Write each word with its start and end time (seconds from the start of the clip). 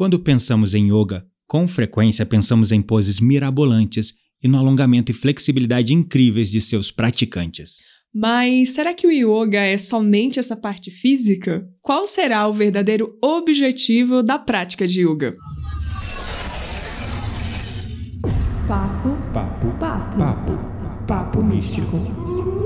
Quando 0.00 0.18
pensamos 0.18 0.74
em 0.74 0.86
yoga, 0.90 1.26
com 1.46 1.68
frequência 1.68 2.24
pensamos 2.24 2.72
em 2.72 2.80
poses 2.80 3.20
mirabolantes 3.20 4.14
e 4.42 4.48
no 4.48 4.56
alongamento 4.56 5.12
e 5.12 5.14
flexibilidade 5.14 5.92
incríveis 5.92 6.50
de 6.50 6.58
seus 6.58 6.90
praticantes. 6.90 7.82
Mas 8.10 8.70
será 8.70 8.94
que 8.94 9.06
o 9.06 9.10
yoga 9.10 9.60
é 9.60 9.76
somente 9.76 10.40
essa 10.40 10.56
parte 10.56 10.90
física? 10.90 11.68
Qual 11.82 12.06
será 12.06 12.48
o 12.48 12.54
verdadeiro 12.54 13.14
objetivo 13.22 14.22
da 14.22 14.38
prática 14.38 14.88
de 14.88 15.02
yoga? 15.02 15.36
Papo, 18.66 19.10
Papo, 19.34 19.66
papo, 19.78 20.18
papo, 20.18 21.06
papo 21.06 21.42
místico. 21.42 22.59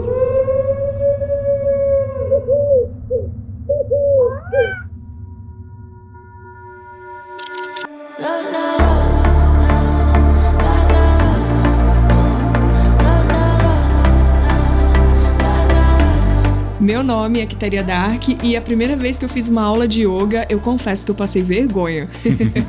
Meu 16.84 17.02
nome 17.02 17.41
é 17.41 17.47
Kiteria 17.47 17.83
Dark 17.83 18.24
e 18.45 18.55
a 18.55 18.61
primeira 18.61 18.95
vez 18.95 19.19
que 19.19 19.25
eu 19.25 19.29
fiz 19.29 19.48
uma 19.48 19.62
aula 19.62 19.88
de 19.88 20.02
yoga, 20.02 20.47
eu 20.51 20.61
confesso 20.61 21.02
que 21.02 21.11
eu 21.11 21.15
passei 21.15 21.42
vergonha. 21.42 22.11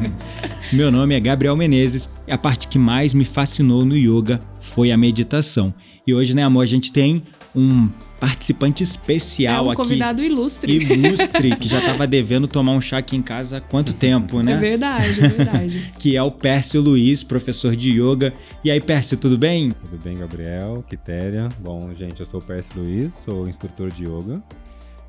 Meu 0.71 0.89
nome 0.89 1.13
é 1.13 1.19
Gabriel 1.19 1.57
Menezes 1.57 2.09
e 2.25 2.31
a 2.31 2.37
parte 2.37 2.69
que 2.69 2.79
mais 2.79 3.13
me 3.13 3.25
fascinou 3.25 3.83
no 3.83 3.93
yoga 3.93 4.39
foi 4.61 4.89
a 4.89 4.97
meditação. 4.97 5.73
E 6.07 6.13
hoje, 6.13 6.33
né, 6.33 6.43
amor, 6.43 6.61
a 6.61 6.65
gente 6.65 6.93
tem 6.93 7.23
um 7.53 7.89
participante 8.19 8.83
É 8.83 8.85
especial 8.85 9.65
um 9.67 9.71
aqui. 9.71 9.81
convidado 9.81 10.23
ilustre. 10.23 10.71
Ilustre, 10.73 11.55
que 11.57 11.67
já 11.69 11.81
tava 11.85 12.05
devendo 12.07 12.47
tomar 12.47 12.73
um 12.73 12.81
chá 12.81 12.97
aqui 12.97 13.15
em 13.15 13.21
casa 13.21 13.57
há 13.57 13.61
quanto 13.61 13.93
tempo, 13.93 14.39
É 14.39 14.43
né? 14.43 14.57
verdade, 14.57 15.23
é 15.23 15.27
verdade. 15.27 15.93
Que 15.99 16.15
é 16.15 16.23
o 16.23 16.31
Pércio 16.31 16.81
Luiz, 16.81 17.23
professor 17.23 17.75
de 17.75 17.91
yoga. 17.99 18.33
E 18.63 18.71
aí, 18.71 18.79
Pércio, 18.81 19.17
tudo 19.17 19.37
bem? 19.37 19.71
Tudo 19.71 20.01
bem, 20.03 20.17
Gabriel? 20.17 20.83
Quitéria? 20.89 21.49
Bom, 21.59 21.91
gente, 21.97 22.19
eu 22.19 22.25
sou 22.25 22.39
o 22.39 22.43
Pércio 22.43 22.71
Luiz, 22.75 23.13
sou 23.25 23.47
instrutor 23.47 23.89
de 23.91 24.03
yoga. 24.05 24.41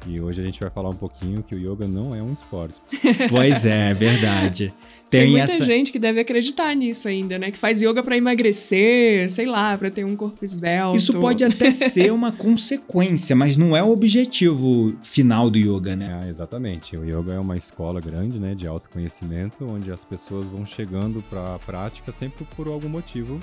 E 0.07 0.21
hoje 0.21 0.41
a 0.41 0.45
gente 0.45 0.61
vai 0.61 0.71
falar 0.71 0.91
um 0.91 0.95
pouquinho 0.95 1.43
que 1.43 1.55
o 1.55 1.59
yoga 1.59 1.87
não 1.87 2.15
é 2.15 2.23
um 2.23 2.33
esporte. 2.33 2.81
Pois 3.29 3.65
é, 3.65 3.91
é 3.91 3.95
verdade. 3.95 4.73
Tem, 5.09 5.23
Tem, 5.23 5.31
muita 5.31 5.53
essa. 5.53 5.65
gente 5.65 5.93
que 5.93 5.99
deve 5.99 6.21
acreditar 6.21 6.75
nisso 6.75 7.07
ainda, 7.07 7.39
né? 7.39 7.51
Que 7.51 7.59
faz 7.59 7.81
yoga 7.81 8.03
pra 8.03 8.17
emagrecer, 8.17 9.31
sei 9.31 9.47
lá, 9.47 9.77
pra 9.79 9.91
ter 9.91 10.05
um 10.05 10.17
corpo 10.17 10.45
esbelto. 10.45 10.97
Isso 10.97 11.19
pode 11.21 11.45
até 11.45 11.73
ser 11.73 12.13
uma 12.13 12.33
consequência, 12.33 13.37
mas 13.37 13.57
não 13.57 13.77
é 13.77 13.83
o 13.83 13.91
objetivo 13.91 14.95
final 15.03 15.49
do 15.49 15.59
yoga, 15.59 15.95
né? 15.95 16.21
Ah, 16.23 16.29
exatamente. 16.29 16.97
O 16.97 17.05
yoga 17.05 17.35
é 17.35 17.39
uma 17.39 17.57
escola 17.57 18.01
grande, 18.01 18.39
né, 18.39 18.55
de 18.55 18.67
autoconhecimento, 18.67 19.65
onde 19.65 19.93
as 19.93 20.05
pessoas 20.05 20.45
vão 20.47 20.65
chegando 20.65 21.23
para 21.31 21.55
a 21.55 21.59
prática 21.59 22.11
sempre 22.11 22.45
por 22.57 22.67
algum 22.67 22.89
motivo. 22.89 23.39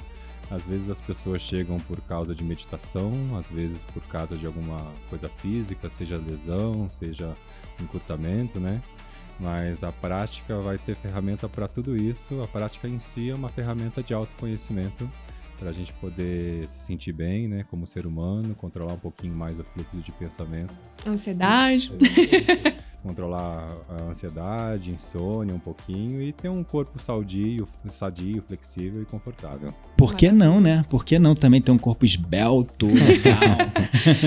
Às 0.51 0.63
vezes 0.63 0.89
as 0.89 1.01
pessoas 1.01 1.41
chegam 1.41 1.77
por 1.77 1.99
causa 2.01 2.35
de 2.35 2.43
meditação, 2.43 3.13
às 3.37 3.49
vezes 3.49 3.83
por 3.85 4.03
causa 4.03 4.37
de 4.37 4.45
alguma 4.45 4.79
coisa 5.09 5.29
física, 5.29 5.89
seja 5.89 6.17
lesão, 6.17 6.89
seja 6.89 7.35
encurtamento, 7.81 8.59
né? 8.59 8.81
Mas 9.39 9.83
a 9.83 9.91
prática 9.91 10.59
vai 10.59 10.77
ter 10.77 10.95
ferramenta 10.95 11.49
para 11.49 11.67
tudo 11.67 11.95
isso. 11.95 12.41
A 12.41 12.47
prática 12.47 12.87
em 12.87 12.99
si 12.99 13.29
é 13.31 13.35
uma 13.35 13.49
ferramenta 13.49 14.03
de 14.03 14.13
autoconhecimento 14.13 15.09
para 15.57 15.69
a 15.69 15.73
gente 15.73 15.93
poder 15.93 16.67
se 16.67 16.81
sentir 16.81 17.13
bem, 17.13 17.47
né, 17.47 17.65
como 17.69 17.87
ser 17.87 18.05
humano, 18.05 18.53
controlar 18.55 18.93
um 18.93 18.99
pouquinho 18.99 19.33
mais 19.33 19.59
o 19.59 19.63
fluxo 19.63 19.97
de 19.97 20.11
pensamentos, 20.11 20.75
Ansiedade. 21.07 21.91
Controlar 23.03 23.67
a 23.89 24.03
ansiedade, 24.09 24.89
insônia 24.89 25.53
um 25.53 25.59
pouquinho 25.59 26.21
e 26.21 26.31
ter 26.31 26.47
um 26.47 26.63
corpo 26.63 26.97
sadio, 26.97 27.67
sadio, 27.89 28.41
flexível 28.47 29.01
e 29.01 29.05
confortável. 29.05 29.73
Por 29.97 30.15
que 30.15 30.31
não, 30.31 30.61
né? 30.61 30.85
Por 30.89 31.03
que 31.03 31.19
não 31.19 31.35
também 31.35 31.61
ter 31.61 31.71
um 31.71 31.77
corpo 31.77 32.05
esbelto, 32.05 32.87
legal? 32.87 33.41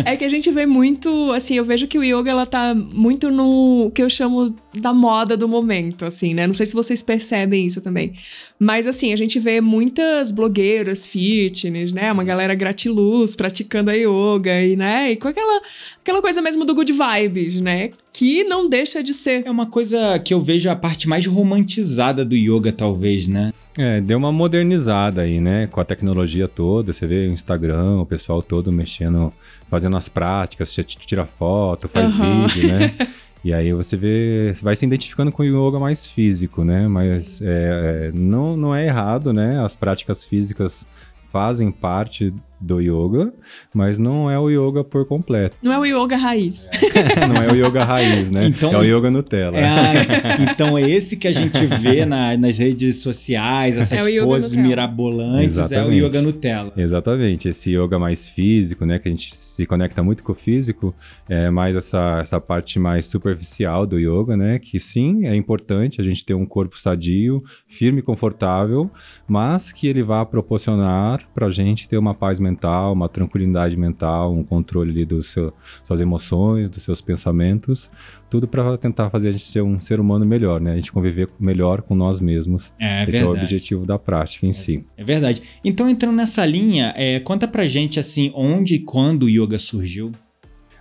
É 0.04 0.16
que 0.16 0.24
a 0.24 0.28
gente 0.28 0.50
vê 0.50 0.66
muito, 0.66 1.32
assim, 1.32 1.54
eu 1.54 1.64
vejo 1.64 1.88
que 1.88 1.98
o 1.98 2.04
yoga 2.04 2.30
ela 2.30 2.46
tá 2.46 2.74
muito 2.74 3.30
no 3.30 3.90
que 3.94 4.02
eu 4.02 4.10
chamo 4.10 4.54
da 4.74 4.92
moda 4.92 5.36
do 5.36 5.48
momento, 5.48 6.04
assim, 6.04 6.34
né? 6.34 6.46
Não 6.46 6.54
sei 6.54 6.66
se 6.66 6.74
vocês 6.74 7.02
percebem 7.02 7.66
isso 7.66 7.80
também. 7.80 8.14
Mas 8.58 8.86
assim, 8.86 9.12
a 9.12 9.16
gente 9.16 9.38
vê 9.38 9.60
muitas 9.60 10.30
blogueiras 10.30 11.06
fitness, 11.06 11.92
né? 11.92 12.12
Uma 12.12 12.24
galera 12.24 12.54
gratiluz 12.54 13.34
praticando 13.34 13.90
a 13.90 13.94
yoga 13.94 14.62
e, 14.62 14.76
né? 14.76 15.12
E 15.12 15.16
com 15.16 15.28
aquela 15.28 15.62
aquela 16.00 16.20
coisa 16.20 16.42
mesmo 16.42 16.64
do 16.64 16.74
good 16.74 16.92
vibes, 16.92 17.60
né? 17.60 17.90
Que 18.18 18.44
não 18.44 18.66
deixa 18.66 19.02
de 19.02 19.12
ser. 19.12 19.46
é 19.46 19.50
uma 19.50 19.66
coisa 19.66 20.18
que 20.18 20.32
eu 20.32 20.40
vejo 20.42 20.70
a 20.70 20.74
parte 20.74 21.06
mais 21.06 21.26
romantizada 21.26 22.24
do 22.24 22.34
yoga, 22.34 22.72
talvez, 22.72 23.28
né? 23.28 23.52
É, 23.76 24.00
deu 24.00 24.16
uma 24.16 24.32
modernizada 24.32 25.20
aí, 25.20 25.38
né? 25.38 25.66
Com 25.66 25.82
a 25.82 25.84
tecnologia 25.84 26.48
toda, 26.48 26.94
você 26.94 27.06
vê 27.06 27.28
o 27.28 27.32
Instagram, 27.32 28.00
o 28.00 28.06
pessoal 28.06 28.42
todo 28.42 28.72
mexendo, 28.72 29.30
fazendo 29.68 29.98
as 29.98 30.08
práticas, 30.08 30.70
você 30.70 30.82
tira 30.82 31.26
foto, 31.26 31.88
faz 31.88 32.14
Aham. 32.14 32.46
vídeo, 32.46 32.68
né? 32.68 32.94
E 33.44 33.54
aí 33.54 33.72
você 33.72 33.96
vê, 33.96 34.52
vai 34.60 34.74
se 34.74 34.84
identificando 34.84 35.30
com 35.30 35.44
o 35.44 35.46
yoga 35.46 35.78
mais 35.78 36.04
físico, 36.04 36.64
né? 36.64 36.88
Mas 36.88 37.40
é, 37.40 38.08
é, 38.08 38.12
não, 38.12 38.56
não 38.56 38.74
é 38.74 38.86
errado, 38.86 39.32
né? 39.32 39.62
As 39.62 39.76
práticas 39.76 40.24
físicas 40.24 40.84
fazem 41.30 41.70
parte 41.70 42.34
do 42.60 42.80
yoga, 42.80 43.32
mas 43.74 43.98
não 43.98 44.30
é 44.30 44.38
o 44.38 44.48
yoga 44.48 44.82
por 44.82 45.04
completo. 45.06 45.56
Não 45.62 45.72
é 45.72 45.78
o 45.78 45.84
yoga 45.84 46.16
raiz. 46.16 46.68
não 47.28 47.42
é 47.42 47.52
o 47.52 47.54
yoga 47.66 47.84
raiz, 47.84 48.30
né? 48.30 48.46
Então- 48.46 48.72
é 48.72 48.78
o 48.78 48.82
yoga 48.82 49.10
Nutella. 49.10 49.56
É, 49.58 50.42
então 50.50 50.76
é 50.78 50.88
esse 50.88 51.16
que 51.16 51.28
a 51.28 51.32
gente 51.32 51.66
vê 51.66 52.04
na- 52.06 52.36
nas 52.36 52.58
redes 52.58 52.96
sociais, 53.02 53.76
essas 53.76 53.98
É 54.00 54.02
o 54.02 54.08
yoga 54.08 54.24
poses 54.26 54.50
Nutella. 54.50 54.68
mirabolantes, 54.68 55.58
é 55.58 55.60
o 55.60 55.64
Exatamente. 55.64 56.02
yoga 56.04 56.22
Nutella. 56.22 56.72
Exatamente, 56.76 57.48
esse 57.48 57.70
yoga 57.76 57.98
mais 57.98 58.28
físico, 58.28 58.84
né, 58.86 58.98
que 58.98 59.08
a 59.08 59.10
gente 59.10 59.34
se 59.34 59.64
conecta 59.66 60.02
muito 60.02 60.22
com 60.22 60.32
o 60.32 60.34
físico, 60.34 60.94
é 61.28 61.48
mais 61.50 61.74
essa, 61.76 62.20
essa 62.22 62.40
parte 62.40 62.78
mais 62.78 63.06
superficial 63.06 63.86
do 63.86 63.98
yoga, 63.98 64.36
né, 64.36 64.58
que 64.58 64.78
sim, 64.80 65.26
é 65.26 65.34
importante 65.34 66.00
a 66.00 66.04
gente 66.04 66.24
ter 66.24 66.34
um 66.34 66.44
corpo 66.46 66.78
sadio, 66.78 67.42
firme 67.68 68.00
e 68.00 68.02
confortável, 68.02 68.90
mas 69.26 69.72
que 69.72 69.86
ele 69.86 70.02
vá 70.02 70.24
proporcionar 70.24 71.22
pra 71.34 71.50
gente 71.50 71.88
ter 71.88 71.96
uma 71.98 72.14
paz 72.14 72.38
mental, 72.38 72.46
uma 72.64 73.08
tranquilidade 73.08 73.76
mental, 73.76 74.32
um 74.32 74.42
controle 74.44 74.90
ali 74.90 75.04
dos 75.04 75.26
seu, 75.26 75.52
suas 75.84 76.00
emoções, 76.00 76.70
dos 76.70 76.82
seus 76.82 77.00
pensamentos, 77.00 77.90
tudo 78.30 78.48
para 78.48 78.76
tentar 78.78 79.10
fazer 79.10 79.28
a 79.28 79.32
gente 79.32 79.46
ser 79.46 79.62
um 79.62 79.78
ser 79.80 80.00
humano 80.00 80.24
melhor, 80.24 80.60
né, 80.60 80.72
a 80.72 80.76
gente 80.76 80.90
conviver 80.92 81.28
melhor 81.38 81.82
com 81.82 81.94
nós 81.94 82.20
mesmos. 82.20 82.72
É 82.78 83.04
Esse 83.04 83.18
é 83.18 83.24
o 83.24 83.30
objetivo 83.30 83.84
da 83.86 83.98
prática 83.98 84.46
em 84.46 84.52
si. 84.52 84.84
É 84.96 85.04
verdade. 85.04 85.42
Então, 85.64 85.88
entrando 85.88 86.16
nessa 86.16 86.44
linha, 86.46 86.92
é, 86.96 87.20
conta 87.20 87.46
pra 87.48 87.66
gente, 87.66 88.00
assim, 88.00 88.32
onde 88.34 88.76
e 88.76 88.78
quando 88.80 89.24
o 89.24 89.28
yoga 89.28 89.58
surgiu. 89.58 90.10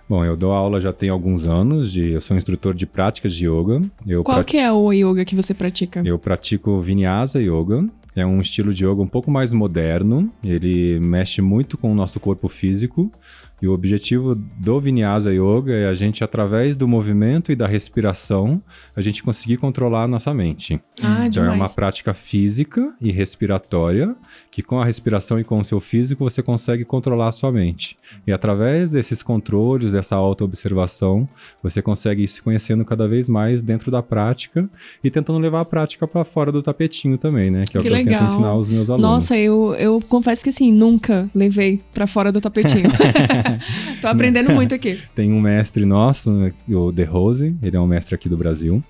Bom, 0.08 0.24
eu 0.24 0.36
dou 0.36 0.52
aula 0.52 0.80
já 0.80 0.92
tem 0.92 1.08
alguns 1.08 1.48
anos, 1.48 1.90
de, 1.90 2.10
eu 2.10 2.20
sou 2.20 2.36
instrutor 2.36 2.74
de 2.74 2.86
práticas 2.86 3.34
de 3.34 3.46
yoga. 3.48 3.82
Eu, 4.06 4.22
Qual 4.22 4.36
prati- 4.36 4.52
que 4.52 4.56
é 4.58 4.70
o 4.70 4.92
yoga 4.92 5.24
que 5.24 5.34
você 5.34 5.52
pratica? 5.52 6.00
eu 6.04 6.16
pratico 6.16 6.80
Vinyasa 6.80 7.40
Yoga. 7.42 7.84
É 8.16 8.24
um 8.26 8.40
estilo 8.40 8.72
de 8.72 8.84
yoga 8.86 9.02
um 9.02 9.06
pouco 9.06 9.30
mais 9.30 9.52
moderno. 9.52 10.32
Ele 10.42 10.98
mexe 11.00 11.42
muito 11.42 11.76
com 11.76 11.92
o 11.92 11.94
nosso 11.94 12.18
corpo 12.18 12.48
físico. 12.48 13.12
E 13.60 13.66
o 13.66 13.72
objetivo 13.72 14.34
do 14.34 14.78
Vinyasa 14.80 15.32
Yoga 15.32 15.72
é 15.72 15.86
a 15.88 15.94
gente, 15.94 16.22
através 16.22 16.76
do 16.76 16.86
movimento 16.86 17.50
e 17.50 17.56
da 17.56 17.66
respiração, 17.66 18.62
a 18.94 19.00
gente 19.00 19.22
conseguir 19.22 19.56
controlar 19.56 20.02
a 20.02 20.08
nossa 20.08 20.34
mente. 20.34 20.78
Ah, 21.02 21.26
Então 21.26 21.42
é 21.42 21.46
uma 21.46 21.54
demais. 21.54 21.74
prática 21.74 22.12
física 22.12 22.94
e 23.00 23.10
respiratória, 23.10 24.14
que 24.56 24.62
com 24.62 24.80
a 24.80 24.86
respiração 24.86 25.38
e 25.38 25.44
com 25.44 25.60
o 25.60 25.64
seu 25.66 25.78
físico 25.82 26.24
você 26.24 26.42
consegue 26.42 26.82
controlar 26.82 27.28
a 27.28 27.32
sua 27.32 27.52
mente. 27.52 27.98
E 28.26 28.32
através 28.32 28.90
desses 28.90 29.22
controles, 29.22 29.92
dessa 29.92 30.16
auto-observação, 30.16 31.28
você 31.62 31.82
consegue 31.82 32.22
ir 32.22 32.26
se 32.28 32.40
conhecendo 32.40 32.82
cada 32.82 33.06
vez 33.06 33.28
mais 33.28 33.62
dentro 33.62 33.90
da 33.90 34.02
prática 34.02 34.66
e 35.04 35.10
tentando 35.10 35.38
levar 35.38 35.60
a 35.60 35.64
prática 35.66 36.08
para 36.08 36.24
fora 36.24 36.50
do 36.50 36.62
tapetinho 36.62 37.18
também, 37.18 37.50
né? 37.50 37.64
Que 37.68 37.76
é 37.76 37.80
o 37.80 37.82
que 37.82 37.88
eu 37.90 37.92
tento 37.96 38.24
ensinar 38.24 38.48
aos 38.48 38.70
meus 38.70 38.88
alunos. 38.88 39.10
Nossa, 39.10 39.36
eu, 39.36 39.74
eu 39.74 40.00
confesso 40.08 40.42
que 40.42 40.48
assim, 40.48 40.72
nunca 40.72 41.28
levei 41.34 41.82
pra 41.92 42.06
fora 42.06 42.32
do 42.32 42.40
tapetinho. 42.40 42.88
Tô 44.00 44.08
aprendendo 44.08 44.52
muito 44.52 44.74
aqui. 44.74 44.98
Tem 45.14 45.30
um 45.34 45.40
mestre 45.40 45.84
nosso, 45.84 46.30
né, 46.32 46.50
o 46.70 46.90
De 46.90 47.04
Rose, 47.04 47.54
ele 47.62 47.76
é 47.76 47.80
um 47.80 47.86
mestre 47.86 48.14
aqui 48.14 48.26
do 48.26 48.38
Brasil. 48.38 48.82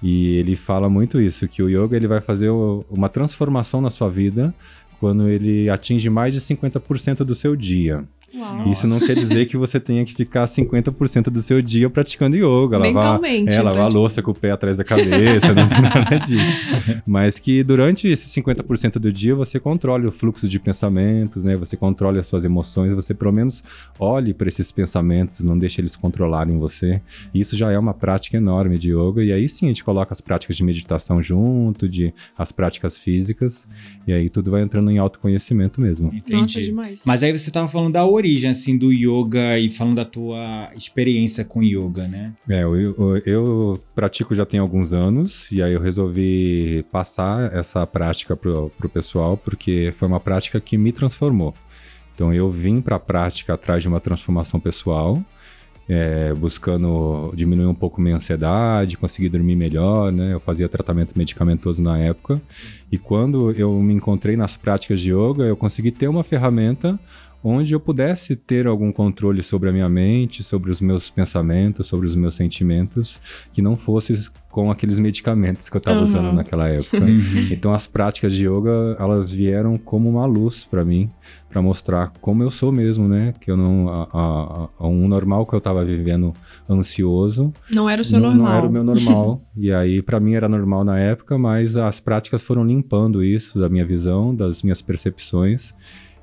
E 0.00 0.36
ele 0.36 0.54
fala 0.54 0.88
muito 0.88 1.20
isso, 1.20 1.48
que 1.48 1.60
o 1.60 1.68
yoga 1.68 1.96
ele 1.96 2.06
vai 2.06 2.20
fazer 2.20 2.48
o- 2.50 2.84
uma 2.88 3.08
transformação 3.08 3.80
na 3.80 3.90
sua 3.90 4.08
vida 4.08 4.54
quando 5.00 5.28
ele 5.28 5.68
atinge 5.70 6.10
mais 6.10 6.34
de 6.34 6.40
50% 6.40 7.18
do 7.18 7.34
seu 7.34 7.54
dia. 7.54 8.04
Uau. 8.34 8.70
Isso 8.70 8.86
não 8.86 9.00
quer 9.00 9.14
dizer 9.14 9.46
que 9.46 9.56
você 9.56 9.80
tenha 9.80 10.04
que 10.04 10.14
ficar 10.14 10.44
50% 10.44 11.30
do 11.30 11.40
seu 11.40 11.62
dia 11.62 11.88
praticando 11.88 12.36
yoga. 12.36 12.76
Lavar, 12.76 13.20
é, 13.24 13.62
lavar 13.62 13.84
a 13.84 13.92
louça 13.92 14.22
com 14.22 14.32
o 14.32 14.34
pé 14.34 14.50
atrás 14.50 14.76
da 14.76 14.84
cabeça, 14.84 15.54
não 15.54 15.66
tem 15.66 15.80
nada 15.80 16.18
disso. 16.18 17.02
Mas 17.06 17.38
que 17.38 17.62
durante 17.62 18.06
esses 18.06 18.30
50% 18.32 18.98
do 18.98 19.12
dia 19.12 19.34
você 19.34 19.58
controle 19.58 20.06
o 20.06 20.12
fluxo 20.12 20.48
de 20.48 20.58
pensamentos, 20.58 21.44
né? 21.44 21.56
Você 21.56 21.76
controle 21.76 22.18
as 22.18 22.26
suas 22.26 22.44
emoções, 22.44 22.94
você 22.94 23.14
pelo 23.14 23.32
menos 23.32 23.64
olhe 23.98 24.34
para 24.34 24.48
esses 24.48 24.70
pensamentos, 24.70 25.40
não 25.40 25.58
deixe 25.58 25.80
eles 25.80 25.96
controlarem 25.96 26.58
você. 26.58 27.00
Isso 27.34 27.56
já 27.56 27.72
é 27.72 27.78
uma 27.78 27.94
prática 27.94 28.36
enorme 28.36 28.78
de 28.78 28.92
yoga. 28.92 29.24
E 29.24 29.32
aí 29.32 29.48
sim 29.48 29.66
a 29.66 29.68
gente 29.68 29.82
coloca 29.84 30.12
as 30.12 30.20
práticas 30.20 30.56
de 30.56 30.64
meditação 30.64 31.22
junto, 31.22 31.88
de 31.88 32.12
as 32.36 32.52
práticas 32.52 32.98
físicas, 32.98 33.66
e 34.06 34.12
aí 34.12 34.28
tudo 34.28 34.50
vai 34.50 34.62
entrando 34.62 34.90
em 34.90 34.98
autoconhecimento 34.98 35.80
mesmo. 35.80 36.08
Entendi. 36.12 36.40
Nossa, 36.40 36.62
demais. 36.62 37.02
Mas 37.06 37.22
aí 37.22 37.36
você 37.36 37.50
tava 37.50 37.68
falando 37.68 37.94
da 37.94 38.04
origem, 38.18 38.50
assim, 38.50 38.76
do 38.76 38.92
yoga 38.92 39.58
e 39.58 39.70
falando 39.70 39.96
da 39.96 40.04
tua 40.04 40.70
experiência 40.76 41.44
com 41.44 41.62
yoga, 41.62 42.06
né? 42.06 42.32
É, 42.48 42.62
eu, 42.62 42.76
eu, 42.76 43.22
eu 43.24 43.80
pratico 43.94 44.34
já 44.34 44.44
tem 44.44 44.60
alguns 44.60 44.92
anos 44.92 45.50
e 45.50 45.62
aí 45.62 45.72
eu 45.72 45.80
resolvi 45.80 46.84
passar 46.92 47.54
essa 47.54 47.86
prática 47.86 48.36
pro, 48.36 48.70
pro 48.76 48.88
pessoal 48.88 49.36
porque 49.36 49.92
foi 49.96 50.06
uma 50.06 50.20
prática 50.20 50.60
que 50.60 50.76
me 50.76 50.92
transformou. 50.92 51.54
Então 52.14 52.34
eu 52.34 52.50
vim 52.50 52.80
para 52.80 52.96
a 52.96 53.00
prática 53.00 53.54
atrás 53.54 53.82
de 53.82 53.88
uma 53.88 54.00
transformação 54.00 54.58
pessoal, 54.58 55.22
é, 55.88 56.34
buscando 56.34 57.32
diminuir 57.34 57.66
um 57.66 57.74
pouco 57.74 58.00
minha 58.00 58.16
ansiedade, 58.16 58.98
conseguir 58.98 59.28
dormir 59.28 59.56
melhor, 59.56 60.12
né? 60.12 60.34
Eu 60.34 60.40
fazia 60.40 60.68
tratamento 60.68 61.16
medicamentoso 61.16 61.82
na 61.82 61.96
época 61.98 62.40
e 62.90 62.98
quando 62.98 63.52
eu 63.52 63.72
me 63.80 63.94
encontrei 63.94 64.36
nas 64.36 64.56
práticas 64.56 65.00
de 65.00 65.12
yoga, 65.12 65.44
eu 65.44 65.56
consegui 65.56 65.90
ter 65.90 66.08
uma 66.08 66.24
ferramenta 66.24 66.98
onde 67.42 67.72
eu 67.72 67.78
pudesse 67.80 68.34
ter 68.34 68.66
algum 68.66 68.90
controle 68.90 69.42
sobre 69.42 69.68
a 69.68 69.72
minha 69.72 69.88
mente, 69.88 70.42
sobre 70.42 70.70
os 70.70 70.80
meus 70.80 71.08
pensamentos, 71.08 71.86
sobre 71.86 72.06
os 72.06 72.16
meus 72.16 72.34
sentimentos, 72.34 73.20
que 73.52 73.62
não 73.62 73.76
fosse 73.76 74.28
com 74.50 74.70
aqueles 74.70 74.98
medicamentos 74.98 75.68
que 75.68 75.76
eu 75.76 75.78
estava 75.78 75.98
Uhum. 75.98 76.04
usando 76.04 76.32
naquela 76.32 76.68
época. 76.68 76.98
então 77.50 77.72
as 77.72 77.86
práticas 77.86 78.32
de 78.34 78.46
yoga, 78.46 78.96
elas 78.98 79.30
vieram 79.30 79.76
como 79.76 80.08
uma 80.08 80.26
luz 80.26 80.64
para 80.64 80.84
mim, 80.84 81.08
para 81.48 81.62
mostrar 81.62 82.12
como 82.20 82.42
eu 82.42 82.50
sou 82.50 82.72
mesmo, 82.72 83.06
né? 83.06 83.32
Que 83.40 83.50
eu 83.50 83.56
não 83.56 83.88
a, 83.88 84.02
a, 84.12 84.68
a- 84.80 84.88
um 84.88 85.06
normal 85.06 85.46
que 85.46 85.54
eu 85.54 85.58
estava 85.58 85.84
vivendo 85.84 86.32
ansioso, 86.68 87.52
Não 87.70 87.88
era 87.88 88.00
o 88.00 88.04
seu 88.04 88.18
não, 88.20 88.30
normal. 88.30 88.46
não 88.52 88.58
era 88.58 88.66
o 88.66 88.72
meu 88.72 88.84
normal. 88.84 89.42
e 89.56 89.72
aí, 89.72 90.02
pra 90.02 90.18
mim, 90.20 90.34
era 90.34 90.48
normal 90.48 90.84
na 90.84 90.98
época, 90.98 91.38
mas 91.38 91.76
as 91.76 92.00
práticas 92.00 92.42
foram 92.42 92.64
limpando 92.64 93.22
isso 93.22 93.58
da 93.58 93.68
minha 93.68 93.84
visão, 93.84 94.34
das 94.34 94.62
minhas 94.62 94.82
percepções. 94.82 95.74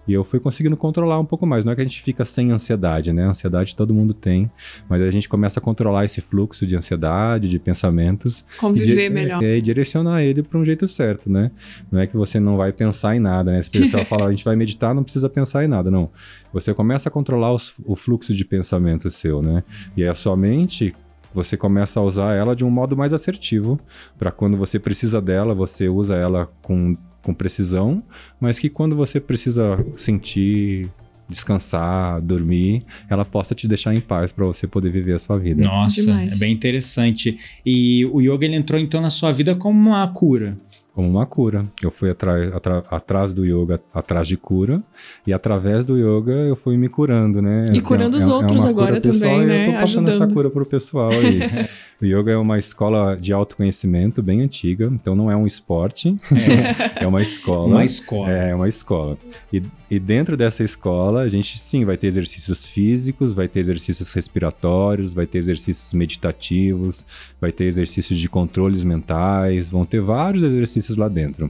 E 0.08 0.14
eu 0.14 0.24
fui 0.24 0.40
conseguindo 0.40 0.78
controlar 0.78 1.20
um 1.20 1.26
pouco 1.26 1.46
mais. 1.48 1.66
Não 1.66 1.72
é 1.72 1.76
que 1.76 1.82
a 1.82 1.84
gente 1.84 2.02
fica 2.02 2.24
sem 2.26 2.52
ansiedade, 2.52 3.12
né? 3.12 3.24
Ansiedade 3.26 3.76
todo 3.76 3.94
mundo 3.94 4.14
tem. 4.14 4.50
Mas 4.88 5.02
a 5.02 5.10
gente 5.10 5.28
começa 5.28 5.60
a 5.60 5.62
controlar 5.64 6.06
esse 6.06 6.22
fluxo 6.22 6.66
de 6.68 6.76
ansiedade, 6.76 7.50
de 7.50 7.58
pensamentos. 7.60 8.46
Conviver 8.60 9.10
melhor. 9.10 9.44
É, 9.44 9.58
e 9.58 9.62
direcionar 9.62 10.22
ele 10.22 10.44
para 10.44 10.60
um 10.60 10.66
jeito 10.66 10.88
certo, 10.88 11.32
né? 11.32 11.52
Não 11.92 12.00
é 12.00 12.08
que 12.08 12.16
você 12.16 12.40
não 12.40 12.58
vai 12.58 12.72
pensar 12.72 13.16
em 13.16 13.20
nada, 13.20 13.52
né? 13.52 13.62
Se 13.64 13.70
pessoal 13.72 14.06
fala, 14.06 14.28
a 14.28 14.32
gente 14.32 14.46
vai 14.46 14.56
meditar, 14.56 14.94
não 14.94 15.04
precisa 15.04 15.28
pensar 15.30 15.64
em 15.64 15.68
nada, 15.68 15.90
não. 15.90 16.10
Você 16.54 16.74
começa 16.74 17.10
a 17.10 17.12
controlar 17.12 17.52
os- 17.54 17.74
o 17.86 17.96
fluxo 17.96 18.34
de 18.34 18.46
pensamento 18.46 19.10
seu, 19.10 19.42
né? 19.42 19.64
E 19.98 20.06
a 20.08 20.14
sua 20.16 20.36
mente, 20.38 20.94
você 21.34 21.58
começa 21.58 22.00
a 22.00 22.04
usar 22.04 22.34
ela 22.34 22.56
de 22.56 22.64
um 22.64 22.70
modo 22.70 22.96
mais 22.96 23.12
assertivo, 23.12 23.80
para 24.18 24.32
quando 24.32 24.56
você 24.56 24.80
precisa 24.80 25.20
dela, 25.22 25.54
você 25.54 25.90
usa 25.90 26.16
ela 26.16 26.50
com, 26.62 26.96
com 27.26 27.34
precisão, 27.34 28.04
mas 28.40 28.60
que 28.60 28.70
quando 28.70 28.96
você 28.96 29.20
precisa 29.20 29.84
sentir, 29.98 30.88
descansar, 31.28 32.22
dormir, 32.22 32.84
ela 33.10 33.26
possa 33.26 33.56
te 33.56 33.68
deixar 33.68 33.96
em 33.96 34.00
paz 34.00 34.32
para 34.32 34.46
você 34.46 34.68
poder 34.68 34.92
viver 34.92 35.14
a 35.16 35.20
sua 35.20 35.38
vida. 35.40 35.64
Nossa, 35.64 36.02
Demais. 36.02 36.36
é 36.36 36.40
bem 36.40 36.54
interessante. 36.54 37.38
E 37.66 38.06
o 38.06 38.22
yoga 38.22 38.46
ele 38.46 38.56
entrou 38.56 38.80
então 38.80 39.02
na 39.02 39.10
sua 39.10 39.32
vida 39.32 39.56
como 39.56 39.90
uma 39.90 40.08
cura. 40.08 40.56
como 40.94 41.10
uma 41.10 41.26
cura. 41.26 41.66
Eu 41.82 41.92
fui 41.92 42.10
atrás, 42.10 42.52
atrás 42.90 43.34
do 43.34 43.44
yoga, 43.44 43.82
atrás 43.94 44.28
de 44.30 44.38
cura, 44.38 44.82
e 45.28 45.34
através 45.34 45.84
do 45.84 45.98
yoga 45.98 46.32
eu 46.32 46.56
fui 46.56 46.78
me 46.78 46.88
curando, 46.88 47.42
né? 47.42 47.66
E 47.74 47.82
curando 47.82 48.18
os 48.18 48.30
outros 48.30 48.64
uma 48.64 48.70
agora 48.70 49.02
também, 49.02 49.46
né? 49.46 49.68
Eu 49.68 49.74
tô 49.74 49.80
passando 49.80 50.08
essa 50.08 50.18
Ajudando. 50.20 50.34
cura 50.34 50.50
pro 50.50 50.66
pessoal 50.66 51.10
aí. 51.12 51.40
o 52.02 52.06
yoga 52.06 52.32
é 52.32 52.38
uma 52.38 52.60
escola 52.60 53.16
de 53.16 53.32
autoconhecimento 53.32 54.22
bem 54.22 54.42
antiga, 54.42 54.90
então 54.92 55.16
não 55.16 55.32
é 55.32 55.36
um 55.36 55.46
esporte, 55.46 56.16
é, 57.00 57.08
uma 57.08 57.22
escola. 57.22 57.68
Uma 57.68 57.86
escola. 57.86 58.32
É, 58.32 58.54
uma 58.54 58.68
escola. 58.68 59.18
E, 59.52 59.62
e 59.90 59.98
dentro 59.98 60.36
dessa 60.36 60.64
escola, 60.64 61.22
a 61.22 61.30
gente 61.30 61.58
sim 61.58 61.86
vai 61.86 61.96
ter 61.96 62.08
exercícios 62.08 62.66
físicos, 62.66 63.34
vai 63.34 63.48
ter 63.48 63.62
exercícios 63.62 64.12
respiratórios, 64.12 65.14
vai 65.14 65.26
ter 65.26 65.38
exercícios 65.38 65.94
meditativos, 65.94 67.06
vai 67.40 67.52
ter 67.52 67.66
exercícios 67.66 68.20
de 68.20 68.28
controles 68.28 68.84
mentais, 68.84 69.72
vão 69.72 69.86
ter 69.86 70.02
vários 70.02 70.44
exercícios 70.44 70.98
lá 70.98 71.08
dentro. 71.08 71.50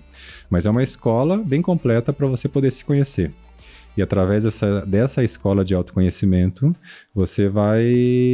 Mas 0.49 0.65
é 0.65 0.69
uma 0.69 0.83
escola 0.83 1.37
bem 1.37 1.61
completa 1.61 2.13
para 2.13 2.27
você 2.27 2.47
poder 2.47 2.71
se 2.71 2.85
conhecer. 2.85 3.31
E 3.97 4.01
através 4.01 4.43
dessa, 4.43 4.85
dessa 4.85 5.23
escola 5.23 5.63
de 5.63 5.73
autoconhecimento, 5.73 6.71
você 7.13 7.47
vai 7.47 7.85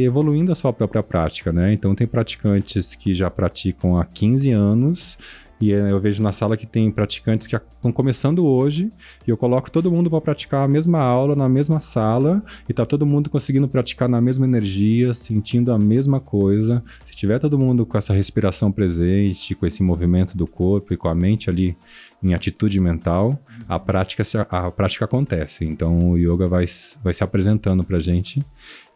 evoluindo 0.04 0.52
a 0.52 0.54
sua 0.54 0.72
própria 0.72 1.02
prática, 1.02 1.52
né? 1.52 1.72
Então, 1.72 1.94
tem 1.94 2.06
praticantes 2.06 2.94
que 2.94 3.14
já 3.14 3.30
praticam 3.30 3.96
há 3.96 4.04
15 4.04 4.50
anos, 4.50 5.18
e 5.62 5.72
eh, 5.72 5.92
eu 5.92 6.00
vejo 6.00 6.20
na 6.20 6.32
sala 6.32 6.56
que 6.56 6.66
tem 6.66 6.90
praticantes 6.90 7.46
que 7.46 7.54
estão 7.54 7.92
começando 7.92 8.44
hoje, 8.44 8.90
e 9.24 9.30
eu 9.30 9.36
coloco 9.36 9.70
todo 9.70 9.92
mundo 9.92 10.10
para 10.10 10.20
praticar 10.20 10.64
a 10.64 10.68
mesma 10.68 10.98
aula 10.98 11.36
na 11.36 11.48
mesma 11.48 11.78
sala, 11.78 12.42
e 12.68 12.72
tá 12.72 12.84
todo 12.84 13.06
mundo 13.06 13.30
conseguindo 13.30 13.68
praticar 13.68 14.08
na 14.08 14.20
mesma 14.20 14.44
energia, 14.44 15.14
sentindo 15.14 15.72
a 15.72 15.78
mesma 15.78 16.18
coisa. 16.18 16.82
Se 17.06 17.14
tiver 17.14 17.38
todo 17.38 17.56
mundo 17.56 17.86
com 17.86 17.96
essa 17.96 18.12
respiração 18.12 18.72
presente, 18.72 19.54
com 19.54 19.64
esse 19.64 19.84
movimento 19.84 20.36
do 20.36 20.48
corpo 20.48 20.92
e 20.92 20.96
com 20.96 21.06
a 21.06 21.14
mente 21.14 21.48
ali 21.48 21.76
em 22.22 22.34
atitude 22.34 22.78
mental, 22.80 23.38
a 23.68 23.78
prática, 23.78 24.22
a 24.50 24.70
prática 24.70 25.04
acontece. 25.04 25.64
Então 25.64 26.10
o 26.10 26.18
yoga 26.18 26.48
vai, 26.48 26.64
vai 27.02 27.12
se 27.12 27.24
apresentando 27.24 27.82
pra 27.82 28.00
gente 28.00 28.44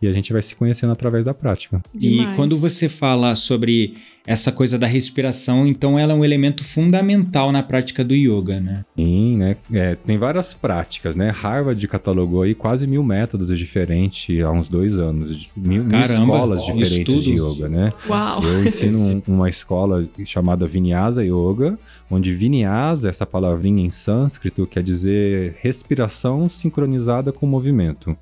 e 0.00 0.06
a 0.06 0.12
gente 0.12 0.32
vai 0.32 0.42
se 0.42 0.54
conhecendo 0.54 0.92
através 0.92 1.24
da 1.24 1.32
prática. 1.32 1.82
E 1.94 1.98
Demais. 1.98 2.36
quando 2.36 2.56
você 2.58 2.88
fala 2.88 3.34
sobre 3.34 3.94
essa 4.26 4.50
coisa 4.52 4.76
da 4.78 4.86
respiração, 4.86 5.66
então 5.66 5.98
ela 5.98 6.12
é 6.12 6.16
um 6.16 6.24
elemento 6.24 6.64
fundamental 6.64 7.52
na 7.52 7.62
prática 7.62 8.04
do 8.04 8.12
yoga, 8.14 8.60
né? 8.60 8.84
Sim, 8.96 9.36
né? 9.36 9.56
É, 9.72 9.94
tem 9.94 10.18
várias 10.18 10.52
práticas, 10.52 11.14
né? 11.16 11.30
Harvard 11.30 11.86
catalogou 11.88 12.42
aí 12.42 12.54
quase 12.54 12.86
mil 12.86 13.02
métodos 13.04 13.56
diferentes 13.56 14.38
há 14.44 14.50
uns 14.50 14.68
dois 14.68 14.98
anos. 14.98 15.48
Mil, 15.56 15.84
mil 15.84 16.00
escolas 16.00 16.64
diferentes 16.64 17.04
de 17.24 17.32
estudos. 17.32 17.56
yoga, 17.56 17.68
né? 17.68 17.92
Uau. 18.08 18.42
Eu 18.42 18.64
ensino 18.66 18.98
um- 19.00 19.22
uma 19.28 19.48
escola 19.48 20.06
chamada 20.24 20.66
Vinyasa 20.66 21.24
Yoga, 21.24 21.78
onde 22.10 22.34
Vinyasa, 22.34 23.08
essa 23.08 23.24
palavrinha 23.24 23.84
em 23.84 23.90
sânscrito, 23.90 24.66
quer 24.66 24.82
dizer 24.82 25.56
respiração 25.62 26.48
sincronizada 26.48 27.32
com 27.32 27.46
movimento. 27.46 28.16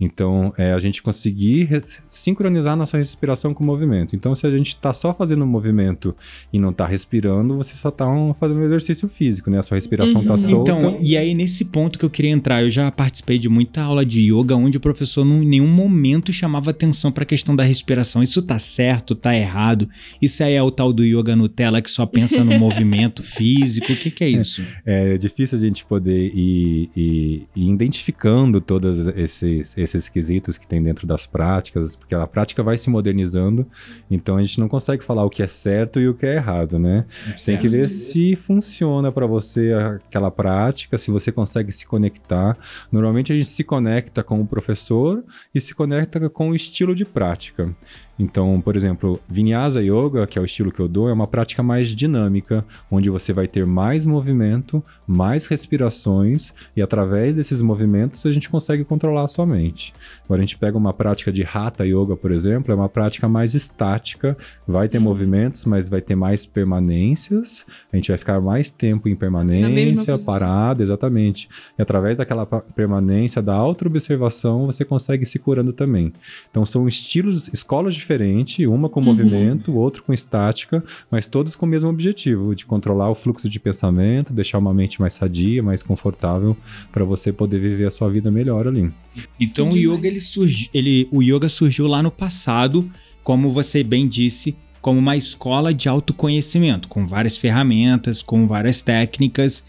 Então, 0.00 0.52
é 0.58 0.72
a 0.72 0.78
gente 0.80 1.02
conseguir 1.02 1.68
sincronizar 2.10 2.76
nossa 2.76 2.98
respiração 2.98 3.54
com 3.54 3.62
o 3.62 3.66
movimento. 3.66 4.14
Então, 4.16 4.34
se 4.34 4.46
a 4.46 4.50
gente 4.50 4.68
está 4.68 4.92
só 4.92 5.14
fazendo 5.14 5.46
movimento 5.46 6.14
e 6.52 6.58
não 6.58 6.70
está 6.70 6.86
respirando, 6.86 7.56
você 7.56 7.74
só 7.74 7.88
está 7.90 8.04
fazendo 8.38 8.60
um 8.60 8.64
exercício 8.64 9.08
físico, 9.08 9.50
né? 9.50 9.58
A 9.58 9.62
sua 9.62 9.76
respiração 9.76 10.20
está 10.22 10.32
Uhum. 10.34 10.38
solta. 10.38 10.72
Então, 10.72 10.98
e 11.00 11.16
aí 11.16 11.34
nesse 11.34 11.66
ponto 11.66 11.98
que 11.98 12.04
eu 12.04 12.10
queria 12.10 12.30
entrar, 12.30 12.62
eu 12.62 12.70
já 12.70 12.90
participei 12.90 13.38
de 13.38 13.48
muita 13.48 13.82
aula 13.82 14.04
de 14.04 14.20
yoga 14.32 14.56
onde 14.56 14.76
o 14.76 14.80
professor 14.80 15.24
não, 15.24 15.42
em 15.42 15.46
nenhum 15.46 15.68
momento 15.68 16.32
chamava 16.32 16.70
atenção 16.70 17.12
para 17.12 17.22
a 17.22 17.26
questão 17.26 17.54
da 17.54 17.62
respiração. 17.62 18.22
Isso 18.22 18.42
tá 18.42 18.58
certo, 18.58 19.14
tá 19.14 19.34
errado? 19.34 19.88
Isso 20.20 20.42
aí 20.42 20.54
é 20.54 20.62
o 20.62 20.70
tal 20.70 20.92
do 20.92 21.04
yoga 21.04 21.36
Nutella 21.36 21.80
que 21.80 21.90
só 21.90 22.04
pensa 22.04 22.42
no 22.44 22.56
movimento 22.58 23.22
físico? 23.22 23.92
O 23.92 23.96
que, 23.96 24.10
que 24.10 24.24
é 24.24 24.28
isso? 24.28 24.62
É 24.84 25.16
difícil 25.16 25.56
a 25.56 25.60
gente 25.60 25.84
poder 25.84 26.32
ir, 26.34 26.90
ir- 26.96 27.46
ir 27.54 27.70
identificando 27.70 28.60
todos 28.60 29.06
esses, 29.16 29.76
esses 29.84 30.08
quesitos 30.08 30.58
que 30.58 30.66
tem 30.66 30.82
dentro 30.82 31.06
das 31.06 31.26
práticas, 31.26 31.96
porque 31.96 32.14
a 32.14 32.26
prática 32.26 32.62
vai 32.62 32.76
se 32.76 32.90
modernizando, 32.90 33.66
então 34.10 34.36
a 34.36 34.42
gente 34.42 34.58
não 34.58 34.68
consegue 34.68 35.04
falar 35.04 35.24
o 35.24 35.30
que 35.30 35.42
é 35.42 35.46
certo 35.46 36.00
e 36.00 36.08
o 36.08 36.14
que 36.14 36.26
é 36.26 36.36
errado, 36.36 36.78
né? 36.78 37.04
Tem 37.44 37.56
que 37.56 37.68
ver 37.68 37.90
se 37.90 38.36
funciona 38.36 39.12
para 39.12 39.26
você 39.26 39.72
aquela 39.72 40.30
prática, 40.30 40.98
se 40.98 41.10
você 41.10 41.30
consegue 41.30 41.70
se 41.72 41.86
conectar. 41.86 42.56
Normalmente 42.90 43.32
a 43.32 43.36
gente 43.36 43.48
se 43.48 43.64
conecta 43.64 44.22
com 44.22 44.40
o 44.40 44.46
professor 44.46 45.24
e 45.54 45.60
se 45.60 45.74
conecta 45.74 46.28
com 46.28 46.50
o 46.50 46.54
estilo 46.54 46.94
de 46.94 47.04
prática. 47.04 47.74
Então, 48.18 48.60
por 48.60 48.76
exemplo, 48.76 49.20
Vinyasa 49.28 49.82
Yoga, 49.82 50.26
que 50.26 50.38
é 50.38 50.42
o 50.42 50.44
estilo 50.44 50.70
que 50.70 50.80
eu 50.80 50.88
dou, 50.88 51.08
é 51.08 51.12
uma 51.12 51.26
prática 51.26 51.62
mais 51.62 51.94
dinâmica, 51.94 52.64
onde 52.90 53.10
você 53.10 53.32
vai 53.32 53.48
ter 53.48 53.66
mais 53.66 54.06
movimento, 54.06 54.82
mais 55.06 55.46
respirações, 55.46 56.52
e 56.76 56.82
através 56.82 57.36
desses 57.36 57.60
movimentos 57.60 58.24
a 58.24 58.32
gente 58.32 58.48
consegue 58.48 58.84
controlar 58.84 59.24
a 59.24 59.28
sua 59.28 59.46
mente. 59.46 59.92
Agora, 60.24 60.40
a 60.40 60.44
gente 60.44 60.56
pega 60.56 60.78
uma 60.78 60.92
prática 60.92 61.32
de 61.32 61.42
Hatha 61.42 61.84
Yoga, 61.84 62.16
por 62.16 62.30
exemplo, 62.30 62.72
é 62.72 62.74
uma 62.74 62.88
prática 62.88 63.28
mais 63.28 63.54
estática, 63.54 64.36
vai 64.66 64.88
ter 64.88 64.98
movimentos, 64.98 65.64
mas 65.64 65.88
vai 65.88 66.00
ter 66.00 66.14
mais 66.14 66.46
permanências, 66.46 67.66
a 67.92 67.96
gente 67.96 68.08
vai 68.08 68.18
ficar 68.18 68.40
mais 68.40 68.70
tempo 68.70 69.08
em 69.08 69.16
permanência, 69.16 70.18
parado, 70.18 70.82
exatamente. 70.82 71.48
E 71.78 71.82
através 71.82 72.16
daquela 72.16 72.46
permanência, 72.46 73.42
da 73.42 73.54
auto-observação, 73.54 74.66
você 74.66 74.84
consegue 74.84 75.26
se 75.26 75.38
curando 75.38 75.72
também. 75.72 76.12
Então 76.50 76.64
são 76.64 76.86
estilos, 76.86 77.48
escolas 77.48 77.94
diferentes, 78.04 78.66
uma 78.66 78.88
com 78.88 79.00
movimento, 79.00 79.74
outro 79.74 80.02
com 80.02 80.12
estática, 80.12 80.84
mas 81.10 81.26
todos 81.26 81.56
com 81.56 81.64
o 81.64 81.68
mesmo 81.68 81.88
objetivo, 81.88 82.54
de 82.54 82.66
controlar 82.66 83.10
o 83.10 83.14
fluxo 83.14 83.48
de 83.48 83.58
pensamento, 83.58 84.32
deixar 84.32 84.58
uma 84.58 84.74
mente 84.74 85.00
mais 85.00 85.14
sadia, 85.14 85.62
mais 85.62 85.82
confortável, 85.82 86.56
para 86.92 87.04
você 87.04 87.32
poder 87.32 87.58
viver 87.58 87.86
a 87.86 87.90
sua 87.90 88.10
vida 88.10 88.30
melhor 88.30 88.68
ali. 88.68 88.92
Então 89.40 89.68
o 89.68 89.70
Demais. 89.70 89.98
yoga 89.98 90.08
ele 90.08 90.20
surgi, 90.20 90.70
ele, 90.74 91.08
o 91.10 91.22
yoga 91.22 91.48
surgiu 91.48 91.86
lá 91.86 92.02
no 92.02 92.10
passado, 92.10 92.88
como 93.22 93.50
você 93.50 93.82
bem 93.82 94.06
disse, 94.06 94.54
como 94.82 94.98
uma 94.98 95.16
escola 95.16 95.72
de 95.72 95.88
autoconhecimento, 95.88 96.88
com 96.88 97.06
várias 97.06 97.38
ferramentas, 97.38 98.22
com 98.22 98.46
várias 98.46 98.82
técnicas. 98.82 99.64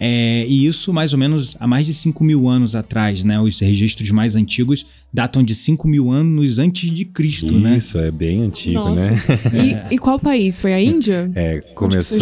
É, 0.00 0.46
e 0.46 0.66
isso 0.66 0.92
mais 0.92 1.12
ou 1.12 1.18
menos 1.18 1.56
há 1.58 1.66
mais 1.66 1.86
de 1.86 1.92
5 1.92 2.22
mil 2.22 2.48
anos 2.48 2.76
atrás, 2.76 3.24
né? 3.24 3.40
Os 3.40 3.58
registros 3.58 4.10
mais 4.10 4.36
antigos 4.36 4.86
datam 5.12 5.42
de 5.42 5.54
5 5.54 5.88
mil 5.88 6.10
anos 6.10 6.58
antes 6.58 6.90
de 6.90 7.04
Cristo, 7.04 7.58
né? 7.58 7.78
Isso, 7.78 7.98
é 7.98 8.10
bem 8.10 8.42
antigo, 8.42 8.74
Nossa. 8.78 9.10
né? 9.10 9.18
E, 9.90 9.94
e 9.96 9.98
qual 9.98 10.18
país? 10.20 10.58
Foi 10.60 10.72
a 10.72 10.80
Índia? 10.80 11.30
É, 11.34 11.60
começou 11.74 12.18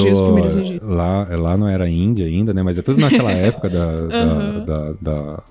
lá, 0.82 1.24
lá 1.36 1.56
não 1.56 1.68
era 1.68 1.88
Índia 1.88 2.26
ainda, 2.26 2.54
né? 2.54 2.62
Mas 2.62 2.78
é 2.78 2.82
tudo 2.82 3.00
naquela 3.00 3.32
época 3.32 3.68
da, 3.68 4.06
da- 4.06 4.16
Aham. 4.16 4.64
da- 4.64 4.92
da- 5.00 5.42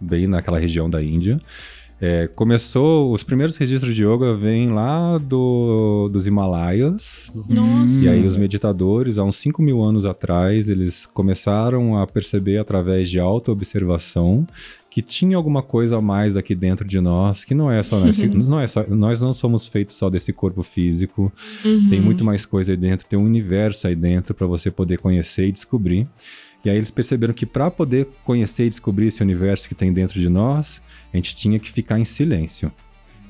bem 0.00 0.26
naquela 0.26 0.58
região 0.58 0.90
da 0.90 1.02
Índia. 1.02 1.40
É, 2.00 2.28
começou, 2.28 3.12
os 3.12 3.24
primeiros 3.24 3.56
registros 3.56 3.92
de 3.94 4.04
yoga 4.04 4.36
vêm 4.36 4.70
lá 4.70 5.18
do, 5.18 6.08
dos 6.12 6.28
Himalaias. 6.28 7.32
Nossa. 7.48 8.06
E 8.06 8.08
aí 8.08 8.24
os 8.26 8.36
meditadores, 8.36 9.18
há 9.18 9.24
uns 9.24 9.36
5 9.36 9.60
mil 9.60 9.82
anos 9.82 10.04
atrás, 10.06 10.68
eles 10.68 11.06
começaram 11.06 11.98
a 12.00 12.06
perceber 12.06 12.58
através 12.58 13.10
de 13.10 13.18
autoobservação 13.18 14.46
que 14.90 15.02
tinha 15.02 15.36
alguma 15.36 15.62
coisa 15.62 15.98
a 15.98 16.00
mais 16.00 16.36
aqui 16.36 16.54
dentro 16.54 16.86
de 16.86 16.98
nós, 17.00 17.44
que 17.44 17.54
não 17.54 17.70
é 17.70 17.82
só 17.82 17.98
nós, 18.00 18.18
não 18.48 18.60
é 18.60 18.66
só, 18.66 18.84
nós 18.88 19.20
não 19.20 19.32
somos 19.32 19.66
feitos 19.66 19.96
só 19.96 20.08
desse 20.08 20.32
corpo 20.32 20.62
físico, 20.62 21.32
Uhum. 21.64 21.88
tem 21.90 22.00
muito 22.00 22.24
mais 22.24 22.46
coisa 22.46 22.72
aí 22.72 22.76
dentro, 22.76 23.06
tem 23.06 23.18
um 23.18 23.24
universo 23.24 23.86
aí 23.86 23.94
dentro 23.94 24.34
para 24.34 24.46
você 24.46 24.70
poder 24.70 24.98
conhecer 24.98 25.46
e 25.48 25.52
descobrir. 25.52 26.06
E 26.64 26.70
aí 26.70 26.76
eles 26.76 26.90
perceberam 26.90 27.32
que 27.34 27.46
para 27.46 27.70
poder 27.70 28.08
conhecer 28.24 28.64
e 28.66 28.68
descobrir 28.68 29.08
esse 29.08 29.22
universo 29.22 29.68
que 29.68 29.74
tem 29.74 29.92
dentro 29.92 30.18
de 30.18 30.28
nós, 30.28 30.80
a 31.12 31.16
gente 31.16 31.34
tinha 31.34 31.58
que 31.58 31.70
ficar 31.70 31.98
em 31.98 32.04
silêncio. 32.04 32.72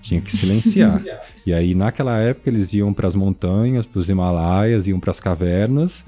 Tinha 0.00 0.20
que 0.20 0.30
silenciar. 0.30 1.02
e 1.44 1.52
aí 1.52 1.74
naquela 1.74 2.18
época 2.18 2.48
eles 2.48 2.72
iam 2.72 2.92
para 2.92 3.08
as 3.08 3.14
montanhas, 3.14 3.84
para 3.84 3.98
os 3.98 4.08
Himalaias, 4.08 4.86
iam 4.86 5.00
para 5.00 5.10
as 5.10 5.20
cavernas 5.20 6.04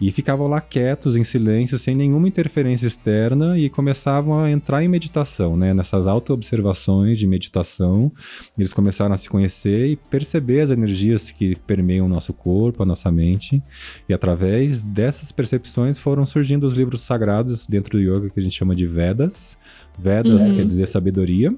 e 0.00 0.10
ficavam 0.10 0.46
lá 0.48 0.60
quietos, 0.60 1.16
em 1.16 1.24
silêncio, 1.24 1.78
sem 1.78 1.94
nenhuma 1.94 2.26
interferência 2.28 2.86
externa 2.86 3.58
e 3.58 3.70
começavam 3.70 4.40
a 4.40 4.50
entrar 4.50 4.82
em 4.82 4.88
meditação, 4.88 5.56
né? 5.56 5.72
Nessas 5.72 6.06
auto-observações 6.06 7.18
de 7.18 7.26
meditação, 7.26 8.12
eles 8.58 8.72
começaram 8.72 9.14
a 9.14 9.18
se 9.18 9.28
conhecer 9.28 9.86
e 9.90 9.96
perceber 9.96 10.60
as 10.60 10.70
energias 10.70 11.30
que 11.30 11.56
permeiam 11.66 12.06
o 12.06 12.08
nosso 12.08 12.32
corpo, 12.32 12.82
a 12.82 12.86
nossa 12.86 13.10
mente. 13.10 13.62
E 14.08 14.12
através 14.14 14.82
dessas 14.82 15.30
percepções 15.32 15.98
foram 15.98 16.26
surgindo 16.26 16.66
os 16.66 16.76
livros 16.76 17.00
sagrados 17.00 17.66
dentro 17.66 17.98
do 17.98 18.02
yoga 18.02 18.30
que 18.30 18.40
a 18.40 18.42
gente 18.42 18.56
chama 18.56 18.74
de 18.74 18.86
Vedas. 18.86 19.56
Vedas 19.98 20.50
Uhum. 20.50 20.56
quer 20.56 20.64
dizer 20.64 20.86
sabedoria. 20.88 21.54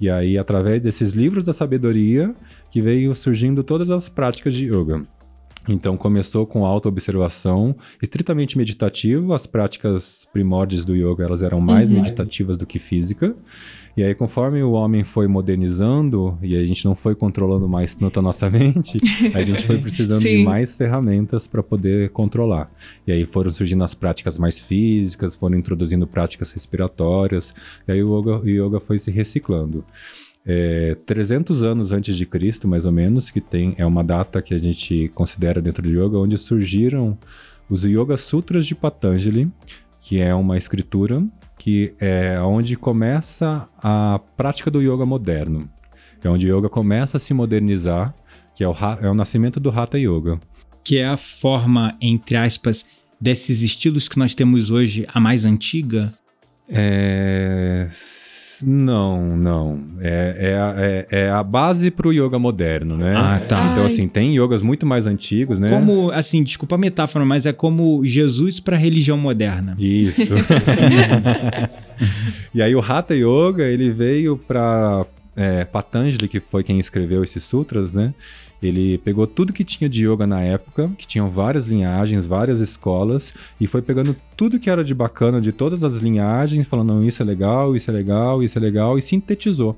E 0.00 0.08
aí, 0.08 0.38
através 0.38 0.80
desses 0.82 1.12
livros 1.12 1.44
da 1.44 1.52
sabedoria, 1.52 2.34
que 2.70 2.80
veio 2.80 3.14
surgindo 3.14 3.62
todas 3.62 3.90
as 3.90 4.08
práticas 4.08 4.54
de 4.54 4.64
yoga. 4.66 5.02
Então 5.72 5.96
começou 5.96 6.46
com 6.46 6.66
auto-observação, 6.66 7.76
estritamente 8.02 8.58
meditativo. 8.58 9.32
As 9.32 9.46
práticas 9.46 10.26
primórdias 10.32 10.84
do 10.84 10.96
yoga 10.96 11.24
elas 11.24 11.42
eram 11.42 11.60
mais 11.60 11.90
Uhum. 11.90 11.96
meditativas 11.96 12.58
do 12.58 12.66
que 12.66 12.78
física. 12.80 13.34
E 13.96 14.02
aí, 14.04 14.14
conforme 14.14 14.62
o 14.62 14.70
homem 14.72 15.02
foi 15.04 15.26
modernizando 15.26 16.38
e 16.42 16.56
a 16.56 16.64
gente 16.64 16.84
não 16.84 16.94
foi 16.94 17.14
controlando 17.14 17.68
mais 17.68 17.94
tanto 17.94 18.18
a 18.18 18.22
nossa 18.22 18.48
mente, 18.50 18.98
a 19.34 19.42
gente 19.42 19.66
foi 19.66 19.78
precisando 19.78 20.20
de 20.22 20.44
mais 20.44 20.74
ferramentas 20.76 21.46
para 21.46 21.62
poder 21.62 22.10
controlar. 22.10 22.70
E 23.06 23.12
aí 23.12 23.26
foram 23.26 23.52
surgindo 23.52 23.82
as 23.84 23.92
práticas 23.94 24.38
mais 24.38 24.58
físicas, 24.58 25.34
foram 25.36 25.56
introduzindo 25.58 26.06
práticas 26.06 26.50
respiratórias, 26.52 27.54
e 27.86 27.92
aí 27.92 28.02
o 28.02 28.18
yoga, 28.18 28.38
o 28.38 28.48
yoga 28.48 28.80
foi 28.80 28.98
se 28.98 29.10
reciclando. 29.10 29.84
É, 30.44 30.96
300 31.06 31.62
anos 31.62 31.92
antes 31.92 32.16
de 32.16 32.24
Cristo, 32.24 32.66
mais 32.66 32.84
ou 32.84 32.92
menos, 32.92 33.30
que 33.30 33.40
tem 33.40 33.74
é 33.76 33.84
uma 33.84 34.02
data 34.02 34.40
que 34.40 34.54
a 34.54 34.58
gente 34.58 35.10
considera 35.14 35.60
dentro 35.60 35.82
do 35.82 35.90
yoga, 35.90 36.18
onde 36.18 36.38
surgiram 36.38 37.16
os 37.68 37.84
Yoga 37.84 38.16
Sutras 38.16 38.66
de 38.66 38.74
Patanjali, 38.74 39.50
que 40.00 40.20
é 40.20 40.34
uma 40.34 40.56
escritura 40.56 41.22
que 41.58 41.94
é 42.00 42.40
onde 42.40 42.74
começa 42.74 43.68
a 43.82 44.18
prática 44.34 44.70
do 44.70 44.80
yoga 44.80 45.04
moderno. 45.04 45.68
É 46.24 46.28
onde 46.28 46.50
o 46.50 46.58
yoga 46.58 46.70
começa 46.70 47.18
a 47.18 47.20
se 47.20 47.34
modernizar, 47.34 48.14
que 48.54 48.64
é 48.64 48.68
o, 48.68 48.74
é 49.00 49.10
o 49.10 49.14
nascimento 49.14 49.60
do 49.60 49.70
Hatha 49.70 49.98
Yoga. 49.98 50.40
Que 50.82 50.98
é 50.98 51.06
a 51.06 51.18
forma, 51.18 51.96
entre 52.00 52.36
aspas, 52.36 52.86
desses 53.20 53.62
estilos 53.62 54.08
que 54.08 54.18
nós 54.18 54.34
temos 54.34 54.70
hoje, 54.70 55.06
a 55.12 55.20
mais 55.20 55.44
antiga. 55.44 56.12
É... 56.66 57.88
Não, 58.62 59.36
não. 59.36 59.80
É, 60.00 60.36
é, 60.38 60.54
a- 60.58 60.74
é, 60.78 61.06
é 61.26 61.30
a 61.30 61.42
base 61.42 61.90
para 61.90 62.08
o 62.08 62.12
yoga 62.12 62.38
moderno, 62.38 62.96
né? 62.96 63.14
Ah, 63.16 63.40
tá. 63.46 63.68
Então, 63.70 63.84
Ai. 63.84 63.86
assim, 63.86 64.08
tem 64.08 64.36
yogas 64.36 64.62
muito 64.62 64.86
mais 64.86 65.06
antigos, 65.06 65.58
né? 65.58 65.68
Como, 65.68 66.10
assim, 66.10 66.42
desculpa 66.42 66.74
a 66.74 66.78
metáfora, 66.78 67.24
mas 67.24 67.46
é 67.46 67.52
como 67.52 68.04
Jesus 68.04 68.60
para 68.60 68.76
a 68.76 68.78
religião 68.78 69.18
moderna. 69.18 69.76
Isso. 69.78 70.34
e 72.54 72.62
aí 72.62 72.74
o 72.74 72.80
Hatha 72.80 73.14
Yoga, 73.14 73.64
ele 73.64 73.90
veio 73.90 74.36
para 74.36 75.04
Patanjali, 75.72 76.28
que 76.28 76.40
foi 76.40 76.62
quem 76.62 76.78
escreveu 76.78 77.24
esses 77.24 77.44
sutras, 77.44 77.94
né? 77.94 78.12
Ele 78.62 78.98
pegou 78.98 79.26
tudo 79.26 79.52
que 79.52 79.64
tinha 79.64 79.88
de 79.88 80.06
yoga 80.06 80.26
na 80.26 80.42
época, 80.42 80.90
que 80.98 81.06
tinham 81.06 81.30
várias 81.30 81.68
linhagens, 81.68 82.26
várias 82.26 82.60
escolas, 82.60 83.32
e 83.60 83.66
foi 83.66 83.80
pegando 83.80 84.14
tudo 84.36 84.58
que 84.58 84.68
era 84.68 84.84
de 84.84 84.94
bacana 84.94 85.40
de 85.40 85.50
todas 85.50 85.82
as 85.82 86.02
linhagens, 86.02 86.66
falando, 86.66 86.94
não, 86.94 87.06
isso 87.06 87.22
é 87.22 87.24
legal, 87.24 87.74
isso 87.74 87.90
é 87.90 87.94
legal, 87.94 88.42
isso 88.42 88.58
é 88.58 88.60
legal, 88.60 88.98
e 88.98 89.02
sintetizou. 89.02 89.76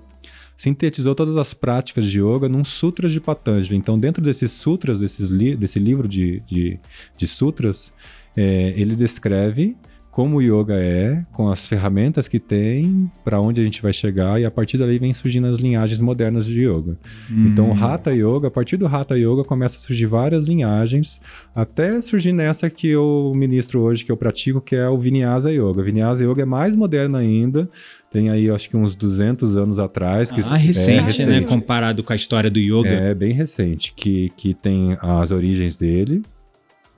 Sintetizou 0.56 1.14
todas 1.14 1.36
as 1.36 1.54
práticas 1.54 2.10
de 2.10 2.20
yoga 2.20 2.48
num 2.48 2.64
sutras 2.64 3.12
de 3.12 3.20
Patanjali. 3.20 3.76
Então, 3.76 3.98
dentro 3.98 4.22
desses 4.22 4.52
sutras, 4.52 5.00
desses 5.00 5.30
li 5.30 5.56
desse 5.56 5.78
livro 5.78 6.06
de, 6.06 6.40
de, 6.46 6.78
de 7.16 7.26
sutras, 7.26 7.92
é, 8.36 8.74
ele 8.76 8.94
descreve 8.94 9.76
como 10.12 10.36
o 10.36 10.42
yoga 10.42 10.74
é, 10.74 11.24
com 11.32 11.48
as 11.48 11.66
ferramentas 11.66 12.28
que 12.28 12.38
tem, 12.38 13.10
para 13.24 13.40
onde 13.40 13.62
a 13.62 13.64
gente 13.64 13.80
vai 13.80 13.94
chegar, 13.94 14.38
e 14.38 14.44
a 14.44 14.50
partir 14.50 14.76
dali 14.76 14.98
vem 14.98 15.14
surgindo 15.14 15.46
as 15.46 15.58
linhagens 15.58 16.00
modernas 16.00 16.44
de 16.44 16.60
yoga. 16.60 16.98
Então, 17.30 17.70
o 17.70 17.72
Hatha 17.72 18.12
Yoga, 18.12 18.48
a 18.48 18.50
partir 18.50 18.76
do 18.76 18.86
Hatha 18.86 19.16
Yoga, 19.16 19.42
começa 19.42 19.78
a 19.78 19.80
surgir 19.80 20.04
várias 20.04 20.46
linhagens, 20.46 21.18
até 21.54 21.98
surgir 22.02 22.32
nessa 22.32 22.68
que 22.68 22.88
eu 22.88 23.32
ministro 23.34 23.80
hoje, 23.80 24.04
que 24.04 24.12
eu 24.12 24.16
pratico, 24.16 24.60
que 24.60 24.76
é 24.76 24.86
o 24.86 24.98
Vinyasa 24.98 25.50
Yoga. 25.50 25.82
Vinyasa 25.82 26.22
Yoga 26.22 26.42
é 26.42 26.46
mais 26.46 26.76
moderno 26.76 27.16
ainda, 27.16 27.66
tem 28.10 28.28
aí, 28.28 28.50
acho 28.50 28.68
que 28.68 28.76
uns 28.76 28.94
200 28.94 29.56
anos 29.56 29.78
atrás. 29.78 30.30
Que 30.30 30.42
Ah, 30.42 30.56
recente, 30.56 31.22
é, 31.22 31.26
né? 31.26 31.40
Comparado 31.40 32.02
com 32.02 32.12
a 32.12 32.16
história 32.16 32.50
do 32.50 32.60
yoga. 32.60 32.90
é 32.90 33.14
bem 33.14 33.32
recente, 33.32 33.94
que, 33.96 34.30
que 34.36 34.52
tem 34.52 34.98
as 35.00 35.30
origens 35.30 35.78
dele. 35.78 36.20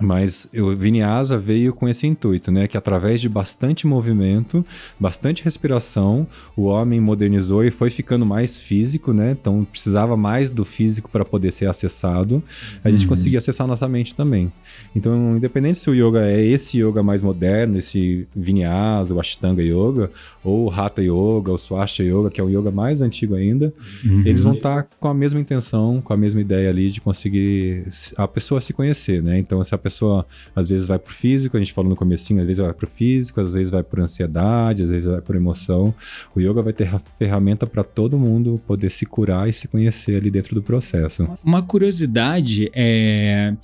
Mas 0.00 0.48
o 0.52 0.74
Vinyasa 0.74 1.38
veio 1.38 1.72
com 1.72 1.88
esse 1.88 2.04
intuito, 2.04 2.50
né? 2.50 2.66
Que 2.66 2.76
através 2.76 3.20
de 3.20 3.28
bastante 3.28 3.86
movimento, 3.86 4.66
bastante 4.98 5.44
respiração, 5.44 6.26
o 6.56 6.64
homem 6.64 7.00
modernizou 7.00 7.64
e 7.64 7.70
foi 7.70 7.90
ficando 7.90 8.26
mais 8.26 8.60
físico, 8.60 9.12
né? 9.12 9.30
Então 9.40 9.64
precisava 9.64 10.16
mais 10.16 10.50
do 10.50 10.64
físico 10.64 11.08
para 11.08 11.24
poder 11.24 11.52
ser 11.52 11.68
acessado. 11.68 12.42
A 12.82 12.90
gente 12.90 13.02
Uhum. 13.02 13.08
conseguia 13.10 13.38
acessar 13.38 13.68
nossa 13.68 13.86
mente 13.86 14.16
também. 14.16 14.52
Então, 14.96 15.36
independente 15.36 15.78
se 15.78 15.88
o 15.88 15.94
yoga 15.94 16.28
é 16.28 16.44
esse 16.44 16.78
yoga 16.78 17.02
mais 17.02 17.22
moderno, 17.22 17.78
esse 17.78 18.26
Vinyasa, 18.34 19.14
o 19.14 19.20
Ashtanga 19.20 19.62
Yoga, 19.62 20.10
ou 20.42 20.66
o 20.66 20.70
Hatha 20.70 21.02
Yoga, 21.02 21.52
o 21.52 21.58
Swastika 21.58 22.02
Yoga, 22.02 22.30
que 22.30 22.40
é 22.40 22.44
o 22.44 22.50
yoga 22.50 22.70
mais 22.72 23.00
antigo 23.00 23.34
ainda, 23.36 23.72
Uhum. 24.04 24.22
eles 24.26 24.42
vão 24.42 24.54
estar 24.54 24.88
com 24.98 25.06
a 25.08 25.14
mesma 25.14 25.38
intenção, 25.38 26.00
com 26.02 26.12
a 26.12 26.16
mesma 26.16 26.40
ideia 26.40 26.68
ali 26.68 26.90
de 26.90 27.00
conseguir 27.00 27.84
a 28.16 28.26
pessoa 28.26 28.60
se 28.60 28.72
conhecer, 28.72 29.22
né? 29.22 29.38
Então, 29.38 29.60
essa 29.60 29.78
pessoa 29.84 30.26
às 30.56 30.68
vezes 30.68 30.88
vai 30.88 30.98
pro 30.98 31.12
físico, 31.12 31.56
a 31.56 31.60
gente 31.60 31.72
falou 31.72 31.90
no 31.90 31.96
comecinho, 31.96 32.40
às 32.40 32.46
vezes 32.46 32.62
vai 32.62 32.72
pro 32.72 32.86
físico, 32.86 33.40
às 33.40 33.52
vezes 33.52 33.70
vai 33.70 33.82
por 33.82 34.00
ansiedade, 34.00 34.82
às 34.82 34.90
vezes 34.90 35.06
vai 35.06 35.20
por 35.20 35.36
emoção. 35.36 35.94
O 36.34 36.40
yoga 36.40 36.62
vai 36.62 36.72
ter 36.72 36.90
ferramenta 37.18 37.66
para 37.66 37.84
todo 37.84 38.18
mundo 38.18 38.60
poder 38.66 38.90
se 38.90 39.04
curar 39.06 39.48
e 39.48 39.52
se 39.52 39.68
conhecer 39.68 40.16
ali 40.16 40.30
dentro 40.30 40.54
do 40.54 40.62
processo. 40.62 41.28
Uma 41.44 41.62
curiosidade 41.62 42.70
é 42.74 43.54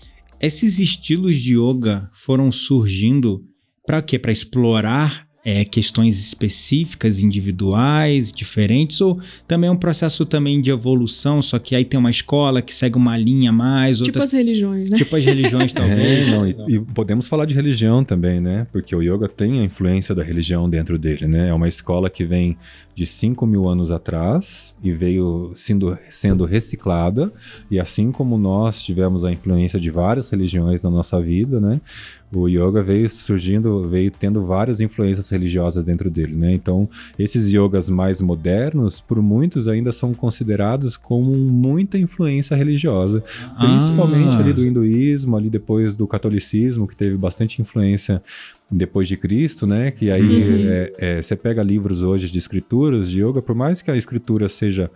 esses 0.40 0.78
estilos 0.78 1.36
de 1.36 1.58
yoga 1.58 2.08
foram 2.14 2.50
surgindo 2.50 3.44
para 3.86 4.00
quê? 4.00 4.18
Para 4.18 4.32
explorar 4.32 5.26
é, 5.44 5.64
questões 5.64 6.18
específicas, 6.18 7.22
individuais, 7.22 8.32
diferentes, 8.32 9.00
ou 9.00 9.18
também 9.48 9.68
é 9.68 9.72
um 9.72 9.76
processo 9.76 10.26
também 10.26 10.60
de 10.60 10.70
evolução, 10.70 11.40
só 11.40 11.58
que 11.58 11.74
aí 11.74 11.84
tem 11.84 11.98
uma 11.98 12.10
escola 12.10 12.60
que 12.60 12.74
segue 12.74 12.96
uma 12.96 13.16
linha 13.16 13.50
mais, 13.50 13.96
Tipo 13.98 14.08
outra... 14.08 14.24
as 14.24 14.32
religiões, 14.32 14.90
né? 14.90 14.96
Tipo 14.96 15.16
as 15.16 15.24
religiões, 15.24 15.72
talvez. 15.74 16.28
É, 16.28 16.30
não, 16.30 16.46
e, 16.46 16.56
e 16.68 16.80
podemos 16.80 17.26
falar 17.26 17.46
de 17.46 17.54
religião 17.54 18.04
também, 18.04 18.40
né? 18.40 18.66
Porque 18.70 18.94
o 18.94 19.02
yoga 19.02 19.28
tem 19.28 19.60
a 19.60 19.64
influência 19.64 20.14
da 20.14 20.22
religião 20.22 20.68
dentro 20.68 20.98
dele, 20.98 21.26
né? 21.26 21.48
É 21.48 21.54
uma 21.54 21.68
escola 21.68 22.10
que 22.10 22.24
vem 22.24 22.56
de 22.94 23.06
5 23.06 23.46
mil 23.46 23.66
anos 23.66 23.90
atrás 23.90 24.74
e 24.82 24.92
veio 24.92 25.52
sendo, 25.54 25.96
sendo 26.10 26.44
reciclada, 26.44 27.32
e 27.70 27.80
assim 27.80 28.12
como 28.12 28.36
nós 28.36 28.82
tivemos 28.82 29.24
a 29.24 29.32
influência 29.32 29.80
de 29.80 29.90
várias 29.90 30.28
religiões 30.28 30.82
na 30.82 30.90
nossa 30.90 31.18
vida, 31.18 31.58
né? 31.58 31.80
O 32.32 32.46
yoga 32.48 32.80
veio 32.82 33.10
surgindo, 33.10 33.88
veio 33.88 34.10
tendo 34.10 34.46
várias 34.46 34.80
influências 34.80 35.28
religiosas 35.30 35.84
dentro 35.84 36.08
dele, 36.08 36.34
né? 36.36 36.52
Então, 36.52 36.88
esses 37.18 37.52
yogas 37.52 37.88
mais 37.88 38.20
modernos, 38.20 39.00
por 39.00 39.20
muitos 39.20 39.66
ainda 39.66 39.90
são 39.90 40.14
considerados 40.14 40.96
como 40.96 41.34
muita 41.34 41.98
influência 41.98 42.54
religiosa, 42.56 43.22
principalmente 43.58 44.36
Ah. 44.36 44.38
ali 44.38 44.52
do 44.52 44.64
hinduísmo, 44.64 45.36
ali 45.36 45.50
depois 45.50 45.96
do 45.96 46.06
catolicismo, 46.06 46.86
que 46.86 46.96
teve 46.96 47.16
bastante 47.16 47.60
influência 47.60 48.22
depois 48.70 49.08
de 49.08 49.16
Cristo, 49.16 49.66
né? 49.66 49.90
Que 49.90 50.10
aí 50.12 50.22
Uhum. 50.22 50.68
é, 50.70 50.92
é, 50.98 51.22
você 51.22 51.34
pega 51.34 51.62
livros 51.62 52.02
hoje 52.04 52.30
de 52.30 52.38
escrituras 52.38 53.10
de 53.10 53.20
yoga, 53.24 53.42
por 53.42 53.56
mais 53.56 53.82
que 53.82 53.90
a 53.90 53.96
escritura 53.96 54.48
seja 54.48 54.88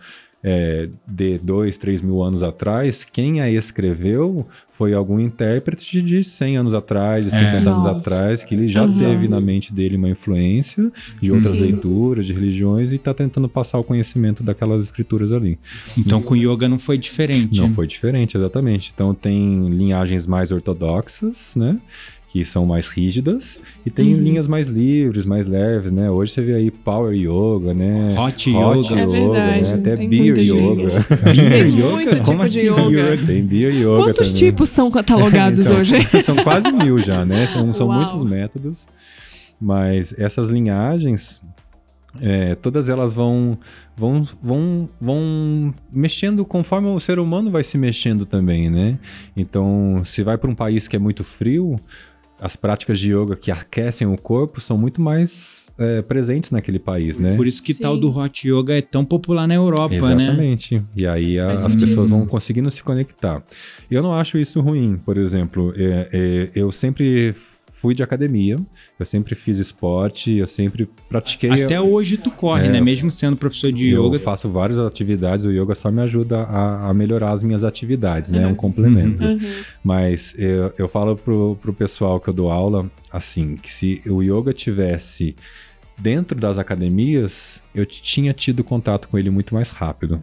é, 0.47 0.89
de 1.09 1.39
dois, 1.39 1.79
três 1.79 2.03
mil 2.03 2.23
anos 2.23 2.43
atrás, 2.43 3.03
quem 3.03 3.41
a 3.41 3.51
escreveu 3.51 4.47
foi 4.77 4.93
algum 4.93 5.19
intérprete 5.21 6.03
de 6.03 6.23
100 6.25 6.57
anos 6.59 6.75
atrás, 6.75 7.25
de 7.25 7.33
É. 7.33 7.39
50 7.39 7.71
anos 7.71 7.85
Nossa. 7.85 7.91
atrás, 7.99 8.45
que 8.45 8.55
ele 8.55 8.67
já 8.67 8.83
Uhum. 8.85 8.99
teve 8.99 9.29
na 9.29 9.41
mente 9.41 9.73
dele 9.73 9.97
uma 9.97 10.11
influência 10.11 10.91
de 11.23 11.31
outras 11.31 11.53
Sim. 11.57 11.63
leituras, 11.63 12.27
de 12.27 12.33
religiões, 12.33 12.91
e 12.93 12.97
está 12.97 13.15
tentando 13.15 13.49
passar 13.49 13.79
o 13.79 13.85
conhecimento 13.85 14.43
daquelas 14.43 14.85
escrituras 14.85 15.31
ali. 15.33 15.59
Então 15.97 16.21
com 16.21 16.35
yoga 16.37 16.69
não 16.69 16.79
foi 16.79 16.99
diferente. 16.99 17.59
Não 17.61 17.71
foi 17.73 17.87
diferente, 17.87 18.37
exatamente. 18.37 18.91
Então 18.93 19.15
tem 19.15 19.69
linhagens 19.69 20.27
mais 20.27 20.51
ortodoxas, 20.51 21.55
né? 21.57 21.79
Que 22.35 22.45
são 22.45 22.67
mais 22.67 22.89
rígidas, 22.89 23.61
e 23.87 23.91
tem 23.91 24.13
Uhum. 24.13 24.21
linhas 24.21 24.49
mais 24.49 24.67
livres, 24.69 25.25
mais 25.25 25.47
leves, 25.47 25.93
né? 25.93 26.11
Hoje 26.11 26.33
você 26.33 26.43
vê 26.43 26.55
aí 26.55 26.69
Power 26.69 27.15
Yoga, 27.15 27.73
né? 27.73 28.13
Hot 28.19 28.51
Hot 28.53 28.93
yoga. 28.93 29.01
É 29.03 29.07
verdade, 29.07 29.63
né? 29.69 29.75
Até 29.75 29.95
tem 29.95 30.09
Beer 30.09 30.25
muita 30.25 30.41
Yoga. 30.41 30.89
Beer 31.33 31.51
Tem 31.53 31.79
yoga? 31.79 31.91
muito 31.93 32.11
tipo 32.11 32.25
Como 32.27 32.39
de 32.41 32.45
assim 32.59 32.67
yoga. 32.67 32.83
yoga? 33.13 33.27
tem 33.27 33.45
Beer 33.47 33.73
Yoga 33.73 34.03
Quantos 34.03 34.33
também. 34.33 34.51
tipos 34.51 34.69
são 34.69 34.91
catalogados 34.91 35.61
Então, 35.65 35.77
hoje? 35.79 35.95
São 36.25 36.35
quase 36.35 36.73
mil 36.73 36.99
já, 36.99 37.25
né? 37.25 37.47
São, 37.47 37.73
são 37.73 37.87
muitos 37.93 38.25
métodos. 38.25 38.89
Mas 39.61 40.13
essas 40.19 40.51
linhagens, 40.51 41.41
é, 42.21 42.57
todas 42.57 42.89
elas 42.89 43.15
vão, 43.15 43.57
vão, 43.97 44.25
vão, 44.43 44.89
vão 45.01 45.73
mexendo 45.93 46.45
conforme 46.45 46.89
o 46.89 46.99
ser 46.99 47.21
humano 47.21 47.49
vai 47.49 47.63
se 47.63 47.79
mexendo 47.79 48.27
também, 48.27 48.69
né? 48.69 48.99
Então, 49.37 50.01
se 50.03 50.25
vai 50.25 50.37
para 50.37 50.51
um 50.51 50.55
país 50.57 50.89
que 50.89 50.97
é 50.97 50.99
muito 50.99 51.23
frio, 51.23 51.77
as 52.41 52.57
práticas 52.57 52.99
de 52.99 53.13
yoga 53.15 53.37
que 53.37 53.51
aquecem 53.51 54.07
o 54.07 54.17
corpo 54.19 54.61
são 54.61 54.77
muito 54.77 55.01
mais 55.01 55.71
é, 55.79 56.03
presentes 56.03 56.51
naquele 56.51 56.79
país, 56.79 57.19
né? 57.19 57.37
Por 57.37 57.47
isso 57.47 57.63
que 57.63 57.73
Sim. 57.75 57.83
tal 57.83 57.97
do 57.97 58.11
hot 58.17 58.47
yoga 58.49 58.77
é 58.77 58.83
tão 58.83 59.05
popular 59.05 59.47
na 59.47 59.55
Europa, 59.55 60.15
né? 60.15 60.25
Exatamente. 60.25 60.83
E 60.95 61.07
aí 61.07 61.39
a- 61.39 61.53
as 61.53 61.75
pessoas 61.75 62.11
vão 62.11 62.27
conseguindo 62.27 62.71
se 62.71 62.83
conectar. 62.83 63.43
Eu 63.91 64.03
não 64.03 64.15
acho 64.15 64.37
isso 64.39 64.61
ruim, 64.61 64.97
por 65.05 65.17
exemplo. 65.17 65.73
é, 65.77 66.09
é, 66.13 66.51
eu 66.55 66.71
sempre 66.71 67.35
fui 67.85 67.95
de 67.95 68.03
academia, 68.03 68.57
eu 68.99 69.05
sempre 69.05 69.35
fiz 69.35 69.59
esporte, 69.59 70.33
eu 70.33 70.47
sempre 70.47 70.89
pratiquei. 71.07 71.65
Até 71.65 71.79
hoje 71.79 72.17
tu 72.17 72.31
corre, 72.31 72.67
É. 72.67 72.71
né? 72.71 72.81
Mesmo 72.81 73.11
sendo 73.11 73.37
professor 73.37 73.71
de 73.71 73.91
eu 73.91 74.07
yoga. 74.07 74.19
faço 74.19 74.49
várias 74.49 74.79
atividades, 74.79 75.45
o 75.45 75.51
yoga 75.53 75.75
só 75.75 75.91
me 75.91 76.01
ajuda 76.01 76.45
a, 76.45 76.89
a 76.89 76.95
melhorar 76.95 77.33
as 77.33 77.43
minhas 77.43 77.63
atividades, 77.63 78.31
né? 78.31 78.43
É 78.45 78.47
um 78.47 78.51
Uhum. 78.51 78.55
complemento. 78.55 79.23
Uhum. 79.23 79.39
Mas 79.85 80.35
eu, 80.39 80.73
eu 80.79 80.89
falo 80.89 81.15
pro, 81.15 81.59
pro 81.61 81.75
pessoal 81.75 82.19
que 82.19 82.31
eu 82.31 82.33
dou 82.33 82.51
aula, 82.51 82.91
assim, 83.13 83.55
que 83.57 83.71
se 83.71 84.01
o 84.07 84.23
yoga 84.23 84.55
tivesse 84.55 85.37
dentro 85.99 86.41
das 86.41 86.57
academias, 86.57 87.63
eu 87.75 87.85
tinha 87.85 88.33
tido 88.33 88.65
contato 88.65 89.09
com 89.09 89.19
ele 89.19 89.29
muito 89.29 89.55
mais 89.55 89.69
rápido. 89.69 90.23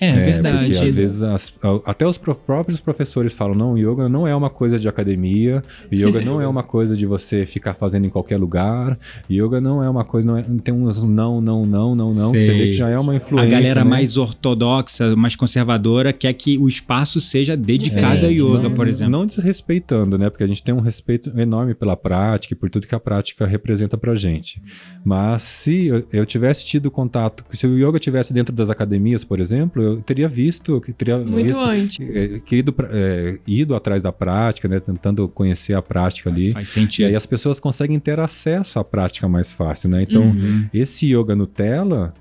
É, 0.00 0.08
É, 0.08 0.12
verdade. 0.18 0.64
Porque 0.64 0.78
às 0.88 0.94
vezes 0.94 1.22
as- 1.22 1.52
até 1.84 2.06
os 2.06 2.16
próprios 2.18 2.80
professores 2.80 3.34
falam: 3.34 3.54
não, 3.54 3.76
yoga 3.76 4.08
não 4.08 4.26
é 4.26 4.34
uma 4.34 4.48
coisa 4.50 4.78
de 4.78 4.88
academia, 4.88 5.62
o 5.90 5.94
yoga 5.94 6.20
não 6.22 6.40
é 6.40 6.48
uma 6.48 6.62
coisa 6.62 6.96
de 6.96 7.04
você 7.06 7.44
ficar 7.44 7.74
fazendo 7.74 8.06
em 8.06 8.10
qualquer 8.10 8.38
lugar, 8.38 8.98
yoga 9.30 9.60
não 9.60 9.82
é 9.84 9.88
uma 9.90 10.04
coisa, 10.04 10.26
não 10.26 10.36
é- 10.38 10.44
tem 10.64 10.72
uns 10.74 11.02
não, 11.02 11.40
não, 11.40 11.64
não, 11.66 11.94
não, 11.94 12.12
não, 12.12 12.32
você 12.32 12.52
vê 12.52 12.64
que 12.66 12.74
já 12.74 12.88
é 12.88 12.98
uma 12.98 13.12
A 13.12 13.16
influência. 13.16 13.50
galera 13.50 13.84
né? 13.84 13.90
mais 13.90 14.16
ortodoxa, 14.16 15.14
mais 15.16 15.36
conservadora, 15.36 16.12
quer 16.12 16.32
que 16.32 16.56
o 16.58 16.68
espaço 16.68 17.20
seja 17.20 17.56
dedicado 17.56 18.24
É, 18.24 18.28
a 18.28 18.30
yoga, 18.30 18.62
não- 18.68 18.70
por 18.74 18.88
exemplo. 18.88 19.10
Não 19.12 19.26
desrespeitando, 19.26 20.16
né? 20.16 20.30
Porque 20.30 20.44
a 20.44 20.46
gente 20.46 20.62
tem 20.62 20.74
um 20.74 20.80
respeito 20.80 21.30
enorme 21.38 21.74
pela 21.74 21.96
prática 21.96 22.54
e 22.54 22.56
por 22.56 22.70
tudo 22.70 22.86
que 22.86 22.94
a 22.94 23.00
prática 23.00 23.46
representa 23.46 23.98
pra 23.98 24.14
gente. 24.14 24.62
Mas 25.04 25.42
se 25.42 25.86
eu, 25.86 26.04
eu 26.12 26.24
tivesse 26.26 26.64
tido 26.66 26.90
contato, 26.90 27.44
se 27.52 27.66
o 27.66 27.76
yoga 27.78 27.98
tivesse 27.98 28.32
dentro 28.32 28.54
das 28.54 28.70
academias, 28.70 29.24
por 29.24 29.40
exemplo, 29.40 29.82
eu 29.82 29.89
teria 29.96 30.28
visto, 30.28 30.72
eu 30.86 30.94
teria 30.94 31.18
Muito 31.18 31.48
visto, 31.54 31.60
antes. 31.60 31.98
é, 32.00 32.38
querido, 32.40 32.74
é, 32.90 33.38
ido 33.46 33.74
atrás 33.74 34.02
da 34.02 34.12
prática, 34.12 34.68
né? 34.68 34.78
Tentando 34.80 35.28
conhecer 35.28 35.74
a 35.74 35.82
prática 35.82 36.28
ali. 36.30 36.52
Faz 36.52 36.68
E 36.68 36.70
sentido. 36.72 37.06
aí 37.08 37.14
as 37.16 37.26
pessoas 37.26 37.58
conseguem 37.60 37.98
ter 37.98 38.18
acesso 38.20 38.78
à 38.78 38.84
prática 38.84 39.28
mais 39.28 39.52
fácil, 39.52 39.88
né? 39.90 40.02
Então, 40.02 40.22
Uhum. 40.22 40.66
esse 40.72 41.06
yoga 41.14 41.34
Nutella 41.34 42.14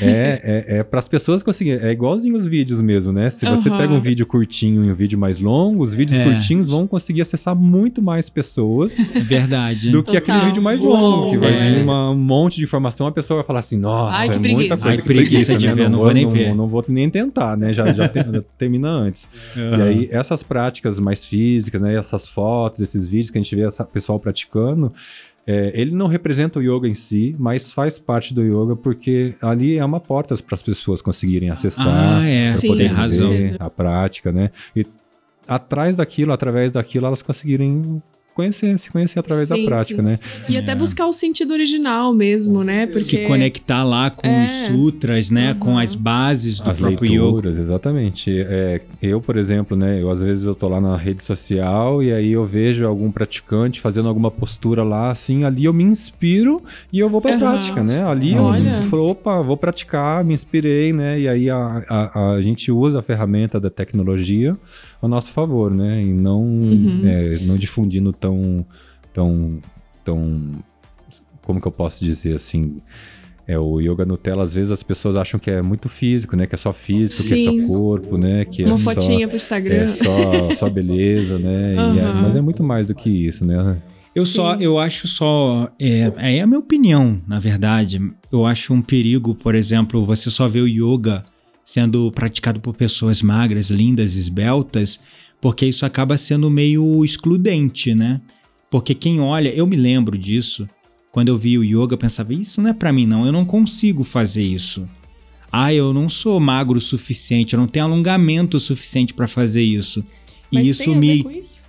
é, 0.00 0.64
é, 0.68 0.78
é 0.78 0.82
para 0.82 0.98
as 0.98 1.08
pessoas 1.08 1.42
conseguirem. 1.42 1.86
É 1.86 1.92
igualzinho 1.92 2.36
os 2.36 2.46
vídeos 2.46 2.80
mesmo, 2.80 3.12
né? 3.12 3.30
Se 3.30 3.46
você 3.48 3.68
Aham. 3.68 3.78
pega 3.78 3.92
um 3.94 4.00
vídeo 4.00 4.26
curtinho 4.26 4.84
e 4.84 4.90
um 4.90 4.94
vídeo 4.94 5.18
mais 5.18 5.38
longo, 5.38 5.82
os 5.82 5.94
vídeos 5.94 6.18
É. 6.18 6.24
curtinhos 6.24 6.66
vão 6.66 6.86
conseguir 6.86 7.22
acessar 7.22 7.54
muito 7.54 8.00
mais 8.02 8.28
pessoas 8.28 8.98
É 8.98 9.20
verdade. 9.20 9.90
do 9.90 10.02
que 10.02 10.12
Total. 10.18 10.36
aquele 10.36 10.46
vídeo 10.50 10.62
mais 10.62 10.80
Uou. 10.80 10.96
longo, 10.96 11.30
que 11.30 11.38
vai 11.38 11.52
É. 11.54 11.74
vir 11.74 11.82
uma- 11.82 12.10
um 12.10 12.16
monte 12.16 12.56
de 12.56 12.64
informação, 12.64 13.06
a 13.06 13.12
pessoa 13.12 13.38
vai 13.38 13.46
falar 13.46 13.60
assim, 13.60 13.78
nossa, 13.78 14.18
Ai, 14.18 14.26
que 14.28 14.34
é 14.34 14.38
preguiça. 14.38 14.54
muita 14.56 14.74
coisa. 14.76 14.90
Ai, 14.90 14.96
que 14.96 15.02
preguiça 15.02 15.56
de 15.56 15.66
né? 15.66 15.74
ver, 15.74 15.88
não 15.90 15.98
vou 16.00 16.12
nem 16.12 16.28
ver. 16.28 16.48
Não, 16.50 16.56
não 16.56 16.66
vou 16.68 16.84
nem 16.88 17.08
tentar, 17.10 17.56
né? 17.56 17.72
Já, 17.72 17.86
já 17.92 18.08
te- 18.08 18.18
já 18.20 18.42
termina 18.56 18.88
antes. 18.88 19.28
E 19.56 19.82
aí, 19.82 20.08
essas 20.10 20.42
práticas 20.42 20.98
mais 20.98 21.24
físicas, 21.24 21.80
né? 21.80 21.94
Essas 21.96 22.28
fotos, 22.28 22.80
esses 22.80 23.08
vídeos 23.08 23.30
que 23.30 23.38
a 23.38 23.40
gente 23.42 23.54
vê 23.54 23.62
essa 23.62 23.84
pessoal 23.84 24.18
praticando, 24.18 24.92
é, 25.50 25.72
ele 25.74 25.92
não 25.92 26.06
representa 26.06 26.58
o 26.58 26.62
yoga 26.62 26.86
em 26.86 26.92
si, 26.92 27.34
mas 27.38 27.72
faz 27.72 27.98
parte 27.98 28.34
do 28.34 28.42
yoga 28.42 28.76
porque 28.76 29.34
ali 29.40 29.78
é 29.78 29.84
uma 29.84 29.98
porta 29.98 30.34
para 30.36 30.54
as 30.54 30.62
pessoas 30.62 31.00
conseguirem 31.00 31.48
acessar, 31.48 31.86
Ah, 31.88 32.28
é. 32.28 32.52
Sim, 32.52 32.68
poder 32.68 32.84
tem 32.88 32.92
razão. 32.92 33.30
a 33.58 33.70
prática, 33.70 34.30
né? 34.30 34.50
E 34.76 34.84
atrás 35.48 35.96
daquilo, 35.96 36.32
através 36.34 36.70
daquilo, 36.70 37.06
elas 37.06 37.22
conseguirem 37.22 38.02
conhecer, 38.38 38.78
se 38.78 38.88
conhecer 38.88 39.18
através 39.18 39.48
Sim, 39.48 39.64
da 39.64 39.68
prática, 39.68 40.00
sim. 40.00 40.08
né? 40.08 40.18
E 40.48 40.56
até 40.56 40.70
É. 40.72 40.74
buscar 40.76 41.06
o 41.06 41.12
sentido 41.12 41.52
original 41.52 42.14
mesmo, 42.14 42.62
né? 42.62 42.86
Porque 42.86 43.00
Se 43.00 43.18
conectar 43.24 43.82
lá 43.82 44.10
com 44.10 44.28
É. 44.28 44.44
os 44.44 44.50
sutras, 44.66 45.28
né? 45.28 45.52
Uhum. 45.52 45.58
Com 45.58 45.78
as 45.78 45.96
bases 45.96 46.60
do 46.60 46.70
As 46.70 46.78
próprio 46.78 47.12
yoga. 47.12 47.24
leituras, 47.24 47.58
exatamente. 47.58 48.30
É, 48.40 48.80
eu, 49.02 49.20
por 49.20 49.36
exemplo, 49.36 49.76
né, 49.76 50.00
eu 50.00 50.08
às 50.08 50.22
vezes 50.22 50.44
eu 50.44 50.54
tô 50.54 50.68
lá 50.68 50.80
na 50.80 50.96
rede 50.96 51.22
social 51.24 52.00
e 52.00 52.12
aí 52.12 52.30
eu 52.30 52.46
vejo 52.46 52.86
algum 52.86 53.10
praticante 53.10 53.80
fazendo 53.80 54.08
alguma 54.08 54.30
postura 54.30 54.84
lá, 54.84 55.10
assim, 55.10 55.42
ali 55.42 55.64
eu 55.64 55.72
me 55.72 55.82
inspiro 55.82 56.62
e 56.92 57.00
eu 57.00 57.10
vou 57.10 57.20
pra 57.20 57.32
Aham. 57.32 57.38
prática, 57.40 57.82
né? 57.82 58.04
Ali 58.04 58.38
Olha. 58.38 58.68
eu 58.68 58.82
falo, 58.82 59.10
opa, 59.10 59.42
vou 59.42 59.56
praticar, 59.56 60.24
me 60.24 60.32
inspirei, 60.32 60.92
né? 60.92 61.18
E 61.18 61.28
aí 61.28 61.50
a, 61.50 61.82
a, 61.88 62.32
a 62.34 62.40
gente 62.42 62.70
usa 62.70 63.00
a 63.00 63.02
ferramenta 63.02 63.58
da 63.58 63.68
tecnologia 63.70 64.56
ao 65.00 65.08
nosso 65.08 65.30
favor, 65.32 65.70
né? 65.72 66.02
E 66.02 66.12
não, 66.12 66.42
Uhum. 66.42 67.02
é, 67.04 67.38
não 67.40 67.56
difundindo 67.56 68.12
tão, 68.12 68.64
tão, 69.12 69.58
tão, 70.04 70.52
como 71.42 71.60
que 71.60 71.68
eu 71.68 71.72
posso 71.72 72.04
dizer 72.04 72.36
assim, 72.36 72.78
é, 73.46 73.58
o 73.58 73.80
yoga 73.80 74.04
Nutella, 74.04 74.42
às 74.42 74.54
vezes 74.54 74.70
as 74.70 74.82
pessoas 74.82 75.16
acham 75.16 75.40
que 75.40 75.50
é 75.50 75.62
muito 75.62 75.88
físico, 75.88 76.36
né? 76.36 76.46
Que 76.46 76.54
é 76.54 76.58
só 76.58 76.72
físico, 76.72 77.26
que 77.28 77.34
é 77.34 77.36
Sim. 77.36 77.64
só 77.64 77.72
corpo, 77.72 78.18
né? 78.18 78.44
Que 78.44 78.64
uma 78.64 78.74
é 78.74 78.76
só, 78.76 78.90
fotinha 78.92 79.26
pro 79.26 79.36
Instagram. 79.36 79.76
é 79.84 79.86
só, 79.88 80.54
só 80.54 80.68
beleza, 80.70 81.38
né? 81.38 81.74
E 81.74 81.98
é- 81.98 82.12
mas 82.12 82.36
é 82.36 82.40
muito 82.40 82.62
mais 82.62 82.86
do 82.86 82.94
que 82.94 83.08
isso, 83.08 83.44
né? 83.46 83.78
Eu 84.14 84.26
só, 84.26 84.56
Sim. 84.56 84.64
eu 84.64 84.78
acho 84.78 85.06
só, 85.06 85.70
é, 85.78 86.12
é 86.36 86.40
a 86.42 86.46
minha 86.46 86.58
opinião, 86.58 87.20
na 87.26 87.38
verdade. 87.38 88.00
Eu 88.32 88.44
acho 88.44 88.74
um 88.74 88.82
perigo, 88.82 89.34
por 89.34 89.54
exemplo, 89.54 90.04
você 90.04 90.28
só 90.30 90.48
vê 90.48 90.60
o 90.60 90.66
yoga 90.66 91.22
sendo 91.68 92.10
praticado 92.10 92.60
por 92.60 92.74
pessoas 92.74 93.20
magras, 93.20 93.68
lindas, 93.68 94.16
esbeltas, 94.16 95.00
Porque 95.38 95.66
isso 95.66 95.84
acaba 95.84 96.16
sendo 96.16 96.50
meio 96.50 97.04
excludente, 97.04 97.94
né? 97.94 98.22
Porque 98.70 98.94
quem 98.94 99.20
olha, 99.20 99.50
eu 99.50 99.66
me 99.66 99.76
lembro 99.76 100.16
disso, 100.16 100.66
quando 101.12 101.28
eu 101.28 101.36
vi 101.36 101.58
o 101.58 101.62
yoga, 101.62 101.92
eu 101.92 101.98
pensava, 101.98 102.32
isso 102.32 102.62
não 102.62 102.70
é 102.70 102.72
pra 102.72 102.90
mim 102.90 103.06
não, 103.06 103.26
eu 103.26 103.30
não 103.30 103.44
consigo 103.44 104.02
fazer 104.02 104.42
isso. 104.42 104.88
Ah, 105.52 105.72
eu 105.72 105.92
não 105.92 106.08
sou 106.08 106.40
magro 106.40 106.78
o 106.78 106.80
suficiente, 106.80 107.52
eu 107.52 107.60
não 107.60 107.68
tenho 107.68 107.84
alongamento 107.84 108.56
o 108.56 108.60
suficiente 108.60 109.12
pra 109.12 109.28
fazer 109.28 109.62
isso. 109.62 110.02
Mas 110.50 110.66
e 110.66 110.70
isso 110.70 110.84
tem 110.84 110.94
a 110.94 110.96
me 110.96 111.16
ver 111.18 111.22
com 111.22 111.30
isso? 111.30 111.62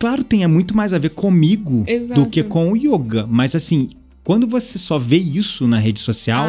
claro, 0.00 0.24
tem 0.24 0.42
é 0.42 0.48
muito 0.48 0.76
mais 0.76 0.92
a 0.92 0.98
ver 0.98 1.10
comigo 1.10 1.84
Exato. 1.86 2.22
do 2.22 2.28
que 2.28 2.42
com 2.42 2.72
o 2.72 2.76
yoga. 2.76 3.24
Mas 3.24 3.54
assim, 3.54 3.88
quando 4.22 4.46
você 4.46 4.76
só 4.78 4.98
vê 4.98 5.16
isso 5.16 5.66
na 5.66 5.78
rede 5.78 6.00
social, 6.00 6.48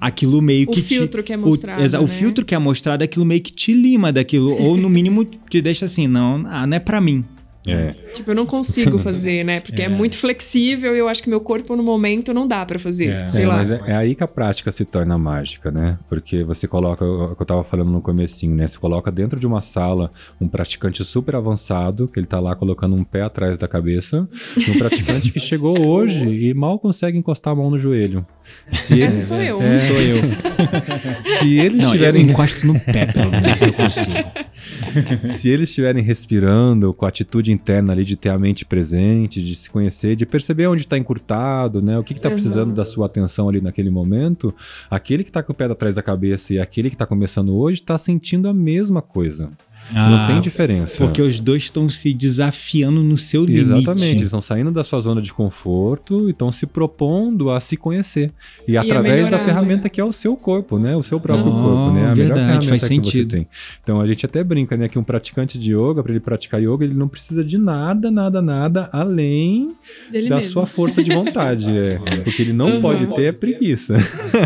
Ah, 0.00 0.06
aquilo 0.06 0.40
meio 0.40 0.68
O 0.68 0.72
que 0.72 0.80
filtro 0.82 1.22
te, 1.22 1.26
que 1.26 1.32
é 1.32 1.36
o- 1.36 1.40
mostrado, 1.40 1.80
o, 1.98 2.02
né? 2.02 2.06
filtro 2.08 2.44
que 2.44 2.54
é 2.54 2.58
mostrado, 2.58 3.02
aquilo 3.04 3.24
meio 3.24 3.40
que 3.42 3.52
te 3.52 3.72
lima 3.72 4.12
daquilo, 4.12 4.50
ou 4.60 4.76
no 4.76 4.88
mínimo 4.88 5.24
te 5.50 5.60
deixa 5.60 5.84
assim, 5.84 6.06
não, 6.06 6.44
ah, 6.46 6.66
não 6.66 6.76
é 6.76 6.80
pra 6.80 7.00
mim. 7.00 7.22
É. 7.66 7.92
Tipo, 8.12 8.32
eu 8.32 8.34
não 8.34 8.44
consigo 8.44 8.98
fazer, 8.98 9.44
né? 9.44 9.60
Porque 9.60 9.82
é, 9.82 9.88
muito 9.88 10.16
flexível 10.16 10.94
e 10.96 10.98
eu 10.98 11.08
acho 11.08 11.22
que 11.22 11.30
meu 11.30 11.40
corpo 11.40 11.76
no 11.76 11.82
momento 11.82 12.34
não 12.34 12.46
dá 12.48 12.66
pra 12.66 12.78
fazer. 12.78 13.08
É. 13.10 13.28
Sei 13.28 13.44
É, 13.44 13.46
lá. 13.46 13.56
mas 13.58 13.70
é, 13.70 13.80
é 13.86 13.94
aí 13.94 14.14
que 14.16 14.24
a 14.24 14.28
prática 14.28 14.72
se 14.72 14.84
torna 14.84 15.16
mágica, 15.16 15.70
né? 15.70 15.96
Porque 16.08 16.42
você 16.42 16.66
coloca, 16.66 17.04
o 17.04 17.36
que 17.36 17.42
eu 17.42 17.46
tava 17.46 17.62
falando 17.62 17.90
no 17.90 18.00
comecinho, 18.02 18.54
né? 18.56 18.66
Você 18.66 18.78
coloca 18.78 19.12
dentro 19.12 19.38
de 19.38 19.46
uma 19.46 19.60
sala 19.60 20.10
um 20.40 20.48
praticante 20.48 21.04
super 21.04 21.36
avançado, 21.36 22.08
que 22.08 22.18
ele 22.18 22.26
tá 22.26 22.40
lá 22.40 22.56
colocando 22.56 22.96
um 22.96 23.04
pé 23.04 23.22
atrás 23.22 23.56
da 23.56 23.68
cabeça, 23.68 24.28
e 24.56 24.70
um 24.70 24.78
praticante 24.78 25.30
que 25.30 25.38
chegou 25.38 25.78
hoje 25.86 26.28
e 26.28 26.52
mal 26.54 26.78
consegue 26.80 27.16
encostar 27.16 27.52
a 27.52 27.56
mão 27.56 27.70
no 27.70 27.78
joelho. 27.78 28.26
Se 28.72 28.94
ele- 28.94 29.02
Essa 29.04 29.20
sou 29.20 29.40
eu. 29.40 29.62
É, 29.62 29.78
Sou 29.78 29.96
eu. 30.00 30.16
se 31.38 31.58
eles 31.58 31.78
Não, 31.84 31.90
eu 31.90 31.94
estiverem 31.94 32.22
encosto 32.22 32.66
no 32.66 32.78
pé, 32.80 33.06
pelo 33.06 33.30
menos 33.30 33.62
eu 33.62 33.72
consigo. 33.72 34.32
Se 35.38 35.48
eles 35.48 35.68
estiverem 35.70 36.02
respirando 36.02 36.92
com 36.92 37.06
a 37.06 37.10
interna 37.52 37.92
ali 37.92 38.04
de 38.04 38.16
ter 38.16 38.30
a 38.30 38.38
mente 38.38 38.64
presente, 38.64 39.42
de 39.42 39.54
se 39.54 39.70
conhecer, 39.70 40.16
de 40.16 40.26
perceber 40.26 40.66
onde 40.66 40.82
está 40.82 40.98
encurtado, 40.98 41.80
né? 41.82 41.98
O 41.98 42.04
que 42.04 42.12
está 42.12 42.30
precisando 42.30 42.74
da 42.74 42.84
sua 42.84 43.06
atenção 43.06 43.48
ali 43.48 43.60
naquele 43.60 43.90
momento, 43.90 44.54
aquele 44.90 45.22
que 45.22 45.30
está 45.30 45.42
com 45.42 45.52
o 45.52 45.54
pé 45.54 45.66
atrás 45.66 45.94
da 45.94 46.02
cabeça 46.02 46.52
e 46.52 46.58
aquele 46.58 46.88
que 46.88 46.94
está 46.94 47.06
começando 47.06 47.54
hoje 47.56 47.80
está 47.80 47.96
sentindo 47.96 48.48
a 48.48 48.54
mesma 48.54 49.00
coisa. 49.00 49.50
Não 49.90 50.14
Ah, 50.16 50.26
tem 50.26 50.40
diferença. 50.40 51.04
Porque 51.04 51.20
os 51.20 51.38
dois 51.38 51.64
estão 51.64 51.88
se 51.88 52.12
desafiando 52.14 53.02
no 53.02 53.16
seu 53.16 53.44
limite. 53.44 53.72
Exatamente, 53.72 54.10
eles 54.12 54.22
estão 54.22 54.40
saindo 54.40 54.70
da 54.70 54.82
sua 54.84 55.00
zona 55.00 55.20
de 55.20 55.32
conforto 55.32 56.28
e 56.28 56.30
estão 56.32 56.50
se 56.50 56.66
propondo 56.66 57.50
a 57.50 57.60
se 57.60 57.76
conhecer. 57.76 58.30
E 58.66 58.76
através 58.76 59.24
da 59.24 59.30
melhorar, 59.32 59.44
ferramenta 59.44 59.88
que 59.88 60.00
é 60.00 60.04
o 60.04 60.12
seu 60.12 60.34
corpo, 60.36 60.78
né? 60.78 60.96
O 60.96 61.02
seu 61.02 61.20
próprio 61.20 61.48
Oh, 61.48 61.62
corpo, 61.62 61.92
né? 61.94 62.06
A 62.06 62.14
melhor 62.14 62.14
verdade, 62.14 62.40
ferramenta 62.40 62.68
faz 62.68 62.82
que 62.82 62.88
sentido. 62.88 63.30
você 63.30 63.36
tem. 63.36 63.48
Então 63.82 64.00
a 64.00 64.06
gente 64.06 64.24
até 64.24 64.42
brinca, 64.42 64.76
né? 64.76 64.88
Que 64.88 64.98
um 64.98 65.04
praticante 65.04 65.58
de 65.58 65.74
yoga, 65.74 66.02
para 66.02 66.12
ele 66.12 66.20
praticar 66.20 66.62
yoga, 66.62 66.84
ele 66.84 66.94
não 66.94 67.08
precisa 67.08 67.44
de 67.44 67.58
nada, 67.58 68.10
nada, 68.10 68.40
nada 68.40 68.88
além 68.92 69.72
Dele 70.10 70.28
da 70.28 70.36
mesmo. 70.36 70.50
sua 70.52 70.66
força 70.66 71.02
de 71.02 71.12
vontade. 71.14 71.70
é. 71.70 71.98
O 72.26 72.32
que 72.32 72.42
ele 72.42 72.52
não 72.52 72.72
Uhum. 72.76 72.80
pode 72.80 73.06
ter 73.14 73.22
é 73.24 73.32
preguiça. 73.32 73.94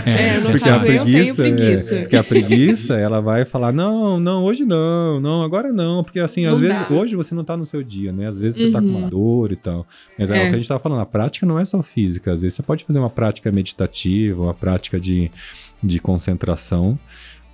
É, 0.07 0.41
no 0.41 0.51
Porque 0.51 0.65
caso 0.69 0.85
a 0.85 0.89
eu 0.89 1.05
tenho 1.05 1.35
preguiça. 1.35 1.95
É, 1.95 1.99
porque 2.01 2.17
a 2.17 2.25
preguiça, 2.25 2.95
ela 2.97 3.21
vai 3.21 3.45
falar: 3.45 3.73
não, 3.73 4.19
não, 4.19 4.43
hoje 4.45 4.65
não, 4.65 5.21
não, 5.27 5.43
agora 5.43 5.73
não. 5.73 6.03
Porque 6.05 6.21
assim, 6.21 6.47
às 6.47 6.61
Não 6.61 6.69
vezes, 6.69 6.89
dá. 6.89 6.95
hoje 6.95 7.17
você 7.17 7.35
não 7.35 7.45
tá 7.45 7.57
no 7.57 7.67
seu 7.67 7.83
dia, 7.83 8.13
né? 8.13 8.29
Às 8.29 8.39
vezes 8.39 8.61
você 8.61 8.71
tá 8.71 8.79
com 8.81 8.87
Uhum. 8.87 8.97
uma 8.99 9.11
dor 9.11 9.53
e 9.53 9.57
tal. 9.57 9.87
Mas 10.19 10.31
é. 10.31 10.37
É. 10.37 10.47
o 10.47 10.49
que 10.49 10.55
a 10.55 10.57
gente 10.57 10.69
tava 10.69 10.81
falando, 10.81 11.01
a 11.01 11.07
prática 11.07 11.45
não 11.45 11.59
é 11.59 11.65
só 11.65 11.83
física. 11.83 12.33
Às 12.33 12.43
vezes 12.43 12.57
você 12.57 12.63
pode 12.63 12.85
fazer 12.85 12.99
uma 12.99 13.11
prática 13.11 13.51
meditativa, 13.53 14.41
uma 14.43 14.55
prática 14.55 14.99
de, 15.01 15.31
de 15.83 15.99
concentração. 15.99 16.99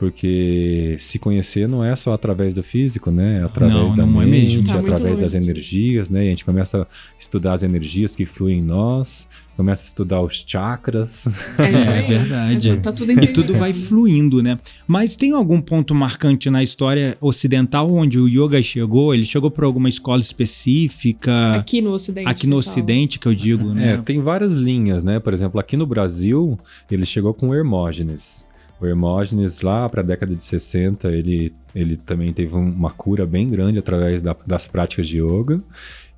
Porque 0.03 0.97
se 0.99 1.17
conhecer 1.17 1.69
não 1.69 1.85
é 1.85 1.95
só 1.95 2.12
através 2.12 2.55
do 2.55 2.62
físico, 2.65 3.12
né? 3.12 3.38
É 3.38 3.45
através 3.45 3.73
Não, 3.73 3.95
da 3.95 4.05
não 4.05 4.21
é 4.21 4.27
mente, 4.27 4.57
mesmo. 4.57 4.67
Tá 4.67 4.81
através 4.81 5.17
das 5.17 5.33
energias, 5.33 6.11
né? 6.11 6.25
E 6.25 6.27
a 6.27 6.31
gente 6.31 6.45
começa 6.45 6.83
a 6.83 6.87
estudar 7.17 7.53
as 7.53 7.62
energias 7.62 8.17
que 8.17 8.27
fluem 8.27 8.59
em 8.59 8.62
nós, 8.62 9.29
começa 9.57 9.85
a 9.85 9.87
estudar 9.87 10.21
os 10.21 10.45
chakras. 10.45 11.25
É 11.57 11.79
isso 11.79 11.88
É 11.91 11.99
aí. 12.01 12.09
verdade. 12.09 12.77
Tá 12.79 12.91
tudo 12.91 13.12
E 13.12 13.29
tudo 13.29 13.55
vai 13.55 13.73
fluindo, 13.73 14.43
né? 14.43 14.59
Mas 14.88 15.15
tem 15.15 15.31
algum 15.31 15.61
ponto 15.61 15.95
marcante 15.95 16.51
na 16.51 16.65
história 16.65 17.17
ocidental 17.21 17.88
onde 17.88 18.19
o 18.19 18.27
yoga 18.27 18.61
chegou? 18.61 19.15
Ele 19.15 19.25
chegou 19.25 19.53
por 19.53 19.62
alguma 19.62 19.88
escola 19.88 20.21
específica? 20.21 21.55
Aqui 21.55 21.81
no 21.81 21.93
Ocidente. 21.93 22.29
Aqui 22.29 22.47
no 22.49 22.61
fala. 22.61 22.73
Ocidente, 22.73 23.19
que 23.21 23.29
eu 23.29 23.35
digo, 23.37 23.71
É, 23.71 23.75
né? 23.75 24.03
tem 24.05 24.21
várias 24.21 24.55
linhas, 24.55 25.05
né? 25.05 25.21
Por 25.21 25.33
exemplo, 25.33 25.61
aqui 25.61 25.77
no 25.77 25.87
Brasil, 25.87 26.59
ele 26.91 27.07
chegou 27.07 27.33
com 27.33 27.51
o 27.51 27.55
Hermógenes. 27.55 28.45
O 28.83 28.87
Hermógenes, 28.87 29.61
lá 29.62 29.88
para 29.88 30.01
a 30.01 30.05
década 30.05 30.35
de 30.35 30.42
60, 30.42 31.09
ele, 31.09 31.53
ele 31.75 31.97
também 31.97 32.33
teve 32.33 32.55
um- 32.55 32.68
uma 32.71 32.90
cura 32.90 33.25
bem 33.25 33.49
grande 33.49 33.79
através 33.79 34.23
da- 34.23 34.37
das 34.47 34.66
práticas 34.66 35.07
de 35.07 35.18
yoga. 35.23 35.61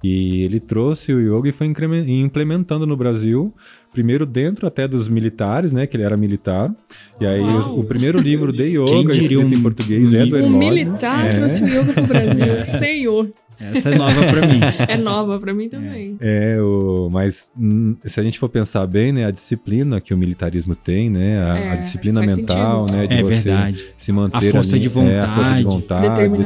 E 0.02 0.42
ele 0.42 0.60
trouxe 0.60 1.14
o 1.14 1.18
yoga 1.38 1.48
e 1.48 1.52
foi 1.52 1.66
implementando 1.66 2.86
no 2.86 2.94
Brasil, 2.94 3.54
primeiro 3.90 4.26
dentro 4.26 4.66
até 4.66 4.86
dos 4.86 5.08
militares, 5.08 5.72
né? 5.72 5.86
Que 5.86 5.96
ele 5.96 6.02
era 6.04 6.14
militar. 6.14 6.70
E 7.18 7.24
aí 7.26 7.40
Uau. 7.40 7.80
o 7.80 7.84
primeiro 7.84 8.18
livro 8.20 8.52
de 8.52 8.64
yoga 8.76 9.12
escrito 9.14 9.40
um- 9.40 9.48
em 9.48 9.62
português 9.62 10.12
é 10.12 10.26
do 10.26 10.36
um 10.36 10.38
Um 10.40 10.42
Hermógenes. 10.44 10.68
militar 10.68 11.26
É. 11.26 11.32
trouxe 11.32 11.64
o 11.64 11.68
yoga 11.68 11.92
pro 11.94 12.06
Brasil. 12.06 12.60
Senhor. 12.60 13.30
Essa 13.60 13.90
é 13.90 13.94
nova 13.96 14.20
pra 14.20 14.46
mim. 14.46 14.60
É 14.88 14.96
nova 14.96 15.38
pra 15.38 15.54
mim 15.54 15.68
também. 15.68 16.16
É, 16.20 16.56
o, 16.60 17.08
mas 17.10 17.50
hum, 17.58 17.96
se 18.04 18.18
a 18.18 18.22
gente 18.22 18.38
for 18.38 18.48
pensar 18.48 18.86
bem, 18.86 19.12
né, 19.12 19.24
a 19.26 19.30
disciplina 19.30 20.00
que 20.00 20.12
o 20.12 20.16
militarismo 20.16 20.74
tem, 20.74 21.08
né, 21.10 21.42
a, 21.42 21.58
É, 21.58 21.70
a 21.70 21.76
disciplina 21.76 22.20
mental, 22.20 22.88
sentido. 22.88 22.96
né, 22.98 23.06
de 23.06 23.14
É 23.16 23.22
você 23.22 23.42
verdade. 23.50 23.84
se 23.96 24.12
manter 24.12 24.36
A 24.36 24.40
força 24.52 24.76
ali, 24.76 24.88
de 24.88 24.98
é, 24.98 25.18
a 25.18 25.34
força 25.34 25.54
de 25.56 25.62
vontade, 25.64 25.64
vontade, 25.64 26.08
Determinação. 26.08 26.44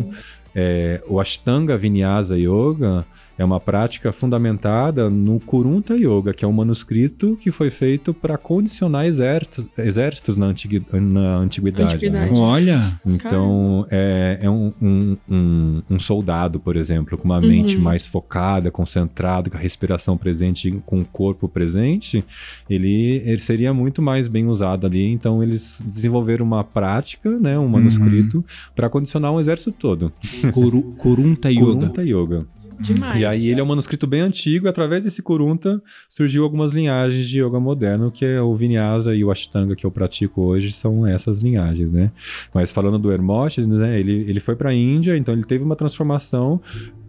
determinação. 0.00 0.10
É, 0.54 1.02
o 1.08 1.20
Ashtanga 1.20 1.76
Vinyasa 1.76 2.38
Yoga 2.38 3.04
é 3.36 3.44
uma 3.44 3.58
prática 3.58 4.12
fundamentada 4.12 5.10
no 5.10 5.40
Kurunta 5.40 5.94
Yoga, 5.96 6.32
que 6.32 6.44
é 6.44 6.48
um 6.48 6.52
manuscrito 6.52 7.36
que 7.40 7.50
foi 7.50 7.70
feito 7.70 8.14
para 8.14 8.36
condicionar 8.38 9.06
exércitos, 9.06 9.68
exércitos 9.76 10.36
na, 10.36 10.46
antigui- 10.46 10.82
na 10.92 11.38
antiguidade. 11.38 11.94
Antiguidade. 11.94 12.32
né? 12.32 12.38
Olha, 12.38 12.80
Então, 13.04 13.86
é, 13.90 14.38
é 14.42 14.50
um, 14.50 14.72
um, 14.80 15.16
um, 15.30 15.82
um 15.90 15.98
soldado, 15.98 16.60
por 16.60 16.76
exemplo, 16.76 17.18
com 17.18 17.24
uma 17.24 17.40
mente 17.40 17.76
Uhum. 17.76 17.82
mais 17.82 18.06
focada, 18.06 18.70
concentrada, 18.70 19.50
com 19.50 19.56
a 19.56 19.60
respiração 19.60 20.16
presente, 20.16 20.70
com 20.86 21.00
o 21.00 21.04
corpo 21.04 21.48
presente, 21.48 22.24
ele, 22.70 23.22
ele 23.24 23.38
seria 23.40 23.74
muito 23.74 24.00
mais 24.00 24.28
bem 24.28 24.46
usado 24.46 24.86
ali. 24.86 25.10
Então, 25.10 25.42
eles 25.42 25.82
desenvolveram 25.84 26.44
uma 26.46 26.62
prática, 26.62 27.30
né, 27.38 27.58
um 27.58 27.68
manuscrito, 27.68 28.44
para 28.76 28.88
condicionar 28.88 29.32
um 29.32 29.40
exército 29.40 29.72
todo. 29.72 30.12
Kuru, 30.52 30.82
Kurunta 30.98 31.50
Yoga. 31.50 31.64
Kurunta 31.64 32.02
Yoga. 32.04 32.46
Demais. 32.80 33.20
E 33.20 33.24
aí 33.26 33.48
ele 33.48 33.60
é 33.60 33.62
um 33.62 33.66
manuscrito 33.66 34.06
bem 34.06 34.20
antigo, 34.20 34.66
e 34.66 34.68
através 34.68 35.04
desse 35.04 35.22
Kurunta 35.22 35.82
surgiu 36.08 36.44
algumas 36.44 36.72
linhagens 36.72 37.28
de 37.28 37.40
yoga 37.42 37.60
moderno, 37.60 38.10
que 38.10 38.24
é 38.24 38.40
o 38.40 38.54
Vinyasa 38.54 39.14
e 39.14 39.24
o 39.24 39.30
Ashtanga 39.30 39.76
que 39.76 39.86
eu 39.86 39.90
pratico 39.90 40.42
hoje, 40.42 40.72
são 40.72 41.06
essas 41.06 41.40
linhagens, 41.40 41.92
né? 41.92 42.10
Mas 42.52 42.72
falando 42.72 42.98
do 42.98 43.12
Hermógenes, 43.12 43.78
né, 43.78 43.98
ele, 43.98 44.24
ele 44.28 44.40
foi 44.40 44.56
para 44.56 44.70
a 44.70 44.74
Índia, 44.74 45.16
então 45.16 45.34
ele 45.34 45.44
teve 45.44 45.62
uma 45.64 45.76
transformação, 45.76 46.60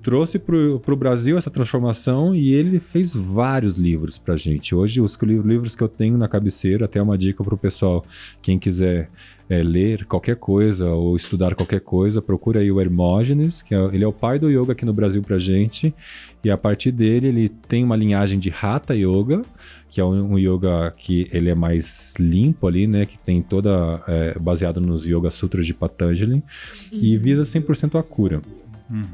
trouxe 0.02 0.38
para 0.38 0.56
o 0.56 0.96
Brasil 0.96 1.36
essa 1.36 1.50
transformação 1.50 2.36
e 2.36 2.54
ele 2.54 2.80
fez 2.80 3.16
vários 3.16 3.78
livros 3.80 4.20
pra 4.20 4.38
gente. 4.38 4.76
Hoje 4.76 5.02
os 5.02 5.18
li- 5.24 5.40
livros 5.40 5.76
que 5.76 5.82
eu 5.82 5.88
tenho 5.88 6.16
na 6.16 6.28
cabeceira, 6.28 6.86
até 6.86 7.02
uma 7.02 7.18
dica 7.18 7.44
pro 7.44 7.58
pessoal, 7.58 8.06
quem 8.42 8.60
quiser 8.60 9.10
é, 9.50 9.62
ler 9.62 10.06
qualquer 10.06 10.36
coisa 10.36 10.90
ou 10.90 11.16
estudar 11.16 11.56
qualquer 11.56 11.82
coisa, 11.82 12.22
procura 12.22 12.60
aí 12.60 12.72
o 12.72 12.82
Hermógenes, 12.82 13.62
que 13.62 13.76
é, 13.76 13.86
ele 13.94 14.04
é 14.04 14.08
o 14.08 14.14
pai 14.14 14.40
do 14.40 14.50
yoga 14.50 14.74
aqui 14.74 14.86
no 14.86 14.94
Brasil 14.94 15.22
pra 15.22 15.38
gente, 15.38 15.94
e 16.44 16.50
a 16.50 16.58
partir 16.58 16.92
dele 16.92 17.28
ele 17.28 17.50
tem 17.50 17.84
uma 17.84 17.96
linhagem 17.96 18.40
de 18.40 18.52
Hatha 18.52 18.96
Yoga, 18.96 19.42
que 19.90 20.02
é 20.02 20.06
um, 20.06 20.34
um 20.34 20.38
yoga 20.38 20.94
que 20.98 21.28
ele 21.32 21.50
é 21.50 21.56
mais 21.56 22.16
limpo 22.20 22.68
ali, 22.68 22.88
né, 22.88 23.06
que 23.06 23.18
tem 23.18 23.42
toda, 23.42 24.04
é, 24.08 24.38
baseado 24.40 24.82
nos 24.82 25.06
Yoga 25.06 25.30
Sutras 25.30 25.66
de 25.66 25.74
Patanjali, 25.74 26.44
e 26.92 27.18
visa 27.18 27.44
100% 27.44 28.00
a 28.00 28.04
cura. 28.04 28.42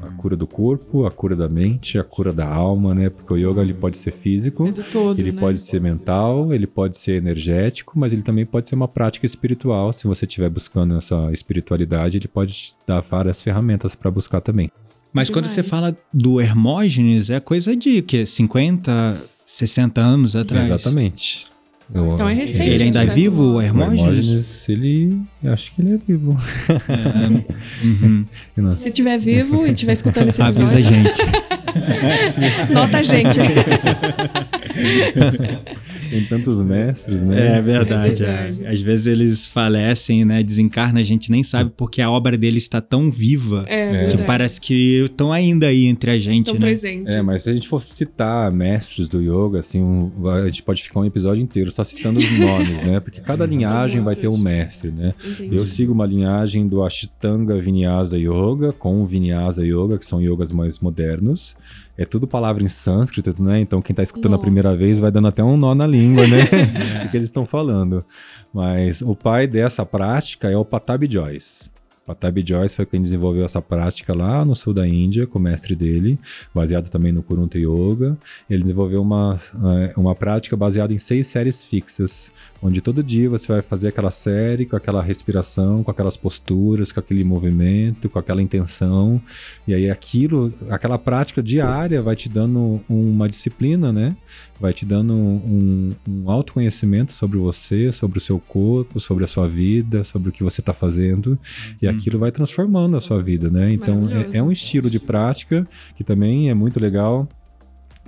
A 0.02 0.08
cura 0.10 0.36
do 0.36 0.46
corpo, 0.46 1.06
a 1.06 1.10
cura 1.10 1.34
da 1.34 1.48
mente, 1.48 1.98
a 1.98 2.04
cura 2.04 2.32
da 2.32 2.46
alma, 2.46 2.94
né, 2.94 3.08
porque 3.08 3.32
o 3.32 3.36
yoga 3.36 3.62
ele 3.62 3.72
pode 3.72 3.96
ser 3.96 4.12
físico, 4.12 4.66
É 4.66 4.72
do 4.72 4.82
todo, 4.82 5.18
ele 5.18 5.32
né? 5.32 5.40
pode 5.40 5.58
ser 5.58 5.80
mental, 5.80 6.52
ele 6.52 6.66
pode 6.66 6.98
ser 6.98 7.16
energético, 7.16 7.98
mas 7.98 8.12
ele 8.12 8.22
também 8.22 8.44
pode 8.44 8.68
ser 8.68 8.74
uma 8.74 8.88
prática 8.88 9.24
espiritual. 9.24 9.92
Se 9.92 10.06
você 10.06 10.26
estiver 10.26 10.50
buscando 10.50 10.96
essa 10.96 11.32
espiritualidade, 11.32 12.18
ele 12.18 12.28
pode 12.28 12.52
te 12.52 12.76
dar 12.86 13.00
várias 13.00 13.42
ferramentas 13.42 13.94
para 13.94 14.10
buscar 14.10 14.40
também. 14.40 14.70
Mas 15.12 15.28
quando 15.28 15.46
você 15.46 15.62
fala 15.62 15.96
do 16.12 16.40
Hermógenes, 16.40 17.28
é 17.28 17.38
coisa 17.38 17.76
de 17.76 18.00
que 18.00 18.24
50, 18.24 19.22
60 19.44 20.00
anos 20.00 20.34
atrás. 20.34 20.66
Exatamente. 20.66 21.51
Eu- 21.94 22.14
Então 22.14 22.28
é 22.28 22.32
recente. 22.34 22.70
Ele 22.70 22.84
ainda 22.84 23.00
é 23.00 23.04
certo? 23.04 23.14
vivo, 23.14 23.42
o 23.42 23.54
o 23.56 23.60
Hermógenes? 23.62 24.00
Hermógenes, 24.02 24.68
ele. 24.68 25.20
Eu 25.42 25.52
acho 25.52 25.74
que 25.74 25.82
ele 25.82 25.94
é 25.94 25.98
vivo. 26.08 26.36
É, 26.88 27.84
uhum. 28.64 28.74
Se 28.74 28.90
tiver 28.90 29.18
vivo 29.18 29.66
e 29.66 29.70
estiver 29.70 29.92
escutando 29.92 30.28
esse 30.28 30.40
episódio, 30.42 30.64
Avisa 30.76 30.78
a 30.78 30.82
gente. 30.82 31.20
nota 32.72 32.98
a 32.98 33.02
gente. 33.02 33.38
Tem 36.10 36.24
tantos 36.24 36.60
mestres, 36.62 37.22
né? 37.22 37.58
É 37.58 37.62
verdade. 37.62 38.22
É 38.22 38.26
verdade. 38.26 38.64
é. 38.64 38.68
Às 38.70 38.80
vezes 38.80 39.06
eles 39.06 39.46
falecem, 39.46 40.24
né? 40.24 40.42
Desencarna, 40.42 41.00
a 41.00 41.02
gente 41.02 41.30
nem 41.30 41.42
sabe 41.42 41.70
porque 41.76 42.00
a 42.02 42.10
obra 42.10 42.36
deles 42.36 42.62
está 42.64 42.80
tão 42.80 43.10
viva 43.10 43.64
É, 43.68 43.86
que 43.86 43.92
verdade. 44.06 44.22
parece 44.26 44.60
que 44.60 45.04
estão 45.04 45.32
ainda 45.32 45.66
aí 45.68 45.86
entre 45.86 46.10
a 46.10 46.18
gente, 46.18 46.46
Estão 46.48 46.54
né? 46.54 46.60
presentes. 46.60 47.14
É, 47.14 47.22
mas 47.22 47.42
se 47.42 47.50
a 47.50 47.52
gente 47.52 47.68
fosse 47.68 47.94
citar 47.94 48.50
mestres 48.52 49.08
do 49.08 49.20
yoga, 49.22 49.60
assim, 49.60 49.80
um- 49.82 50.10
a 50.28 50.46
gente 50.46 50.62
pode 50.62 50.82
ficar 50.82 51.00
um 51.00 51.04
episódio 51.04 51.42
inteiro 51.42 51.70
só 51.70 51.82
citando 51.84 52.18
os 52.18 52.38
nomes, 52.38 52.86
né? 52.86 53.00
Porque 53.00 53.20
cada 53.22 53.46
linhagem 53.46 54.02
vai 54.02 54.14
ter 54.14 54.28
um 54.28 54.38
mestre, 54.38 54.90
né? 54.90 55.14
Entendi. 55.24 55.56
Eu 55.56 55.66
sigo 55.66 55.92
uma 55.92 56.06
linhagem 56.06 56.66
do 56.66 56.82
Ashtanga 56.82 57.60
Vinyasa 57.60 58.18
Yoga 58.18 58.72
com 58.72 59.02
o 59.02 59.06
Vinyasa 59.06 59.64
Yoga, 59.64 59.98
que 59.98 60.06
são 60.06 60.20
yogas 60.20 60.52
mais 60.52 60.78
modernos. 60.80 61.56
É 61.96 62.06
tudo 62.06 62.26
palavra 62.26 62.62
em 62.64 62.68
sânscrito, 62.68 63.40
né? 63.42 63.60
Então 63.60 63.82
quem 63.82 63.94
tá 63.94 64.02
escutando 64.02 64.32
a 64.32 64.36
Nossa. 64.36 64.44
Primeira 64.72 64.76
vez 64.76 64.98
vai 64.98 65.10
dando 65.10 65.28
até 65.28 65.42
um 65.42 65.56
nó 65.56 65.74
na 65.74 65.86
língua, 65.86 66.26
né? 66.26 66.42
o 67.04 67.10
que 67.10 67.16
eles 67.16 67.28
estão 67.28 67.46
falando. 67.46 68.00
Mas 68.52 69.02
o 69.02 69.14
pai 69.14 69.46
dessa 69.46 69.84
prática 69.84 70.50
é 70.50 70.56
o 70.56 70.64
Patabi 70.64 71.10
Joyce. 71.10 71.70
Patabi 72.04 72.44
Joyce 72.46 72.74
foi 72.74 72.84
quem 72.84 73.00
desenvolveu 73.00 73.44
essa 73.44 73.62
prática 73.62 74.12
lá 74.12 74.44
no 74.44 74.56
sul 74.56 74.74
da 74.74 74.86
Índia, 74.86 75.24
com 75.24 75.38
o 75.38 75.42
mestre 75.42 75.76
dele, 75.76 76.18
baseado 76.52 76.90
também 76.90 77.12
no 77.12 77.22
Kurunta 77.22 77.56
Yoga. 77.56 78.18
Ele 78.50 78.62
desenvolveu 78.62 79.00
uma, 79.00 79.40
eh, 79.54 79.92
uma 79.96 80.14
prática 80.14 80.56
baseada 80.56 80.92
em 80.92 80.98
seis 80.98 81.28
séries 81.28 81.64
fixas, 81.64 82.32
onde 82.60 82.80
todo 82.80 83.04
dia 83.04 83.30
você 83.30 83.52
vai 83.52 83.62
fazer 83.62 83.88
aquela 83.88 84.10
série 84.10 84.66
com 84.66 84.74
aquela 84.74 85.00
respiração, 85.00 85.84
com 85.84 85.92
aquelas 85.92 86.16
posturas, 86.16 86.90
com 86.90 86.98
aquele 86.98 87.22
movimento, 87.22 88.08
com 88.08 88.18
aquela 88.18 88.42
intenção. 88.42 89.22
E 89.66 89.72
aí 89.72 89.88
aquilo, 89.88 90.52
aquela 90.70 90.98
prática 90.98 91.40
diária 91.40 92.02
vai 92.02 92.16
te 92.16 92.28
dando 92.28 92.80
uma 92.88 93.28
disciplina, 93.28 93.92
né? 93.92 94.16
Vai 94.62 94.72
te 94.72 94.86
dando 94.86 95.12
um, 95.12 95.90
um 96.08 96.30
autoconhecimento 96.30 97.10
sobre 97.10 97.36
você, 97.36 97.90
sobre 97.90 98.18
o 98.18 98.20
seu 98.20 98.38
corpo, 98.38 99.00
sobre 99.00 99.24
a 99.24 99.26
sua 99.26 99.48
vida, 99.48 100.04
sobre 100.04 100.28
o 100.28 100.32
que 100.32 100.44
você 100.44 100.60
está 100.60 100.72
fazendo. 100.72 101.36
E 101.82 101.88
aquilo 101.88 102.16
vai 102.16 102.30
transformando 102.30 102.96
a 102.96 103.00
sua 103.00 103.20
vida, 103.20 103.50
né? 103.50 103.72
Então 103.72 104.08
é, 104.08 104.38
é 104.38 104.42
um 104.42 104.52
estilo 104.52 104.88
de 104.88 105.00
prática 105.00 105.66
que 105.96 106.04
também 106.04 106.48
é 106.48 106.54
muito 106.54 106.78
legal 106.78 107.28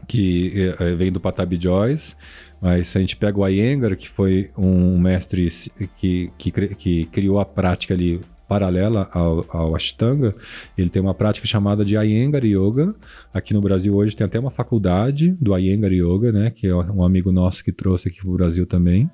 que 0.06 0.52
eh, 0.54 0.76
eh, 0.78 0.94
vem 0.94 1.10
do 1.10 1.18
Patabi 1.18 1.58
Joyce, 1.60 2.14
mas 2.60 2.88
se 2.88 2.98
a 2.98 3.00
gente 3.00 3.16
pega 3.16 3.36
o 3.36 3.48
Iyengar, 3.48 3.96
que 3.96 4.08
foi 4.08 4.50
um 4.56 4.96
mestre 4.96 5.48
que, 5.96 6.30
que, 6.38 6.52
que 6.52 7.04
criou 7.06 7.40
a 7.40 7.44
prática 7.44 7.94
ali 7.94 8.20
paralela 8.48 9.08
ao, 9.12 9.44
ao 9.48 9.74
Ashtanga, 9.74 10.34
ele 10.76 10.90
tem 10.90 11.00
uma 11.00 11.14
prática 11.14 11.46
chamada 11.46 11.84
de 11.84 11.94
Iyengar 11.96 12.44
Yoga. 12.44 12.94
Aqui 13.32 13.54
no 13.54 13.60
Brasil 13.60 13.94
hoje 13.94 14.16
tem 14.16 14.24
até 14.24 14.38
uma 14.38 14.50
faculdade 14.50 15.36
do 15.40 15.56
Iyengar 15.56 15.92
Yoga, 15.92 16.32
né, 16.32 16.50
que 16.50 16.66
é 16.66 16.74
um 16.74 17.02
amigo 17.04 17.32
nosso 17.32 17.64
que 17.64 17.72
trouxe 17.72 18.08
aqui 18.08 18.20
para 18.20 18.30
o 18.30 18.34
Brasil 18.34 18.66
também. 18.66 19.10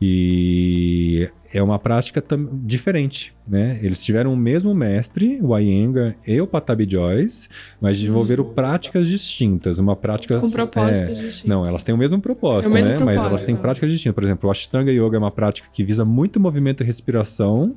E 0.00 1.28
é 1.52 1.62
uma 1.62 1.78
prática 1.78 2.24
diferente, 2.62 3.34
né? 3.46 3.78
Eles 3.82 4.02
tiveram 4.02 4.32
o 4.32 4.36
mesmo 4.36 4.72
mestre, 4.74 5.38
o 5.42 5.56
Iyengar 5.58 6.16
e 6.26 6.40
o 6.40 6.46
Patabi 6.46 6.88
Joyce, 6.88 7.48
mas 7.80 7.98
desenvolveram 7.98 8.44
práticas 8.44 9.08
distintas. 9.08 9.78
Uma 9.78 9.96
prática 9.96 10.38
Com 10.38 10.46
é, 10.46 10.50
propósitos 10.50 11.18
distintos. 11.18 11.44
não, 11.44 11.64
elas 11.64 11.84
têm 11.84 11.94
o 11.94 11.98
mesmo 11.98 12.20
propósito, 12.20 12.68
É 12.68 12.70
o 12.70 12.72
mesmo 12.72 12.90
né? 12.90 12.98
Mas 12.98 13.08
elas 13.16 13.22
propósito. 13.22 13.46
têm 13.46 13.56
práticas 13.56 13.90
distintas. 13.90 14.14
Por 14.14 14.24
exemplo, 14.24 14.48
o 14.48 14.50
Ashtanga 14.50 14.90
Yoga 14.92 15.16
é 15.16 15.18
uma 15.18 15.30
prática 15.30 15.68
que 15.72 15.84
visa 15.84 16.04
muito 16.04 16.38
movimento 16.40 16.82
e 16.82 16.86
respiração, 16.86 17.76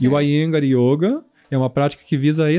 e 0.00 0.08
o. 0.08 0.20
Iyengar 0.20 0.64
Yoga 0.64 1.22
é 1.50 1.56
uma 1.56 1.70
prática 1.70 2.02
que 2.04 2.18
visa 2.18 2.50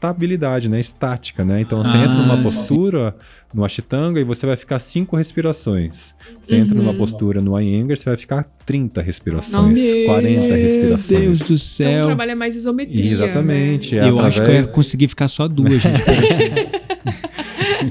estabilidade, 0.00 0.68
né? 0.68 0.80
Estática, 0.80 1.44
né? 1.44 1.60
Então 1.60 1.84
você 1.84 1.94
Ah, 1.96 2.04
entra 2.04 2.14
numa 2.14 2.36
sim. 2.38 2.42
postura 2.42 3.14
no 3.52 3.64
Ashtanga 3.64 4.18
e 4.18 4.24
você 4.24 4.46
vai 4.46 4.56
ficar 4.56 4.78
cinco 4.78 5.14
respirações. 5.14 6.14
Você 6.40 6.56
entra 6.56 6.74
numa 6.74 6.92
Uhum. 6.92 6.98
postura 6.98 7.40
no 7.42 7.58
Iyengar, 7.60 7.98
você 7.98 8.04
vai 8.06 8.16
ficar 8.16 8.44
30 8.64 9.02
respirações, 9.02 9.78
Nossa. 9.78 10.04
40 10.06 10.54
respirações. 10.56 11.10
Meu 11.10 11.20
Deus 11.20 11.38
do 11.40 11.44
Então 11.44 11.58
céu. 11.58 12.06
trabalha 12.06 12.34
mais 12.34 12.54
isometria. 12.56 13.12
Exatamente. 13.12 13.94
Né? 13.94 14.06
é 14.06 14.08
eu 14.10 14.18
acho 14.20 14.36
que 14.36 14.40
eu 14.40 14.42
através- 14.44 14.66
ia 14.66 14.72
conseguir 14.72 15.08
ficar 15.08 15.28
só 15.28 15.46
duas, 15.46 15.82
gente. 15.82 16.00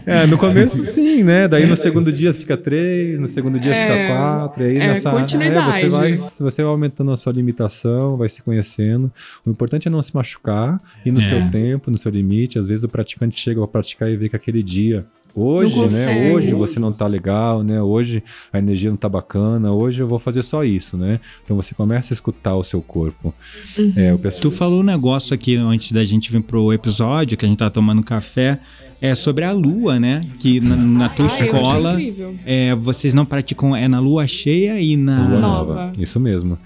É, 0.06 0.26
no 0.28 0.38
começo 0.38 0.82
sim, 0.82 1.24
né? 1.24 1.48
Daí 1.48 1.66
no 1.66 1.76
segundo 1.78 2.12
dia 2.12 2.34
fica 2.34 2.56
três, 2.58 3.20
no 3.20 3.28
segundo 3.28 3.60
dia 3.60 3.74
É, 3.74 3.84
fica 4.08 4.14
quatro, 4.16 4.64
e 4.64 4.68
aí 4.68 4.78
é, 4.78 4.88
nessa 4.88 5.12
continuidade. 5.12 5.86
é, 5.86 5.90
você 5.90 5.98
vai 5.98 6.16
você 6.16 6.64
vai 6.64 6.72
aumentando 6.72 7.12
a 7.12 7.18
sua 7.18 7.34
limitação, 7.34 8.18
vai 8.18 8.30
se 8.30 8.42
conhecendo. 8.42 9.12
O 9.46 9.50
importante 9.50 9.88
é 9.88 9.92
não 9.92 10.02
se 10.02 10.14
machucar 10.16 10.80
e 11.06 11.12
no 11.12 11.20
É. 11.22 11.24
seu 11.28 11.50
tempo, 11.52 11.90
no 11.92 11.98
seu 11.98 12.12
limite. 12.12 12.58
Às 12.60 12.68
vezes 12.68 12.84
o 12.84 12.90
praticante 12.90 13.40
chega 13.40 13.64
a 13.64 13.68
praticar 13.68 14.10
e 14.10 14.16
vê 14.18 14.30
que 14.30 14.36
aquele 14.36 14.62
dia 14.64 15.06
Hoje, 15.42 15.88
né? 15.96 16.34
Hoje 16.34 16.54
você 16.54 16.80
não 16.80 16.92
tá 16.92 17.08
legal, 17.08 17.64
né? 17.64 17.82
Hoje 17.82 18.24
a 18.52 18.60
energia 18.60 18.90
não 18.90 18.98
tá 18.98 19.08
bacana, 19.08 19.72
hoje 19.72 20.02
eu 20.02 20.08
vou 20.08 20.20
fazer 20.20 20.44
só 20.44 20.64
isso, 20.64 20.98
né? 20.98 21.20
Então 21.44 21.56
você 21.56 21.74
começa 21.74 22.14
a 22.14 22.16
escutar 22.16 22.56
o 22.56 22.64
seu 22.64 22.82
corpo. 22.82 23.34
Uhum. 23.78 23.94
É, 23.96 24.14
o 24.14 24.20
pessoal... 24.20 24.42
Tu 24.42 24.52
falou 24.52 24.80
um 24.82 24.84
negócio 24.84 25.34
aqui 25.34 25.56
antes 25.56 25.92
da 25.92 26.04
gente 26.04 26.32
vir 26.32 26.42
pro 26.42 26.74
episódio, 26.74 27.38
que 27.38 27.46
a 27.46 27.48
gente 27.48 27.58
tá 27.58 27.70
tomando 27.70 28.04
café, 28.04 28.60
é 29.02 29.16
sobre 29.16 29.46
a 29.46 29.52
lua, 29.52 29.98
né? 30.00 30.20
Que 30.40 30.60
na, 30.60 30.76
na 30.76 31.10
tua 31.10 31.26
Ah, 31.26 31.44
escola, 31.46 31.92
incrível. 31.94 32.36
é, 32.46 32.76
vocês 32.76 33.14
não 33.14 33.26
praticam, 33.26 33.76
é 33.76 33.88
na 33.88 34.00
lua 34.00 34.28
cheia 34.28 34.80
e 34.82 34.98
na... 34.98 35.28
Lua 35.30 35.40
Nova. 35.40 35.74
nova. 35.74 35.94
Isso 35.98 36.20
mesmo. 36.20 36.58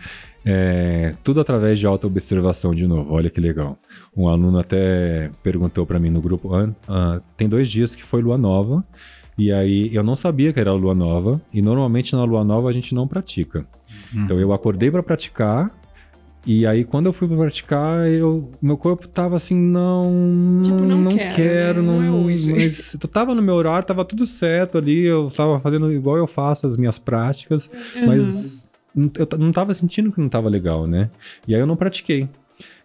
É, 0.45 1.15
tudo 1.23 1.39
através 1.39 1.79
de 1.79 1.85
autoobservação 1.87 2.75
de 2.75 2.85
novo. 2.85 3.13
Olha 3.13 3.29
que 3.29 3.39
legal. 3.39 3.77
Um 4.15 4.27
aluno 4.27 4.59
até 4.59 5.29
perguntou 5.41 5.85
para 5.85 5.99
mim 5.99 6.09
no 6.09 6.21
grupo: 6.21 6.53
"Ah, 6.53 6.69
ah, 6.87 7.21
tem 7.37 7.47
dois 7.47 7.69
dias 7.69 7.95
que 7.95 8.03
foi 8.03 8.21
lua 8.21 8.37
nova. 8.37 8.83
E 9.37 9.51
aí 9.51 9.89
eu 9.95 10.03
não 10.03 10.15
sabia 10.15 10.51
que 10.53 10.59
era 10.59 10.73
lua 10.73 10.93
nova. 10.93 11.41
E 11.53 11.61
normalmente 11.61 12.13
na 12.15 12.23
lua 12.23 12.43
nova 12.43 12.69
a 12.69 12.73
gente 12.73 12.93
não 12.93 13.07
pratica. 13.07 13.65
Então 14.13 14.39
eu 14.39 14.51
acordei 14.53 14.91
para 14.91 15.01
praticar. 15.01 15.71
E 16.45 16.67
aí, 16.67 16.83
quando 16.83 17.05
eu 17.05 17.13
fui 17.13 17.25
pra 17.25 17.37
praticar, 17.37 18.05
eu, 18.09 18.51
meu 18.61 18.75
corpo 18.75 19.07
tava 19.07 19.37
assim, 19.37 19.55
não. 19.57 20.59
Tipo, 20.61 20.83
não 20.83 21.15
quero, 21.15 21.81
né? 21.81 21.87
não, 21.87 22.01
Não 22.01 22.03
é 22.03 22.11
hoje. 22.25 22.51
Mas 22.51 22.93
eu 23.01 23.07
tava 23.07 23.33
no 23.33 23.41
meu 23.41 23.55
horário, 23.55 23.87
tava 23.87 24.03
tudo 24.03 24.25
certo 24.25 24.77
ali, 24.77 25.05
eu 25.05 25.31
tava 25.31 25.57
fazendo 25.61 25.89
igual 25.89 26.17
eu 26.17 26.27
faço 26.27 26.67
as 26.67 26.75
minhas 26.75 26.99
práticas. 26.99 27.71
Uhum. 27.95 28.07
Mas 28.07 28.72
não- 28.72 28.72
eu 28.95 29.37
não 29.37 29.51
tava 29.51 29.73
sentindo 29.73 30.11
que 30.11 30.21
não 30.21 30.29
tava 30.29 30.49
legal, 30.49 30.85
né? 30.85 31.09
E 31.47 31.55
aí 31.55 31.61
eu 31.61 31.67
não 31.67 31.75
pratiquei. 31.75 32.29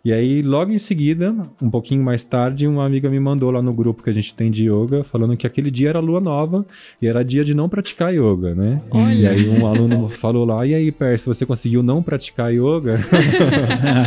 E 0.08 0.12
aí, 0.12 0.40
logo 0.40 0.72
em 0.72 0.78
seguida, 0.78 1.36
um 1.60 1.68
pouquinho 1.68 2.02
mais 2.02 2.24
tarde, 2.24 2.66
uma 2.66 2.82
amiga 2.86 3.10
me 3.10 3.20
mandou 3.20 3.50
lá 3.50 3.60
no 3.60 3.74
grupo 3.74 4.02
que 4.02 4.08
a 4.08 4.12
gente 4.14 4.32
tem 4.32 4.50
de 4.50 4.64
yoga, 4.64 5.04
falando 5.04 5.36
que 5.36 5.46
aquele 5.46 5.70
dia 5.70 5.90
era 5.90 6.00
lua 6.00 6.18
nova 6.18 6.64
e 7.02 7.06
era 7.06 7.22
dia 7.22 7.44
de 7.44 7.52
não 7.52 7.68
praticar 7.68 8.14
yoga, 8.14 8.54
né? 8.54 8.80
Olha. 8.90 9.12
E 9.12 9.26
aí 9.26 9.48
um 9.50 9.66
aluno 9.66 10.08
falou 10.08 10.46
lá, 10.46 10.66
e 10.66 10.72
aí, 10.72 10.90
Percy, 10.90 11.26
você 11.26 11.44
conseguiu 11.44 11.82
não 11.82 12.02
praticar 12.02 12.50
yoga? 12.50 12.98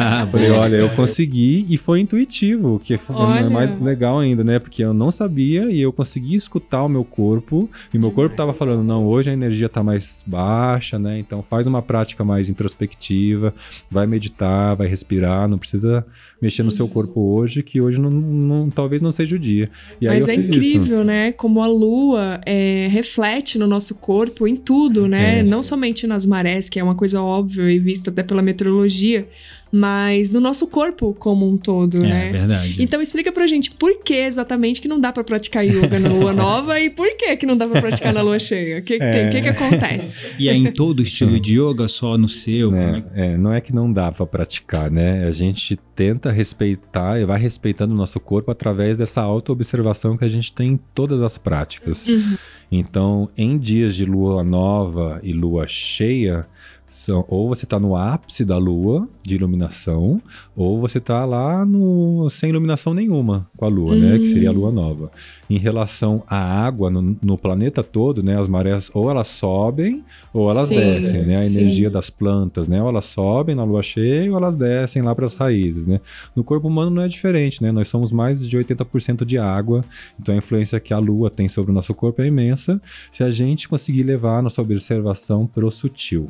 Ah, 0.04 0.28
Falei, 0.32 0.50
olha, 0.50 0.76
eu 0.76 0.90
consegui 0.90 1.66
e 1.70 1.78
foi 1.78 2.00
intuitivo, 2.00 2.80
que 2.84 2.98
foi 2.98 3.16
Olha. 3.16 3.50
mais 3.50 3.80
legal 3.80 4.20
ainda, 4.20 4.44
né? 4.44 4.58
Porque 4.58 4.84
eu 4.84 4.94
não 4.94 5.12
sabia 5.12 5.72
e 5.72 5.80
eu 5.80 5.92
consegui 5.94 6.36
escutar 6.36 6.84
o 6.84 6.90
meu 6.90 7.04
corpo 7.04 7.70
e 7.94 7.98
meu 7.98 8.12
corpo 8.12 8.36
tava 8.36 8.54
falando, 8.54 8.84
não, 8.84 9.06
hoje 9.06 9.30
a 9.30 9.34
energia 9.34 9.70
tá 9.70 9.84
mais 9.84 10.24
baixa, 10.26 10.98
né? 10.98 11.20
Então 11.20 11.42
faz 11.42 11.68
uma 11.68 11.82
prática 11.82 12.24
mais 12.24 12.50
introspectiva, 12.50 13.54
vai 13.90 14.08
meditar, 14.08 14.76
vai 14.76 14.88
respirar, 14.88 15.48
não 15.48 15.58
precisa 15.58 15.91
Weise 15.92 16.06
mexer 16.42 16.64
no 16.64 16.72
seu 16.72 16.88
corpo 16.88 17.20
hoje, 17.38 17.62
que 17.62 17.80
hoje 17.82 18.00
não, 18.00 18.10
não- 18.10 18.70
talvez 18.70 19.02
não 19.02 19.12
seja 19.12 19.36
o 19.36 19.40
dia. 19.40 19.70
E 20.02 20.08
Mas 20.08 20.28
é 20.28 20.34
incrível, 20.36 20.98
isso. 20.98 21.04
né? 21.04 21.32
Como 21.32 21.62
a 21.62 21.68
lua 21.68 22.42
é, 22.46 22.88
reflete 22.92 23.58
no 23.60 23.68
nosso 23.68 23.96
corpo 23.96 24.48
em 24.48 24.56
tudo, 24.56 25.08
né? 25.08 25.40
É. 25.40 25.44
Não 25.44 25.62
somente 25.62 26.08
nas 26.08 26.26
marés, 26.26 26.68
que 26.70 26.80
é 26.80 26.84
uma 26.84 26.96
coisa 26.96 27.22
óbvia 27.22 27.72
e 27.72 27.78
vista 27.80 28.10
até 28.10 28.24
pela 28.24 28.42
meteorologia, 28.42 29.28
mas 29.72 30.32
no 30.32 30.42
nosso 30.42 30.68
corpo 30.68 31.16
como 31.18 31.48
um 31.48 31.56
todo, 31.56 32.04
É 32.04 32.08
né? 32.08 32.32
verdade. 32.32 32.76
Então 32.84 33.02
explica 33.02 33.32
pra 33.32 33.48
gente 33.48 33.72
por 33.72 34.04
que 34.04 34.14
exatamente 34.16 34.82
que 34.82 34.88
não 34.88 35.00
dá 35.00 35.14
pra 35.14 35.24
praticar 35.24 35.64
yoga 35.66 35.98
na 36.00 36.10
lua 36.10 36.34
nova 36.34 36.80
e 36.80 36.90
por 36.90 37.08
que 37.16 37.38
que 37.38 37.46
não 37.46 37.56
dá 37.56 37.68
pra 37.68 37.80
praticar 37.82 38.14
na 38.14 38.22
lua 38.22 38.38
cheia? 38.40 38.80
O 38.80 38.82
que, 38.82 38.94
que 38.94 39.00
tem? 39.00 39.22
É. 39.28 39.30
Que, 39.30 39.42
que 39.42 39.48
acontece? 39.50 40.26
E 40.40 40.50
é 40.50 40.54
em 40.54 40.72
todo 40.72 41.02
estilo 41.02 41.40
de 41.40 41.58
yoga, 41.60 41.88
só 41.88 42.18
no 42.18 42.28
seu? 42.28 42.70
como 42.72 42.82
é 42.82 42.92
né? 42.92 43.04
É, 43.16 43.38
não 43.38 43.54
é 43.54 43.62
que 43.62 43.74
não 43.74 43.92
dá 43.92 44.12
pra 44.12 44.26
praticar, 44.26 44.92
né? 44.92 45.24
A 45.26 45.32
gente 45.32 45.80
tenta 46.02 46.32
respeitar 46.32 47.20
e 47.20 47.26
vai 47.26 47.40
respeitando 47.40 47.94
o 47.94 47.96
nosso 47.96 48.20
corpo 48.20 48.50
através 48.50 48.98
dessa 48.98 49.22
auto-observação 49.22 50.18
que 50.18 50.26
a 50.26 50.30
gente 50.30 50.52
tem 50.52 50.72
em 50.72 50.80
todas 50.96 51.22
as 51.22 51.38
práticas. 51.38 52.08
Uhum. 52.08 52.38
Então, 52.72 53.30
em 53.38 53.56
dias 53.56 53.96
de 53.96 54.04
lua 54.04 54.44
nova 54.44 55.20
e 55.22 55.32
lua 55.32 55.68
cheia, 55.68 56.48
São, 56.92 57.24
ou 57.30 57.48
você 57.48 57.64
está 57.64 57.80
no 57.80 57.96
ápice 57.96 58.44
da 58.44 58.58
lua 58.58 59.08
de 59.24 59.34
iluminação, 59.36 60.22
ou 60.54 60.78
você 60.78 60.98
está 60.98 61.24
lá 61.24 61.66
no, 61.66 62.28
sem 62.30 62.50
iluminação 62.50 62.94
nenhuma 62.94 63.48
com 63.56 63.64
a 63.64 63.70
lua, 63.70 63.96
né? 63.96 64.20
Que 64.20 64.28
seria 64.28 64.50
a 64.50 64.52
lua 64.52 64.74
nova. 64.74 65.10
Em 65.50 65.58
relação 65.58 66.22
à 66.28 66.36
água 66.36 66.90
no, 66.92 67.18
no 67.24 67.38
planeta 67.38 67.82
todo, 67.82 68.22
né? 68.22 68.38
As 68.38 68.50
marés 68.50 68.92
ou 68.94 69.10
elas 69.10 69.30
sobem 69.30 70.04
ou 70.34 70.52
elas 70.52 70.68
Sim, 70.68 70.76
descem, 70.76 71.26
né? 71.26 71.38
A 71.38 71.44
sim. 71.44 71.60
energia 71.60 71.90
das 71.90 72.10
plantas, 72.10 72.68
né? 72.68 72.84
Ou 72.84 72.90
elas 72.90 73.06
sobem 73.06 73.56
na 73.56 73.64
lua 73.64 73.82
cheia 73.82 74.30
ou 74.30 74.36
elas 74.36 74.58
descem 74.58 75.02
lá 75.02 75.16
para 75.16 75.26
as 75.26 75.34
raízes, 75.34 75.88
né? 75.88 76.02
No 76.36 76.44
corpo 76.44 76.68
humano 76.68 76.92
não 76.92 77.04
é 77.04 77.08
diferente, 77.08 77.64
né? 77.64 77.72
Nós 77.72 77.88
somos 77.88 78.12
mais 78.12 78.46
de 78.46 78.58
80% 78.58 79.24
de 79.24 79.38
água, 79.38 79.82
então 80.20 80.36
a 80.36 80.38
influência 80.38 80.78
que 80.78 80.94
a 80.94 81.00
lua 81.00 81.30
tem 81.30 81.48
sobre 81.48 81.72
o 81.72 81.74
nosso 81.74 81.94
corpo 81.94 82.22
é 82.22 82.28
imensa 82.28 82.82
se 83.10 83.24
a 83.24 83.32
gente 83.32 83.70
conseguir 83.70 84.04
levar 84.04 84.40
a 84.40 84.42
nossa 84.42 84.62
observação 84.62 85.48
pro 85.48 85.72
sutil. 85.72 86.30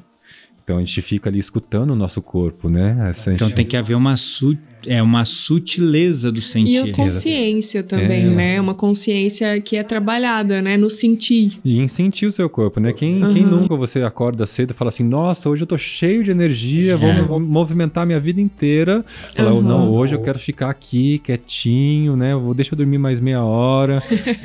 Então 0.71 0.77
a 0.77 0.85
gente 0.85 1.01
fica 1.01 1.29
ali 1.29 1.39
escutando 1.39 1.91
o 1.91 1.95
nosso 1.95 2.21
corpo, 2.21 2.69
né? 2.69 3.09
Essa 3.09 3.33
Então 3.33 3.47
gente- 3.47 3.55
tem 3.55 3.65
que 3.65 3.75
haver 3.77 3.95
uma, 3.95 4.15
su 4.15 4.57
é, 4.87 5.01
uma 5.01 5.25
sutileza 5.25 6.31
do 6.31 6.39
E 6.39 6.41
sentir. 6.41 6.77
a 6.79 6.91
consciência 6.93 7.83
também, 7.83 8.23
É. 8.23 8.29
né? 8.29 8.61
Uma 8.61 8.73
consciência 8.73 9.59
que 9.61 9.75
é 9.77 9.83
trabalhada, 9.83 10.61
né? 10.61 10.77
No 10.77 10.89
sentir. 10.89 11.59
E 11.63 11.79
em 11.79 11.87
sentir 11.87 12.25
o 12.25 12.31
seu 12.31 12.49
corpo, 12.49 12.79
né? 12.79 12.91
Quem, 12.93 13.19
quem 13.33 13.43
Uhum. 13.45 13.61
nunca 13.61 13.75
você 13.75 14.01
acorda 14.01 14.45
cedo 14.45 14.71
e 14.71 14.73
fala 14.73 14.89
assim, 14.89 15.03
nossa, 15.03 15.49
hoje 15.49 15.63
eu 15.63 15.67
tô 15.67 15.77
cheio 15.77 16.23
de 16.23 16.31
energia, 16.31 16.97
vou 16.97 17.09
É. 17.09 17.21
mo- 17.21 17.39
movimentar 17.39 18.05
minha 18.05 18.19
vida 18.19 18.39
inteira. 18.41 19.03
Fala, 19.35 19.53
Uhum. 19.53 19.61
não, 19.61 19.91
hoje 19.91 20.15
eu 20.15 20.21
quero 20.21 20.39
ficar 20.39 20.69
aqui 20.69 21.19
quietinho, 21.19 22.15
né? 22.15 22.35
Vou, 22.35 22.53
deixa 22.53 22.73
eu 22.73 22.77
dormir 22.77 22.97
mais 22.97 23.19
meia 23.19 23.43
hora. 23.43 24.01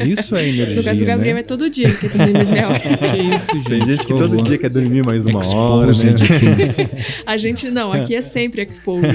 Isso 0.06 0.34
é 0.36 0.46
energia, 0.48 0.76
No 0.76 0.82
caso 0.84 1.00
do 1.00 1.06
Gabriel 1.06 1.34
né? 1.34 1.40
é 1.40 1.44
todo 1.44 1.68
dia, 1.70 1.90
que 1.90 2.08
tem 2.08 2.32
mais 2.32 2.50
meia 2.50 2.68
hora. 2.68 2.76
Que 2.96 3.36
isso, 3.36 3.52
gente? 3.54 3.68
Tem 3.68 3.86
gente 3.88 4.06
que 4.06 4.12
todo 4.14 4.42
dia 4.42 4.58
quer 4.58 4.70
dormir 4.70 5.04
mais 5.04 5.24
uma 5.26 5.44
hora, 5.54 5.86
né? 5.86 5.92
Exposed. 5.92 6.88
A 7.26 7.36
gente 7.36 7.70
não, 7.70 7.92
aqui 7.92 8.14
é 8.14 8.20
sempre 8.20 8.62
exposed. 8.62 9.06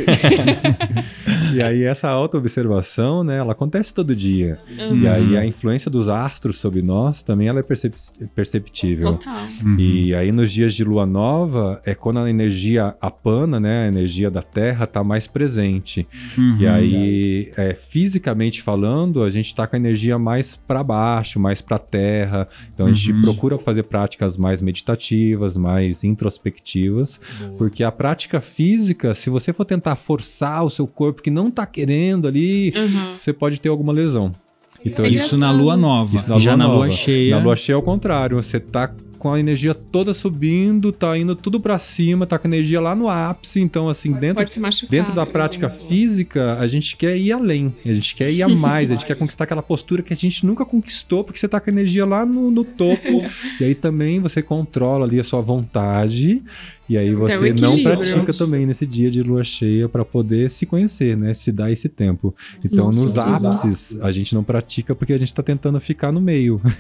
E 1.54 1.62
aí 1.62 1.84
essa 1.84 2.10
auto-observação, 2.10 3.24
né, 3.24 3.38
ela 3.38 3.52
acontece 3.54 3.94
todo 3.94 4.16
dia. 4.16 4.60
Uhum. 4.80 4.98
E 5.02 5.08
aí 5.08 5.38
a 5.38 5.46
influência 5.46 5.90
dos 5.90 6.08
astros 6.08 6.60
sobre 6.60 6.82
nós 6.82 7.24
também 7.24 7.48
ela 7.48 7.60
é 7.60 7.64
percep- 7.64 7.96
perceptível. 8.36 9.14
Total. 9.14 9.46
E 9.78 10.14
aí 10.16 10.32
nos 10.32 10.52
dias 10.52 10.74
de 10.74 10.84
lua 10.84 11.06
nova 11.06 11.82
é 11.86 11.94
quando 11.96 12.20
a 12.20 12.30
energia 12.30 12.96
apana, 13.02 13.60
né, 13.60 13.86
a 13.86 13.88
energia 13.88 14.30
da 14.30 14.42
Terra 14.42 14.86
tá 14.88 15.04
mais 15.04 15.28
presente. 15.28 16.08
Uhum. 16.38 16.58
E 16.60 16.68
aí, 16.68 17.52
é, 17.58 17.74
fisicamente 17.74 18.62
falando, 18.62 19.24
a 19.24 19.30
gente 19.30 19.54
tá 19.54 19.66
com 19.68 19.76
a 19.76 19.80
energia 19.80 20.18
mais 20.18 20.56
para 20.56 20.84
baixo, 20.84 21.40
mais 21.40 21.62
para 21.62 21.78
terra. 21.80 22.48
Então 22.74 22.88
a 22.88 22.92
gente 22.92 23.12
Uhum. 23.12 23.22
procura 23.22 23.58
fazer 23.58 23.84
práticas 23.84 24.38
mais 24.38 24.62
meditativas, 24.62 25.58
mais 25.58 26.04
introspectivas, 26.04 27.20
porque 27.58 27.84
a 27.84 27.92
prática 27.92 28.40
física, 28.42 29.14
se 29.16 29.30
você 29.30 29.54
for 29.54 29.66
tentar 29.66 29.96
forçar 29.96 30.64
o 30.66 30.70
seu 30.70 30.88
corpo 30.88 31.22
que 31.22 31.32
não 31.32 31.41
tá 31.50 31.66
querendo 31.66 32.28
ali, 32.28 32.74
Uhum. 32.76 33.16
você 33.20 33.32
pode 33.34 33.60
ter 33.60 33.70
alguma 33.70 33.92
lesão. 33.94 34.36
Então 34.84 35.06
É 35.06 35.10
Isso 35.10 35.38
na 35.38 35.52
lua 35.52 35.78
nova. 35.78 36.16
isso 36.16 36.28
na 36.30 36.38
Já 36.38 36.56
lua 36.56 36.58
na 36.68 36.74
lua 36.74 36.90
cheia. 36.90 37.36
Na 37.38 37.44
lua 37.44 37.56
cheia 37.56 37.76
é 37.76 37.78
o 37.78 37.82
contrário, 37.82 38.36
você 38.42 38.60
tá 38.60 38.92
com 39.20 39.32
a 39.32 39.40
energia 39.40 39.76
toda 39.76 40.16
subindo, 40.16 40.92
tá 40.92 41.16
indo 41.16 41.36
tudo 41.36 41.60
pra 41.62 41.78
cima, 41.78 42.26
tá 42.26 42.40
com 42.40 42.48
a 42.48 42.50
energia 42.50 42.82
lá 42.82 42.96
no 42.96 43.08
ápice, 43.08 43.60
então 43.62 43.88
assim, 43.88 44.12
dentro 44.14 44.38
Pode 44.44 44.60
machucar. 44.60 44.90
Dentro 44.90 45.14
da 45.14 45.28
prática 45.28 45.68
exemplo. 45.68 45.88
física, 45.88 46.58
a 46.58 46.68
gente 46.68 46.98
quer 46.98 47.16
ir 47.16 47.32
além, 47.32 47.72
a 47.86 47.94
gente 47.94 48.16
quer 48.16 48.32
ir 48.32 48.42
a 48.42 48.48
mais, 48.48 48.90
a 48.90 48.96
gente 48.96 49.06
quer 49.06 49.16
conquistar 49.16 49.44
aquela 49.44 49.62
postura 49.62 50.02
que 50.02 50.12
a 50.12 50.16
gente 50.16 50.44
nunca 50.44 50.66
conquistou, 50.66 51.24
porque 51.24 51.38
você 51.40 51.48
tá 51.48 51.60
com 51.60 51.70
a 51.70 51.74
energia 51.74 52.04
lá 52.04 52.26
no, 52.26 52.50
no 52.50 52.64
topo. 52.64 53.24
e 53.62 53.64
aí 53.64 53.76
também 53.76 54.20
você 54.20 54.42
controla 54.42 55.06
ali 55.06 55.20
a 55.20 55.24
sua 55.24 55.40
vontade, 55.40 56.42
e 56.92 56.98
aí 56.98 57.14
você 57.14 57.52
o 57.52 57.56
não 57.62 57.82
pratica 57.84 58.34
também 58.34 58.66
nesse 58.66 58.86
dia 58.86 59.10
de 59.10 59.22
lua 59.24 59.44
cheia 59.44 59.88
para 59.88 60.04
poder 60.04 60.50
se 60.50 60.66
conhecer, 60.66 61.16
né? 61.18 61.34
Se 61.34 61.52
dar 61.52 61.72
esse 61.72 61.88
tempo. 61.90 62.34
Então, 62.64 62.86
Nossa, 62.86 63.02
nos 63.02 63.18
ápices, 63.18 64.00
a 64.02 64.12
gente 64.12 64.34
não 64.36 64.44
pratica 64.44 64.94
porque 64.96 65.14
a 65.14 65.18
gente 65.18 65.34
tá 65.34 65.42
tentando 65.44 65.80
ficar 65.80 66.12
no 66.12 66.22
meio. 66.22 66.62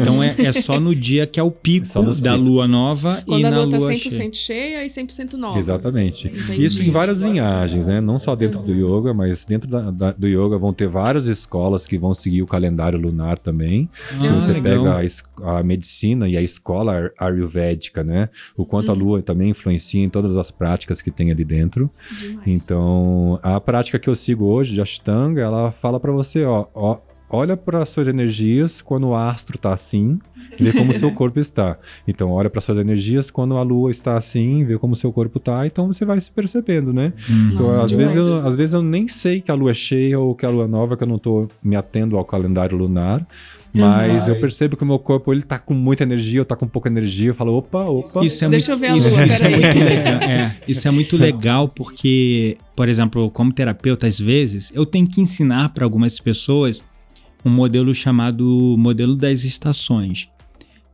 Então 0.00 0.22
é, 0.22 0.34
é 0.38 0.52
só 0.52 0.78
no 0.80 0.94
dia 0.94 1.26
que 1.26 1.38
é 1.38 1.42
o 1.42 1.50
pico 1.50 1.86
Só 1.86 2.02
nos 2.02 2.20
da 2.20 2.34
lua 2.34 2.66
nova 2.66 3.22
Quando 3.26 3.40
e 3.40 3.44
a 3.44 3.50
na 3.50 3.62
lua 3.62 3.70
tá 3.70 3.78
lua 3.78 3.90
100% 3.92 4.10
cheia. 4.10 4.30
cheia 4.34 4.84
e 4.84 4.86
100% 4.88 5.34
nova. 5.34 5.58
Exatamente. 5.58 6.28
Entendi. 6.28 6.64
Isso 6.64 6.82
em 6.82 6.90
várias 6.90 7.22
linhagens, 7.22 7.86
né? 7.86 8.00
Não 8.00 8.18
só 8.18 8.34
dentro 8.34 8.60
do 8.60 8.72
yoga, 8.72 9.12
mas 9.14 9.44
dentro 9.44 9.68
da- 9.68 9.90
da- 9.90 10.12
do 10.12 10.26
yoga 10.26 10.58
vão 10.58 10.72
ter 10.72 10.88
várias 10.88 11.26
escolas 11.26 11.86
que 11.86 11.98
vão 11.98 12.14
seguir 12.14 12.42
o 12.42 12.46
calendário 12.46 12.98
lunar 12.98 13.38
também. 13.38 13.88
Ah, 14.14 14.32
você 14.40 14.52
legal. 14.52 14.96
pega 15.00 15.08
a, 15.44 15.58
a 15.58 15.62
medicina 15.62 16.28
e 16.28 16.36
a 16.36 16.42
escola 16.42 16.92
ar- 16.94 17.12
ayurvédica, 17.18 18.02
né? 18.02 18.28
O 18.56 18.64
quanto 18.64 18.90
a 18.90 18.94
lua 18.94 19.22
também 19.22 19.35
influencia 19.44 20.02
em 20.02 20.08
todas 20.08 20.36
as 20.36 20.50
práticas 20.50 21.02
que 21.02 21.10
tem 21.10 21.30
ali 21.30 21.44
dentro. 21.44 21.90
Demais. 22.18 22.46
Então, 22.46 23.38
a 23.42 23.60
prática 23.60 23.98
que 23.98 24.08
eu 24.08 24.16
sigo 24.16 24.46
hoje 24.46 24.74
de 24.74 24.80
Ashtanga, 24.80 25.40
ela 25.40 25.72
fala 25.72 26.00
pra 26.00 26.12
você, 26.12 26.44
ó, 26.44 26.66
ó 26.74 26.98
olha 27.28 27.56
para 27.56 27.84
suas 27.84 28.06
energias 28.08 28.80
quando 28.80 29.08
o 29.08 29.14
astro 29.14 29.58
tá 29.58 29.72
assim, 29.72 30.18
vê 30.58 30.72
como 30.72 30.90
o 30.90 30.94
seu 30.94 31.10
corpo 31.12 31.40
está. 31.40 31.78
Então, 32.06 32.30
olha 32.30 32.48
para 32.48 32.60
suas 32.60 32.78
energias 32.78 33.30
quando 33.30 33.56
a 33.56 33.62
lua 33.62 33.90
está 33.90 34.16
assim, 34.16 34.64
vê 34.64 34.78
como 34.78 34.92
o 34.92 34.96
seu 34.96 35.12
corpo 35.12 35.38
tá, 35.38 35.66
então 35.66 35.88
você 35.88 36.04
vai 36.04 36.20
se 36.20 36.30
percebendo, 36.30 36.92
né? 36.92 37.12
Hum. 37.28 37.50
Então, 37.52 37.66
Nossa, 37.66 37.82
às, 37.84 37.90
demais. 37.90 38.14
vezes 38.14 38.30
eu, 38.30 38.46
às 38.46 38.56
vezes 38.56 38.74
eu 38.74 38.82
nem 38.82 39.08
sei 39.08 39.40
que 39.40 39.50
a 39.50 39.54
lua 39.54 39.70
é 39.70 39.74
cheia 39.74 40.18
ou 40.18 40.34
que 40.34 40.46
a 40.46 40.50
lua 40.50 40.64
é 40.64 40.68
nova, 40.68 40.96
que 40.96 41.02
eu 41.02 41.08
não 41.08 41.18
tô 41.18 41.48
me 41.62 41.76
atendo 41.76 42.16
ao 42.16 42.24
calendário 42.24 42.76
lunar. 42.76 43.26
Mas 43.80 44.28
eu 44.28 44.40
percebo 44.40 44.76
que 44.76 44.82
o 44.82 44.86
meu 44.86 44.98
corpo 44.98 45.32
ele 45.32 45.42
tá 45.42 45.58
com 45.58 45.74
muita 45.74 46.02
energia, 46.02 46.40
eu 46.40 46.44
tá 46.44 46.56
com 46.56 46.66
pouca 46.66 46.88
energia. 46.88 47.28
Eu 47.28 47.34
falo, 47.34 47.56
opa, 47.56 47.84
opa. 47.84 48.24
Isso 48.24 48.44
é 48.44 48.48
Deixa 48.48 48.76
muito, 48.76 48.84
eu 48.84 48.88
ver 48.88 48.94
a 48.94 48.96
isso, 48.96 49.08
lua, 49.08 49.26
isso 49.26 49.42
é 49.42 49.48
muito 49.48 49.78
legal. 49.78 50.20
É, 50.22 50.56
isso 50.66 50.88
é 50.88 50.90
muito 50.90 51.16
legal 51.16 51.68
porque, 51.68 52.58
por 52.74 52.88
exemplo, 52.88 53.30
como 53.30 53.52
terapeuta, 53.52 54.06
às 54.06 54.18
vezes, 54.18 54.72
eu 54.74 54.86
tenho 54.86 55.06
que 55.06 55.20
ensinar 55.20 55.70
para 55.70 55.84
algumas 55.84 56.18
pessoas 56.18 56.84
um 57.44 57.50
modelo 57.50 57.94
chamado 57.94 58.76
modelo 58.78 59.14
das 59.14 59.44
estações. 59.44 60.28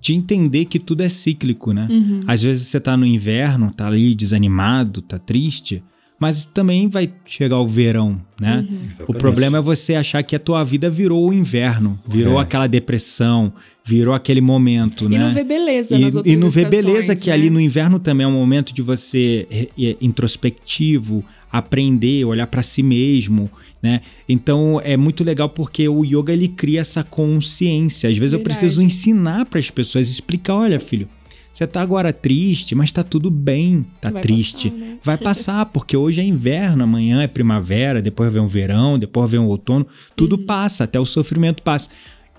De 0.01 0.15
entender 0.15 0.65
que 0.65 0.81
tudo 0.81 1.03
é 1.03 1.09
cíclico, 1.09 1.73
né? 1.73 1.87
Uhum. 1.89 2.21
Às 2.27 2.43
vezes 2.43 2.67
você 2.67 2.81
tá 2.81 2.97
no 2.97 3.07
inverno, 3.07 3.73
tá 3.73 3.87
ali 3.87 4.17
desanimado, 4.17 5.01
tá 5.01 5.17
triste, 5.17 5.83
mas 6.23 6.45
também 6.45 6.89
vai 6.89 7.11
chegar 7.27 7.59
o 7.59 7.67
verão, 7.67 8.21
né? 8.41 8.65
Uhum. 8.71 8.89
O 9.09 9.15
problema 9.15 9.59
é 9.59 9.61
você 9.61 9.97
achar 9.97 10.23
que 10.23 10.37
a 10.37 10.39
tua 10.39 10.63
vida 10.63 10.89
virou 10.89 11.29
o 11.29 11.33
inverno, 11.33 11.99
virou 12.07 12.39
É. 12.39 12.43
aquela 12.43 12.69
depressão, 12.69 13.53
virou 13.85 14.15
aquele 14.15 14.41
momento, 14.41 15.07
E 15.07 15.09
né? 15.09 15.19
não 15.19 15.33
vê 15.35 15.43
beleza 15.43 15.97
E, 15.97 15.99
nas 15.99 16.15
outras 16.15 16.33
e 16.33 16.39
não 16.39 16.49
vê 16.49 16.65
beleza 16.65 17.17
que 17.17 17.27
né? 17.27 17.33
ali 17.33 17.51
no 17.51 17.61
inverno 17.61 17.99
também 17.99 18.25
é 18.25 18.29
um 18.29 18.33
momento 18.33 18.73
de 18.73 18.83
você 18.83 19.49
é, 19.51 19.69
é, 19.77 19.97
introspectivo, 20.01 21.25
aprender, 21.51 22.25
olhar 22.25 22.47
pra 22.47 22.63
si 22.63 22.83
mesmo, 22.85 23.51
né? 23.83 24.01
Então 24.29 24.81
é 24.85 24.97
muito 24.97 25.25
legal 25.25 25.49
porque 25.49 25.89
o 25.89 26.05
yoga 26.05 26.33
ele 26.33 26.47
cria 26.47 26.81
essa 26.83 27.03
consciência. 27.03 28.09
Às 28.09 28.17
vezes 28.17 28.33
eu 28.33 28.39
Verdade. 28.39 28.61
preciso 28.61 28.81
ensinar 28.81 29.45
para 29.47 29.59
as 29.59 29.71
pessoas, 29.71 30.09
explicar, 30.09 30.55
olha, 30.55 30.79
filho, 30.79 31.09
você 31.53 31.67
tá 31.67 31.83
agora 31.83 32.13
triste, 32.13 32.75
mas 32.75 32.91
tá 32.91 33.03
tudo 33.03 33.31
bem, 33.31 33.85
tá 34.01 34.11
Vai 34.11 34.23
triste. 34.23 34.71
passar, 34.71 34.81
né? 34.81 34.99
Vai 35.03 35.17
passar, 35.19 35.67
porque 35.67 35.97
hoje 35.97 36.21
é 36.21 36.25
inverno, 36.25 36.83
amanhã 36.85 37.23
é 37.23 37.27
primavera, 37.27 38.01
depois 38.01 38.33
vem 38.33 38.41
o 38.43 38.49
verão, 38.49 38.99
depois 38.99 39.31
vem 39.31 39.39
o 39.41 39.47
outono, 39.47 39.87
tudo 40.17 40.37
Uhum. 40.37 40.47
passa, 40.47 40.85
até 40.85 40.99
o 40.99 41.05
sofrimento 41.05 41.63
passa. 41.63 41.91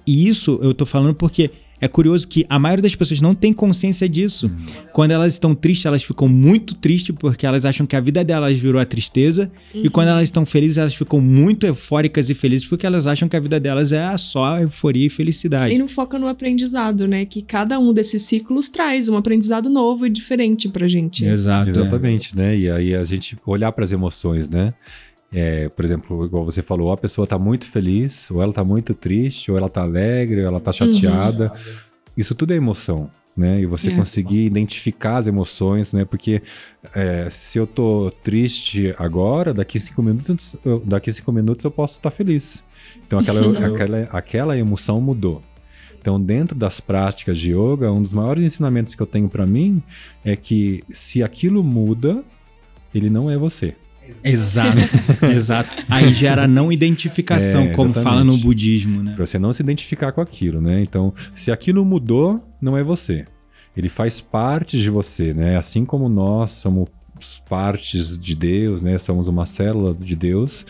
E 0.05 0.27
isso 0.27 0.59
eu 0.61 0.73
tô 0.73 0.85
falando 0.85 1.13
porque 1.15 1.51
é 1.83 1.87
curioso 1.89 2.25
que 2.25 2.45
a 2.49 2.57
maioria 2.57 2.81
das 2.81 2.95
pessoas 2.95 3.19
não 3.19 3.35
tem 3.35 3.51
consciência 3.51 4.07
disso. 4.07 4.49
Quando 4.93 5.11
elas 5.11 5.33
estão 5.33 5.53
tristes, 5.53 5.85
elas 5.85 6.01
ficam 6.01 6.29
muito 6.29 6.75
tristes 6.75 7.13
porque 7.13 7.45
elas 7.45 7.65
acham 7.65 7.85
que 7.85 7.93
a 7.93 7.99
vida 7.99 8.23
delas 8.23 8.57
virou 8.57 8.79
a 8.79 8.85
tristeza. 8.85 9.51
E 9.73 9.89
quando 9.89 10.07
elas 10.07 10.23
estão 10.23 10.45
felizes, 10.45 10.77
elas 10.77 10.95
ficam 10.95 11.19
muito 11.19 11.65
eufóricas 11.65 12.29
e 12.29 12.33
felizes 12.33 12.65
porque 12.65 12.85
elas 12.85 13.05
acham 13.05 13.27
que 13.27 13.35
a 13.35 13.39
vida 13.39 13.59
delas 13.59 13.91
é 13.91 14.17
só 14.17 14.61
euforia 14.61 15.07
e 15.07 15.09
felicidade. 15.09 15.73
E 15.73 15.77
não 15.77 15.89
foca 15.89 16.17
no 16.17 16.29
aprendizado, 16.29 17.05
né? 17.05 17.25
Que 17.25 17.41
cada 17.41 17.77
um 17.77 17.91
desses 17.91 18.21
ciclos 18.21 18.69
traz 18.69 19.09
um 19.09 19.17
aprendizado 19.17 19.69
novo 19.69 20.05
e 20.07 20.09
diferente 20.09 20.69
pra 20.69 20.87
gente. 20.87 21.25
Exato. 21.25 21.67
é. 21.67 21.71
Exatamente, 21.71 22.33
né? 22.33 22.57
E 22.57 22.71
aí 22.71 22.95
a 22.95 23.03
gente 23.03 23.37
olhar 23.45 23.73
para 23.73 23.83
as 23.83 23.91
emoções, 23.91 24.47
né? 24.47 24.73
É, 25.33 25.67
por 25.69 25.83
exemplo, 25.83 26.25
igual 26.25 26.45
você 26.45 26.61
falou, 26.61 26.91
a 26.91 26.97
pessoa 26.97 27.25
tá 27.25 27.39
muito 27.39 27.65
feliz, 27.65 28.29
ou 28.29 28.41
ela 28.41 28.53
tá 28.53 28.63
muito 28.63 28.93
triste, 28.93 29.49
ou 29.51 29.57
ela 29.57 29.69
tá 29.69 29.81
alegre, 29.81 30.41
ou 30.41 30.47
ela 30.47 30.59
tá 30.59 30.71
chateada. 30.71 31.51
Isso 32.15 32.35
tudo 32.35 32.53
é 32.53 32.55
emoção, 32.55 33.09
né? 33.35 33.59
E 33.59 33.65
você 33.65 33.89
É. 33.89 33.95
conseguir 33.95 34.43
identificar 34.43 35.17
as 35.17 35.25
emoções, 35.27 35.91
né? 35.91 36.05
Porque 36.05 36.43
é, 36.93 37.27
se 37.31 37.57
eu 37.57 37.65
tô 37.65 38.11
triste 38.23 38.93
agora, 38.99 39.53
daqui 39.53 39.79
cinco 39.79 40.03
minutos, 40.03 40.55
eu, 40.63 40.79
daqui 40.85 41.11
cinco 41.11 41.31
minutos 41.31 41.65
eu 41.65 41.71
posso 41.71 41.95
estar 41.95 42.11
feliz. 42.11 42.63
Então 43.07 43.17
aquela, 43.17 43.39
aquela, 43.67 43.97
aquela 44.11 44.57
emoção 44.57 45.01
mudou. 45.01 45.41
Então, 45.99 46.21
dentro 46.21 46.53
das 46.53 46.81
práticas 46.81 47.39
de 47.39 47.53
yoga, 47.53 47.89
um 47.89 48.01
dos 48.01 48.11
maiores 48.11 48.43
ensinamentos 48.43 48.93
que 48.93 49.01
eu 49.01 49.07
tenho 49.07 49.29
para 49.29 49.45
mim 49.45 49.81
é 50.23 50.35
que 50.35 50.83
se 50.91 51.23
aquilo 51.23 51.63
muda, 51.63 52.21
ele 52.93 53.09
não 53.09 53.31
é 53.31 53.37
você. 53.37 53.73
Exato, 54.23 54.77
exato. 55.31 55.69
Aí 55.89 56.13
gera 56.13 56.47
não 56.47 56.71
identificação, 56.71 57.63
É, 57.63 57.67
como 57.73 57.93
fala 57.93 58.23
no 58.23 58.37
budismo, 58.37 59.03
né? 59.03 59.13
Pra 59.15 59.25
você 59.25 59.37
não 59.37 59.53
se 59.53 59.61
identificar 59.61 60.11
com 60.11 60.21
aquilo, 60.21 60.61
né? 60.61 60.81
Então, 60.81 61.13
se 61.35 61.51
aquilo 61.51 61.83
mudou, 61.85 62.43
não 62.61 62.77
é 62.77 62.83
você. 62.83 63.25
ele 63.75 63.89
faz 63.89 64.21
parte 64.21 64.77
de 64.77 64.89
você, 64.89 65.33
né? 65.33 65.57
Assim 65.57 65.83
como 65.85 66.07
nós 66.07 66.51
somos 66.51 66.89
partes 67.49 68.17
de 68.17 68.35
Deus, 68.35 68.81
né? 68.81 68.97
Somos 68.97 69.27
uma 69.27 69.45
célula 69.45 69.93
de 69.93 70.15
Deus 70.15 70.65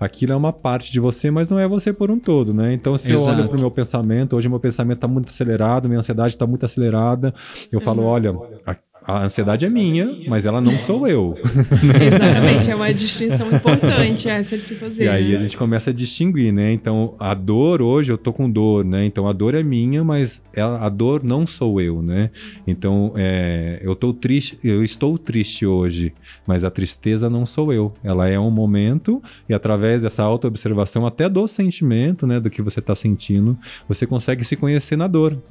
aquilo 0.00 0.32
é 0.32 0.36
uma 0.36 0.52
parte 0.52 0.90
de 0.90 0.98
você, 0.98 1.30
mas 1.30 1.50
não 1.50 1.58
é 1.58 1.68
você 1.68 1.92
por 1.92 2.10
um 2.10 2.18
todo, 2.18 2.54
né? 2.54 2.72
Então, 2.72 2.96
se 2.96 3.12
Exato. 3.12 3.28
eu 3.28 3.34
olho 3.34 3.48
para 3.48 3.58
o 3.58 3.60
meu 3.60 3.70
pensamento, 3.70 4.34
hoje 4.34 4.48
meu 4.48 4.58
pensamento 4.58 4.96
está 4.96 5.06
muito 5.06 5.28
acelerado, 5.28 5.88
minha 5.88 5.98
ansiedade 5.98 6.32
está 6.32 6.46
muito 6.46 6.64
acelerada, 6.64 7.34
eu 7.70 7.80
falo, 7.80 8.02
olha, 8.04 8.34
a, 8.66 8.74
a 9.10 9.24
ansiedade 9.24 9.64
é 9.64 9.68
minha, 9.68 10.16
mas 10.28 10.46
ela 10.46 10.60
não 10.60 10.78
sou 10.78 11.06
eu. 11.06 11.36
Exatamente, 12.00 12.70
é 12.70 12.74
uma 12.74 12.92
distinção 12.94 13.50
importante 13.52 14.28
essa 14.28 14.56
de 14.56 14.62
se 14.62 14.74
fazer. 14.74 15.04
E 15.04 15.08
aí 15.08 15.30
né? 15.32 15.36
a 15.36 15.40
gente 15.40 15.56
começa 15.56 15.90
a 15.90 15.92
distinguir, 15.92 16.52
né? 16.52 16.72
Então, 16.72 17.14
a 17.18 17.34
dor 17.34 17.82
hoje, 17.82 18.12
eu 18.12 18.18
tô 18.18 18.32
com 18.32 18.50
dor, 18.50 18.84
né? 18.84 19.04
Então, 19.04 19.26
a 19.28 19.32
dor 19.32 19.54
é 19.54 19.62
minha, 19.62 20.04
mas 20.04 20.42
ela- 20.52 20.84
a 20.84 20.88
dor 20.88 21.24
não 21.24 21.46
sou 21.46 21.80
eu, 21.80 22.00
né? 22.02 22.30
Então, 22.66 23.12
é, 23.16 23.80
eu 23.82 23.96
tô 23.96 24.12
triste, 24.12 24.58
eu 24.62 24.84
estou 24.84 25.18
triste 25.18 25.66
hoje, 25.66 26.12
mas 26.46 26.62
a 26.64 26.70
tristeza 26.70 27.28
não 27.28 27.44
sou 27.44 27.72
eu. 27.72 27.92
Ela 28.04 28.28
é 28.28 28.38
um 28.38 28.50
momento 28.50 29.22
e 29.48 29.54
através 29.54 30.02
dessa 30.02 30.22
autoobservação, 30.22 31.06
até 31.06 31.28
do 31.28 31.46
sentimento, 31.48 32.26
né? 32.26 32.38
Do 32.38 32.50
que 32.50 32.62
você 32.62 32.80
tá 32.80 32.94
sentindo, 32.94 33.58
você 33.88 34.06
consegue 34.06 34.44
se 34.44 34.56
conhecer 34.56 34.96
na 34.96 35.06
dor. 35.06 35.36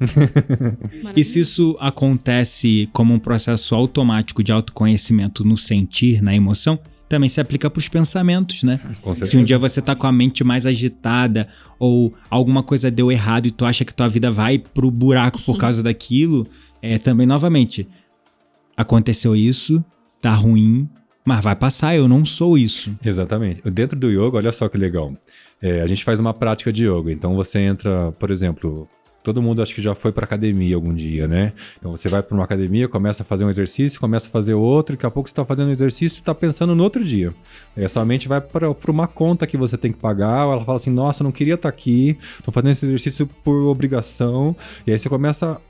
E 1.16 1.24
se 1.24 1.40
isso 1.40 1.76
acontece 1.80 2.88
como 2.92 3.12
um 3.14 3.18
processo 3.18 3.49
automático 3.74 4.42
de 4.42 4.52
autoconhecimento 4.52 5.44
no 5.44 5.56
sentir, 5.56 6.22
na 6.22 6.34
emoção, 6.34 6.78
também 7.08 7.28
se 7.28 7.40
aplica 7.40 7.68
para 7.68 7.80
os 7.80 7.88
pensamentos, 7.88 8.62
né? 8.62 8.78
Se 9.24 9.36
um 9.36 9.42
dia 9.42 9.58
você 9.58 9.82
tá 9.82 9.96
com 9.96 10.06
a 10.06 10.12
mente 10.12 10.44
mais 10.44 10.64
agitada 10.64 11.48
ou 11.78 12.14
alguma 12.30 12.62
coisa 12.62 12.88
deu 12.88 13.10
errado 13.10 13.46
e 13.46 13.50
tu 13.50 13.64
acha 13.64 13.84
que 13.84 13.92
tua 13.92 14.08
vida 14.08 14.30
vai 14.30 14.58
pro 14.58 14.90
buraco 14.90 15.42
por 15.42 15.58
causa 15.58 15.82
daquilo, 15.82 16.46
é 16.80 16.98
também 16.98 17.26
novamente 17.26 17.88
aconteceu 18.76 19.34
isso, 19.34 19.84
tá 20.22 20.32
ruim, 20.32 20.88
mas 21.24 21.42
vai 21.42 21.56
passar, 21.56 21.96
eu 21.96 22.06
não 22.06 22.24
sou 22.24 22.56
isso. 22.56 22.96
Exatamente. 23.04 23.60
Dentro 23.70 23.98
do 23.98 24.08
yoga, 24.08 24.36
olha 24.36 24.52
só 24.52 24.68
que 24.68 24.78
legal. 24.78 25.12
É, 25.60 25.82
a 25.82 25.86
gente 25.86 26.04
faz 26.04 26.20
uma 26.20 26.32
prática 26.32 26.72
de 26.72 26.86
yoga. 26.86 27.12
Então 27.12 27.34
você 27.34 27.58
entra, 27.58 28.12
por 28.12 28.30
exemplo, 28.30 28.88
todo 29.22 29.42
mundo 29.42 29.62
acho 29.62 29.74
que 29.74 29.82
já 29.82 29.94
foi 29.94 30.12
para 30.12 30.24
academia 30.24 30.74
algum 30.74 30.94
dia, 30.94 31.28
né? 31.28 31.52
Então 31.78 31.90
você 31.90 32.08
vai 32.08 32.22
para 32.22 32.34
uma 32.34 32.44
academia, 32.44 32.88
começa 32.88 33.22
a 33.22 33.26
fazer 33.26 33.44
um 33.44 33.50
exercício, 33.50 34.00
começa 34.00 34.28
a 34.28 34.30
fazer 34.30 34.54
outro, 34.54 34.96
daqui 34.96 35.06
a 35.06 35.10
pouco 35.10 35.28
você 35.28 35.32
está 35.32 35.44
fazendo 35.44 35.68
um 35.68 35.72
exercício 35.72 36.18
e 36.18 36.20
está 36.20 36.34
pensando 36.34 36.74
no 36.74 36.82
outro 36.82 37.04
dia. 37.04 37.32
É, 37.76 37.86
sua 37.88 38.04
mente 38.04 38.28
vai 38.28 38.40
para 38.40 38.70
uma 38.88 39.06
conta 39.06 39.46
que 39.46 39.56
você 39.56 39.76
tem 39.76 39.92
que 39.92 39.98
pagar, 39.98 40.46
ela 40.46 40.64
fala 40.64 40.76
assim: 40.76 40.90
nossa, 40.90 41.22
não 41.22 41.32
queria 41.32 41.54
estar 41.54 41.68
aqui, 41.68 42.18
estou 42.38 42.52
fazendo 42.52 42.70
esse 42.70 42.86
exercício 42.86 43.26
por 43.44 43.68
obrigação. 43.68 44.56
E 44.86 44.92
aí 44.92 44.98
você 44.98 45.08
começa 45.08 45.60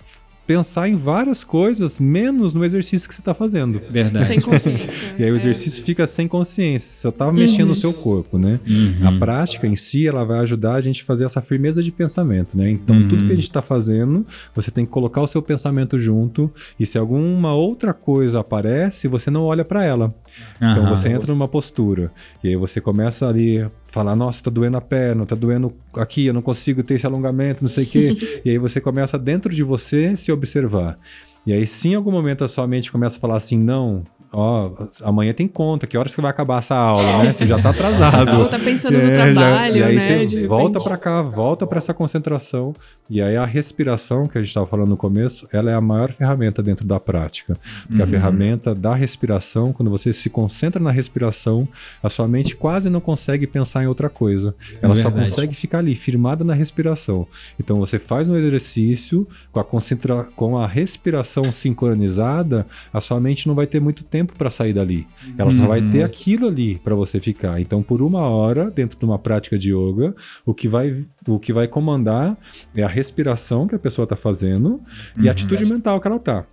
pensar 0.51 0.89
em 0.89 0.97
várias 0.97 1.45
coisas, 1.45 2.01
menos 2.01 2.53
no 2.53 2.65
exercício 2.65 3.09
que 3.09 3.15
você 3.15 3.21
está 3.21 3.33
fazendo. 3.33 3.81
Verdade. 3.89 4.25
Sem 4.27 4.41
consciência. 4.41 4.89
E 5.17 5.23
aí 5.23 5.31
o 5.31 5.35
É. 5.35 5.37
exercício 5.37 5.85
fica 5.85 6.07
sem 6.09 6.27
consciência, 6.27 6.89
você 6.89 7.03
só 7.03 7.11
tá 7.13 7.31
mexendo 7.33 7.69
no 7.69 7.75
seu 7.77 7.93
corpo, 7.93 8.37
né? 8.37 8.59
Uhum. 8.69 9.07
A 9.09 9.13
prática 9.13 9.67
em 9.69 9.77
si, 9.77 10.09
ela 10.09 10.25
vai 10.25 10.41
ajudar 10.41 10.75
a 10.75 10.81
gente 10.81 11.03
a 11.03 11.05
fazer 11.05 11.25
essa 11.25 11.41
firmeza 11.41 11.83
de 11.85 11.93
pensamento, 11.93 12.59
né? 12.59 12.69
Então, 12.69 12.97
Uhum. 12.97 13.09
tudo 13.09 13.27
que 13.27 13.33
a 13.33 13.35
gente 13.37 13.45
está 13.45 13.63
fazendo, 13.63 14.27
você 14.55 14.73
tem 14.73 14.85
que 14.85 14.91
colocar 14.91 15.21
o 15.23 15.27
seu 15.29 15.41
pensamento 15.41 16.01
junto, 16.01 16.51
e 16.81 16.85
se 16.85 16.99
alguma 16.99 17.55
outra 17.55 17.93
coisa 17.95 18.41
aparece, 18.41 19.07
você 19.07 19.31
não 19.31 19.43
olha 19.45 19.65
para 19.65 19.85
ela. 19.85 20.13
Então, 20.57 20.85
Aham. 20.85 20.97
você 20.97 21.09
entra 21.09 21.33
numa 21.33 21.49
postura, 21.49 22.12
e 22.43 22.49
aí 22.49 22.57
você 22.57 22.81
começa 22.81 23.28
ali 23.28 23.66
falar, 23.87 24.14
nossa, 24.14 24.45
tá 24.45 24.51
doendo 24.51 24.76
a 24.76 24.81
perna, 24.81 25.26
tá 25.26 25.35
doendo 25.35 25.74
aqui, 25.95 26.26
eu 26.26 26.35
não 26.35 26.43
consigo 26.43 26.83
ter 26.83 26.95
esse 26.95 27.07
alongamento, 27.07 27.62
não 27.62 27.68
sei 27.68 27.85
o 27.85 27.87
quê. 27.87 28.16
e 28.45 28.51
aí 28.51 28.59
você 28.59 28.81
começa 28.81 29.18
dentro 29.18 29.55
de 29.55 29.62
você 29.62 30.16
se 30.16 30.31
observar. 30.31 30.99
E 31.47 31.53
aí, 31.53 31.66
se 31.66 31.89
em 31.89 31.95
algum 31.95 32.12
momento 32.12 32.45
a 32.45 32.49
sua 32.49 32.66
mente 32.66 32.93
começa 32.93 33.16
a 33.16 33.20
falar 33.20 33.37
assim, 33.37 33.59
não, 33.59 34.05
ó, 34.33 34.70
amanhã 35.03 35.33
tem 35.33 35.47
conta, 35.49 35.87
que 35.87 35.97
horas 35.99 36.14
que 36.14 36.20
vai 36.20 36.31
acabar 36.31 36.59
essa 36.59 36.74
aula, 36.76 37.24
né? 37.24 37.33
Você 37.33 37.47
já 37.47 37.61
tá 37.61 37.70
atrasado. 37.70 38.39
Ou 38.41 38.49
tá 38.49 38.59
pensando 38.59 38.95
no 38.99 39.05
É, 39.11 39.14
já- 39.14 39.33
trabalho, 39.33 39.76
e 39.76 39.83
aí 39.83 39.95
né? 39.97 40.01
você 40.01 40.26
de 40.26 40.47
volta 40.47 40.81
pra 40.81 40.97
cá, 40.97 41.22
volta 41.22 41.66
pra 41.66 41.78
essa 41.78 41.93
concentração. 41.95 42.74
E 43.09 43.20
aí 43.20 43.37
a 43.37 43.45
respiração, 43.45 44.26
que 44.28 44.39
a 44.39 44.41
gente 44.41 44.49
estava 44.49 44.66
falando 44.66 44.89
no 44.91 44.97
começo, 44.97 45.49
ela 45.53 45.70
é 45.70 45.74
a 45.74 45.81
maior 45.81 46.12
ferramenta 46.12 46.62
dentro 46.62 46.87
da 46.87 47.01
prática. 47.01 47.57
Porque 47.87 48.01
a 48.01 48.05
Uhum. 48.05 48.11
ferramenta 48.11 48.74
da 48.74 48.95
respiração, 48.95 49.72
quando 49.72 49.91
você 49.91 50.12
se 50.12 50.31
concentra 50.31 50.81
na 50.83 50.91
respiração, 50.91 51.66
a 52.03 52.09
sua 52.09 52.28
mente 52.28 52.55
quase 52.55 52.89
não 52.89 53.01
consegue 53.01 53.47
pensar 53.47 53.83
em 53.83 53.87
outra 53.87 54.09
coisa. 54.09 54.55
Ela 54.81 54.95
só 54.95 55.11
verdade. 55.11 55.28
consegue 55.31 55.55
ficar 55.55 55.78
ali, 55.78 55.95
firmada 55.97 56.45
na 56.45 56.55
respiração. 56.55 57.26
Então 57.59 57.78
você 57.78 57.99
faz 57.99 58.28
um 58.31 58.37
exercício 58.37 59.26
com 59.51 59.59
a, 59.61 59.64
concentra... 59.64 60.24
com 60.37 60.57
a 60.57 60.66
respiração 60.66 61.51
sincronizada, 61.51 62.66
a 62.93 63.01
sua 63.01 63.20
mente 63.20 63.47
não 63.49 63.55
vai 63.55 63.66
ter 63.66 63.81
muito 63.81 64.05
tempo 64.05 64.20
para 64.25 64.51
sair 64.51 64.73
dali. 64.73 65.07
Ela 65.37 65.51
só 65.51 65.66
vai 65.66 65.81
Uhum. 65.81 65.91
ter 65.91 66.03
aquilo 66.03 66.47
ali 66.47 66.79
para 66.79 66.95
você 66.95 67.21
ficar. 67.21 67.61
Então, 67.61 67.83
por 67.83 68.01
uma 68.03 68.23
hora, 68.23 68.71
dentro 68.71 68.99
de 68.99 69.05
uma 69.05 69.18
prática 69.18 69.59
de 69.59 69.73
yoga, 69.75 70.14
o 70.45 70.55
que 70.55 70.68
vai, 70.68 71.05
o 71.29 71.39
que 71.39 71.53
vai 71.53 71.66
comandar 71.68 72.37
é 72.75 72.83
a 72.83 72.89
respiração 72.89 73.66
que 73.66 73.75
a 73.75 73.79
pessoa 73.79 74.05
está 74.05 74.16
fazendo 74.16 74.81
e 75.16 75.23
Uhum. 75.23 75.29
a 75.29 75.31
atitude 75.31 75.64
mental 75.66 76.01
que 76.01 76.07
ela 76.09 76.18
tá. 76.18 76.45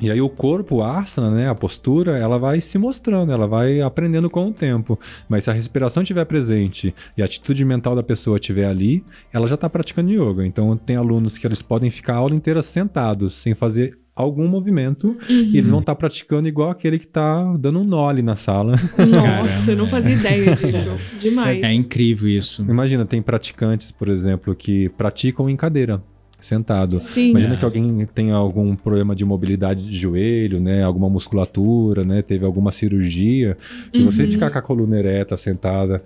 E 0.00 0.10
aí 0.10 0.20
o 0.22 0.28
corpo, 0.28 0.80
a 0.80 0.98
asana, 1.00 1.30
né, 1.30 1.48
a 1.50 1.54
postura, 1.54 2.16
ela 2.16 2.38
vai 2.38 2.62
se 2.62 2.78
mostrando, 2.78 3.30
ela 3.30 3.46
vai 3.46 3.82
aprendendo 3.82 4.30
com 4.30 4.48
o 4.48 4.52
tempo. 4.52 4.98
Mas 5.28 5.44
se 5.44 5.50
a 5.50 5.52
respiração 5.52 6.02
estiver 6.02 6.24
presente 6.24 6.94
e 7.16 7.20
a 7.20 7.26
atitude 7.26 7.62
mental 7.64 7.94
da 7.94 8.02
pessoa 8.02 8.36
estiver 8.36 8.64
ali, 8.66 9.04
ela 9.32 9.46
já 9.46 9.54
está 9.54 9.68
praticando 9.68 10.10
yoga. 10.10 10.46
Então 10.46 10.74
tem 10.78 10.96
alunos 10.96 11.36
que 11.36 11.46
eles 11.46 11.60
podem 11.60 11.90
ficar 11.90 12.14
a 12.14 12.16
aula 12.16 12.34
inteira 12.34 12.62
sentados, 12.62 13.34
sem 13.34 13.54
fazer 13.54 13.98
algum 14.14 14.46
movimento, 14.46 15.16
e 15.28 15.56
eles 15.56 15.70
vão 15.70 15.80
estar 15.80 15.94
praticando 15.94 16.46
igual 16.46 16.70
aquele 16.70 16.98
que 16.98 17.06
está 17.06 17.56
dando 17.56 17.80
um 17.80 17.84
nó 17.84 18.08
ali 18.08 18.22
na 18.22 18.36
sala. 18.36 18.76
Nossa, 19.08 19.72
eu 19.72 19.76
não 19.76 19.86
fazia 19.88 20.14
ideia 20.14 20.54
disso. 20.54 20.90
Demais. 21.18 21.62
É 21.62 21.72
incrível 21.72 22.28
isso. 22.28 22.62
Imagina, 22.62 23.04
tem 23.06 23.22
praticantes, 23.22 23.90
por 23.90 24.08
exemplo, 24.08 24.54
que 24.54 24.88
praticam 24.90 25.48
em 25.48 25.56
cadeira, 25.56 26.02
sentado. 26.38 26.98
Sim. 27.00 27.30
Imagina 27.30 27.54
É. 27.54 27.56
que 27.56 27.64
alguém 27.64 28.04
tem 28.14 28.32
algum 28.32 28.74
problema 28.76 29.14
de 29.14 29.24
mobilidade 29.24 29.82
de 29.88 29.96
joelho, 29.96 30.60
né? 30.60 30.82
Alguma 30.82 31.08
musculatura, 31.08 32.04
né? 32.04 32.20
Teve 32.20 32.44
alguma 32.44 32.70
cirurgia. 32.72 33.56
Se 33.92 34.02
você 34.02 34.24
Uhum. 34.24 34.32
ficar 34.32 34.50
com 34.50 34.58
a 34.58 34.62
coluna 34.62 34.98
ereta, 34.98 35.36
sentada, 35.36 36.02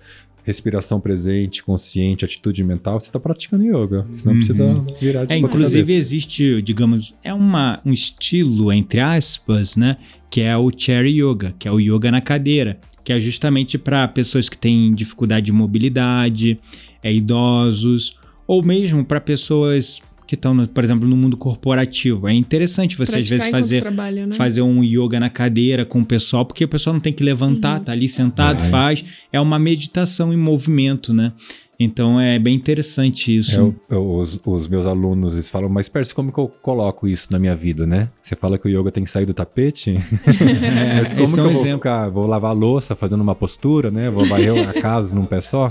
respiração 0.46 1.00
presente, 1.00 1.60
consciente, 1.62 2.24
atitude 2.24 2.62
mental, 2.62 3.00
você 3.00 3.08
está 3.08 3.18
praticando 3.18 3.64
yoga. 3.64 4.06
Você 4.12 4.24
não 4.24 4.32
Uhum. 4.32 4.38
precisa 4.38 4.84
virar 5.00 5.24
de 5.24 5.34
É, 5.34 5.36
inclusive 5.36 5.92
existe, 5.92 6.62
digamos, 6.62 7.16
é 7.24 7.34
uma, 7.34 7.80
um 7.84 7.92
estilo, 7.92 8.72
entre 8.72 9.00
aspas, 9.00 9.74
né? 9.76 9.96
Que 10.30 10.42
é 10.42 10.56
o 10.56 10.70
chair 10.74 11.04
yoga, 11.06 11.52
que 11.58 11.66
é 11.66 11.72
o 11.72 11.80
yoga 11.80 12.12
na 12.12 12.20
cadeira, 12.20 12.78
que 13.02 13.12
é 13.12 13.18
justamente 13.18 13.76
para 13.76 14.06
pessoas 14.06 14.48
que 14.48 14.56
têm 14.56 14.94
dificuldade 14.94 15.46
de 15.46 15.52
mobilidade, 15.52 16.60
é, 17.02 17.12
idosos, 17.12 18.16
ou 18.46 18.62
mesmo 18.62 19.04
para 19.04 19.20
pessoas 19.20 20.00
que 20.26 20.34
estão, 20.34 20.66
por 20.66 20.82
exemplo, 20.82 21.08
no 21.08 21.16
mundo 21.16 21.36
corporativo. 21.36 22.26
É 22.28 22.32
interessante 22.34 22.96
você 22.96 23.18
às 23.18 23.28
Praticar 23.28 23.30
vezes 23.38 23.46
enquanto 23.46 23.62
fazer 23.62 23.80
trabalha, 23.80 24.26
né? 24.26 24.34
fazer 24.34 24.62
um 24.62 24.82
yoga 24.82 25.20
na 25.20 25.30
cadeira 25.30 25.84
com 25.84 26.00
o 26.00 26.04
pessoal, 26.04 26.44
porque 26.44 26.64
o 26.64 26.68
pessoal 26.68 26.94
não 26.94 27.00
tem 27.00 27.12
que 27.12 27.22
levantar, 27.22 27.78
Uhum. 27.78 27.84
tá 27.84 27.92
ali 27.92 28.08
sentado, 28.08 28.62
É. 28.62 28.68
faz. 28.68 29.04
É 29.32 29.40
uma 29.40 29.58
meditação 29.58 30.32
em 30.32 30.36
movimento, 30.36 31.12
né? 31.14 31.32
Então 31.78 32.18
é 32.18 32.38
bem 32.38 32.54
interessante 32.54 33.36
isso. 33.36 33.58
É, 33.90 33.94
o- 33.94 33.98
o- 33.98 34.18
os, 34.20 34.40
os 34.46 34.66
meus 34.66 34.86
alunos, 34.86 35.34
eles 35.34 35.50
falam, 35.50 35.68
mas 35.68 35.88
Percy, 35.90 36.14
como 36.14 36.32
que 36.32 36.38
eu 36.38 36.48
coloco 36.62 37.06
isso 37.06 37.28
na 37.30 37.38
minha 37.38 37.54
vida, 37.54 37.86
né? 37.86 38.08
Você 38.22 38.34
fala 38.34 38.56
que 38.56 38.66
o 38.66 38.70
yoga 38.70 38.90
tem 38.90 39.04
que 39.04 39.10
sair 39.10 39.26
do 39.26 39.34
tapete? 39.34 39.90
É, 39.90 40.00
mas 41.00 41.12
como 41.12 41.22
esse 41.24 41.34
que 41.34 41.40
é 41.40 41.42
um 41.42 41.46
eu 41.46 41.52
vou 41.52 41.60
exemplo. 41.60 41.78
ficar? 41.78 42.08
Vou 42.08 42.26
lavar 42.26 42.52
a 42.52 42.54
louça 42.54 42.96
fazendo 42.96 43.20
uma 43.20 43.34
postura, 43.34 43.90
né? 43.90 44.08
Vou 44.08 44.24
varrer 44.24 44.68
a 44.68 44.72
casa 44.80 45.14
num 45.14 45.24
pé 45.26 45.42
só? 45.42 45.68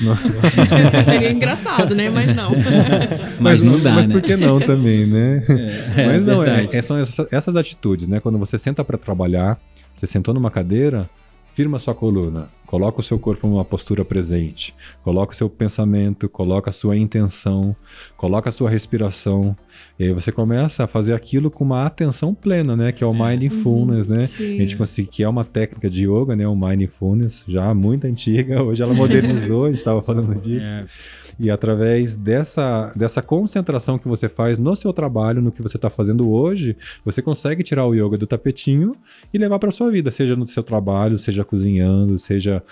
Não- 0.00 0.14
Seria 1.04 1.30
engraçado, 1.32 1.94
né? 1.94 2.10
Mas 2.10 2.36
não. 2.36 2.50
Mas 3.40 3.62
não 3.62 3.80
dá, 3.80 3.92
Mas 3.94 4.06
né? 4.06 4.12
por 4.12 4.22
que 4.22 4.36
não 4.36 4.60
também, 4.60 5.06
né? 5.06 5.42
É, 5.96 6.06
mas 6.06 6.24
não, 6.24 6.44
é, 6.44 6.64
é- 6.70 6.82
são 6.82 6.98
essas, 6.98 7.26
essas 7.32 7.56
atitudes, 7.56 8.06
né? 8.06 8.20
Quando 8.20 8.38
você 8.38 8.58
senta 8.58 8.84
para 8.84 8.98
trabalhar, 8.98 9.58
você 9.94 10.06
sentou 10.06 10.34
numa 10.34 10.50
cadeira, 10.50 11.08
firma 11.56 11.78
sua 11.78 11.94
coluna, 11.94 12.50
coloca 12.66 13.00
o 13.00 13.02
seu 13.02 13.18
corpo 13.18 13.48
numa 13.48 13.64
postura 13.64 14.04
presente, 14.04 14.74
coloca 15.02 15.32
o 15.32 15.34
seu 15.34 15.48
pensamento, 15.48 16.28
coloca 16.28 16.68
a 16.68 16.72
sua 16.72 16.98
intenção, 16.98 17.74
coloca 18.14 18.50
a 18.50 18.52
sua 18.52 18.68
respiração, 18.68 19.56
e 19.98 20.04
aí 20.04 20.12
você 20.12 20.30
começa 20.30 20.84
a 20.84 20.86
fazer 20.86 21.14
aquilo 21.14 21.50
com 21.50 21.64
uma 21.64 21.86
atenção 21.86 22.34
plena, 22.34 22.76
né? 22.76 22.92
Que 22.92 23.02
é 23.02 23.06
o 23.06 23.14
mindfulness, 23.14 24.06
né? 24.06 24.26
Sim. 24.26 24.56
A 24.56 24.58
gente 24.58 24.76
consegue, 24.76 25.08
que 25.08 25.22
é 25.22 25.28
uma 25.28 25.44
técnica 25.44 25.88
de 25.88 26.06
yoga, 26.06 26.36
né? 26.36 26.46
O 26.46 26.54
mindfulness, 26.54 27.42
já 27.48 27.72
muito 27.72 28.06
antiga, 28.06 28.62
hoje 28.62 28.82
ela 28.82 28.92
modernizou, 28.92 29.64
a 29.64 29.68
gente 29.68 29.78
estava 29.78 30.02
falando 30.02 30.34
disso. 30.34 30.62
É, 30.62 30.84
E 31.38 31.50
através 31.50 32.16
dessa, 32.16 32.90
dessa 32.96 33.20
concentração 33.20 33.98
que 33.98 34.08
você 34.08 34.28
faz 34.28 34.58
no 34.58 34.74
seu 34.74 34.92
trabalho, 34.92 35.42
no 35.42 35.52
que 35.52 35.62
você 35.62 35.76
está 35.76 35.90
fazendo 35.90 36.30
hoje, 36.30 36.76
você 37.04 37.20
consegue 37.20 37.62
tirar 37.62 37.86
o 37.86 37.94
yoga 37.94 38.16
do 38.16 38.26
tapetinho 38.26 38.96
e 39.32 39.38
levar 39.38 39.58
para 39.58 39.70
sua 39.70 39.90
vida, 39.90 40.10
seja 40.10 40.34
no 40.34 40.46
seu 40.46 40.62
trabalho, 40.62 41.18
seja 41.18 41.44
cozinhando, 41.44 42.18
seja 42.18 42.62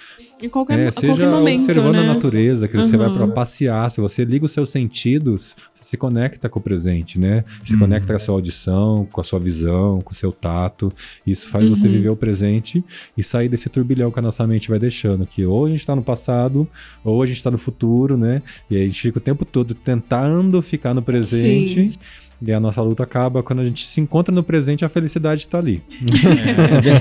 Em 0.42 0.48
qualquer, 0.48 0.78
É, 0.78 0.90
seja 0.90 1.06
qualquer 1.14 1.30
momento, 1.30 1.62
observando 1.62 1.92
né? 1.94 2.00
a 2.00 2.02
natureza, 2.02 2.08
que 2.08 2.08
você 2.08 2.08
vai 2.08 2.10
observando 2.10 2.10
observando 2.10 2.10
a 2.10 2.14
natureza, 2.14 2.68
que 2.68 2.76
você 2.76 2.96
vai 2.96 3.08
Uhum. 3.08 3.16
para 3.16 3.26
passear, 3.28 3.90
se 3.90 4.00
você 4.00 4.24
liga 4.24 4.44
os 4.44 4.52
seus 4.52 4.68
sentidos, 4.70 5.54
você 5.74 5.84
se 5.84 5.96
conecta 5.96 6.48
com 6.48 6.58
o 6.58 6.62
presente, 6.62 7.18
né? 7.20 7.44
Se 7.64 7.72
Uhum. 7.74 7.78
conecta 7.80 8.08
com 8.08 8.16
a 8.16 8.18
sua 8.18 8.34
audição, 8.34 9.08
com 9.12 9.20
a 9.20 9.24
sua 9.24 9.38
visão, 9.38 10.00
com 10.00 10.10
o 10.10 10.14
seu 10.14 10.32
tato. 10.32 10.92
Isso 11.26 11.48
faz 11.48 11.68
você 11.68 11.86
Uhum. 11.86 11.92
viver 11.92 12.10
o 12.10 12.16
presente 12.16 12.84
e 13.16 13.22
sair 13.22 13.48
desse 13.48 13.68
turbilhão 13.68 14.10
que 14.10 14.18
a 14.18 14.22
nossa 14.22 14.44
mente 14.46 14.68
vai 14.68 14.78
deixando, 14.78 15.24
que 15.24 15.46
ou 15.46 15.66
a 15.66 15.70
gente 15.70 15.86
tá 15.86 15.94
no 15.94 16.02
passado, 16.02 16.66
ou 17.04 17.22
a 17.22 17.26
gente 17.26 17.42
tá 17.42 17.50
no 17.50 17.58
futuro, 17.58 18.16
né? 18.16 18.42
E 18.68 18.76
aí 18.76 18.82
a 18.82 18.86
gente 18.86 19.00
fica 19.00 19.18
o 19.18 19.20
tempo 19.20 19.44
todo 19.44 19.72
tentando 19.72 20.60
ficar 20.62 20.92
no 20.94 21.00
presente. 21.02 21.96
E 22.46 22.52
a 22.52 22.60
nossa 22.60 22.82
luta 22.82 23.02
acaba 23.02 23.42
quando 23.42 23.60
a 23.60 23.64
gente 23.64 23.86
se 23.86 24.00
encontra 24.00 24.34
no 24.34 24.42
presente, 24.42 24.84
a 24.84 24.88
felicidade 24.88 25.40
está 25.40 25.58
ali. 25.58 25.82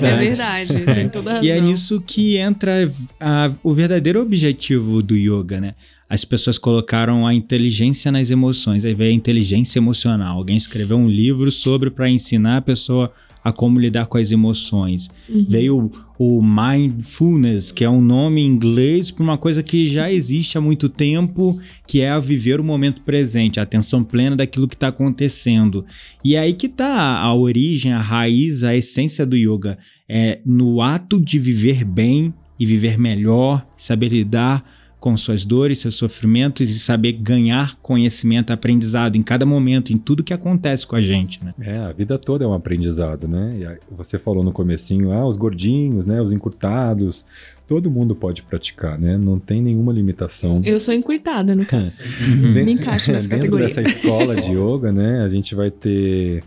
É 0.01 0.07
É 0.07 0.15
verdade, 0.17 0.79
tem 0.93 1.09
toda 1.09 1.31
razão. 1.33 1.43
E 1.45 1.49
é 1.51 1.59
nisso 1.59 2.01
que 2.05 2.37
entra 2.37 2.71
a- 3.19 3.51
o 3.63 3.73
verdadeiro 3.73 4.21
objetivo 4.21 5.01
do 5.01 5.15
yoga, 5.15 5.59
né? 5.59 5.75
As 6.09 6.23
pessoas 6.23 6.57
colocaram 6.57 7.25
a 7.25 7.33
inteligência 7.33 8.11
nas 8.11 8.29
emoções, 8.29 8.85
aí 8.85 8.93
veio 8.93 9.11
a 9.11 9.15
inteligência 9.15 9.79
emocional. 9.79 10.37
Alguém 10.37 10.57
escreveu 10.57 10.97
um 10.97 11.07
livro 11.07 11.49
sobre 11.51 11.89
para 11.89 12.09
ensinar 12.09 12.57
a 12.57 12.61
pessoa 12.61 13.11
a 13.43 13.51
como 13.51 13.79
lidar 13.79 14.05
com 14.05 14.17
as 14.17 14.31
emoções. 14.31 15.09
Uhum. 15.27 15.45
Veio 15.47 15.91
o 16.17 16.41
mindfulness, 16.41 17.71
que 17.71 17.83
é 17.83 17.89
um 17.89 18.01
nome 18.01 18.41
em 18.41 18.47
inglês 18.47 19.11
para 19.11 19.23
uma 19.23 19.37
coisa 19.37 19.61
que 19.61 19.89
já 19.89 20.09
existe 20.09 20.57
há 20.57 20.61
muito 20.61 20.87
tempo, 20.87 21.59
que 21.85 22.01
é 22.01 22.09
a 22.09 22.19
viver 22.19 22.59
o 22.59 22.63
momento 22.63 23.01
presente, 23.01 23.59
a 23.59 23.63
atenção 23.63 24.03
plena 24.03 24.35
daquilo 24.35 24.67
que 24.67 24.75
está 24.75 24.87
acontecendo. 24.87 25.85
E 26.23 26.35
é 26.35 26.39
aí 26.39 26.53
que 26.53 26.67
está 26.67 27.17
a 27.19 27.33
origem, 27.33 27.91
a 27.91 27.99
raiz, 27.99 28.63
a 28.63 28.75
essência 28.75 29.25
do 29.25 29.35
yoga. 29.35 29.77
É 30.07 30.39
no 30.45 30.81
ato 30.81 31.19
de 31.19 31.37
viver 31.37 31.83
bem 31.83 32.33
e 32.57 32.65
viver 32.65 32.97
melhor, 32.97 33.65
saber 33.75 34.09
lidar 34.09 34.63
com 35.03 35.17
suas 35.17 35.43
dores, 35.43 35.79
seus 35.79 35.95
sofrimentos 35.95 36.69
e 36.69 36.79
saber 36.79 37.11
ganhar 37.11 37.75
conhecimento, 37.81 38.53
aprendizado 38.53 39.17
em 39.17 39.21
cada 39.21 39.45
momento, 39.45 39.91
em 39.91 39.97
tudo 39.97 40.23
que 40.23 40.33
acontece 40.33 40.87
com 40.87 40.95
a 40.95 41.01
gente, 41.01 41.43
né? 41.43 41.53
É, 41.59 41.77
a 41.79 41.91
vida 41.91 42.17
toda 42.17 42.45
é 42.45 42.47
um 42.47 42.53
aprendizado, 42.53 43.27
né? 43.27 43.53
E 43.59 43.65
aí, 43.65 43.75
você 43.91 44.17
falou 44.17 44.45
no 44.45 44.53
comecinho, 44.53 45.11
ah, 45.11 45.27
os 45.27 45.35
gordinhos, 45.35 46.05
né? 46.05 46.21
Os 46.21 46.31
encurtados. 46.31 47.25
Todo 47.67 47.91
mundo 47.91 48.15
pode 48.15 48.43
praticar, 48.43 48.97
né? 48.97 49.17
Não 49.17 49.37
tem 49.37 49.61
nenhuma 49.61 49.91
limitação. 49.91 50.61
Eu 50.63 50.79
sou 50.79 50.93
encurtada, 50.93 51.53
no 51.53 51.65
caso. 51.65 52.01
Me 52.39 52.71
encaixo 52.71 53.11
nessa 53.11 53.27
Dentro 53.27 53.51
categoria. 53.51 53.67
dessa 53.67 53.81
escola 53.81 54.37
de 54.39 54.51
yoga, 54.55 54.93
né? 54.93 55.21
A 55.21 55.27
gente 55.27 55.53
vai 55.53 55.69
ter 55.69 56.45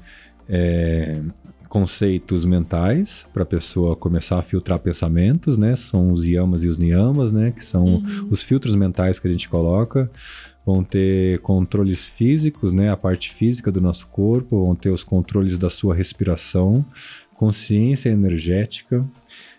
é, 0.49 1.21
conceitos 1.69 2.45
mentais 2.45 3.27
para 3.33 3.43
a 3.43 3.47
pessoa 3.47 3.97
começar 3.97 4.39
a 4.39 4.43
filtrar 4.43 4.79
pensamentos, 4.79 5.59
né? 5.59 5.75
São 5.77 6.13
os 6.13 6.25
yamas 6.27 6.63
e 6.63 6.69
os 6.69 6.79
niyamas, 6.79 7.33
né? 7.33 7.51
Que 7.51 7.65
são 7.65 7.85
Uhum. 7.85 8.29
os 8.31 8.43
filtros 8.43 8.75
mentais 8.75 9.19
que 9.19 9.29
a 9.29 9.31
gente 9.31 9.49
coloca. 9.49 10.11
Vão 10.65 10.83
ter 10.83 11.39
controles 11.41 12.09
físicos, 12.09 12.73
né? 12.73 12.91
A 12.91 12.97
parte 12.97 13.33
física 13.33 13.71
do 13.71 13.81
nosso 13.81 14.07
corpo, 14.09 14.65
vão 14.65 14.75
ter 14.75 14.91
os 14.91 15.05
controles 15.05 15.57
da 15.59 15.71
sua 15.71 15.95
respiração, 15.95 16.85
consciência 17.37 18.09
energética, 18.11 19.05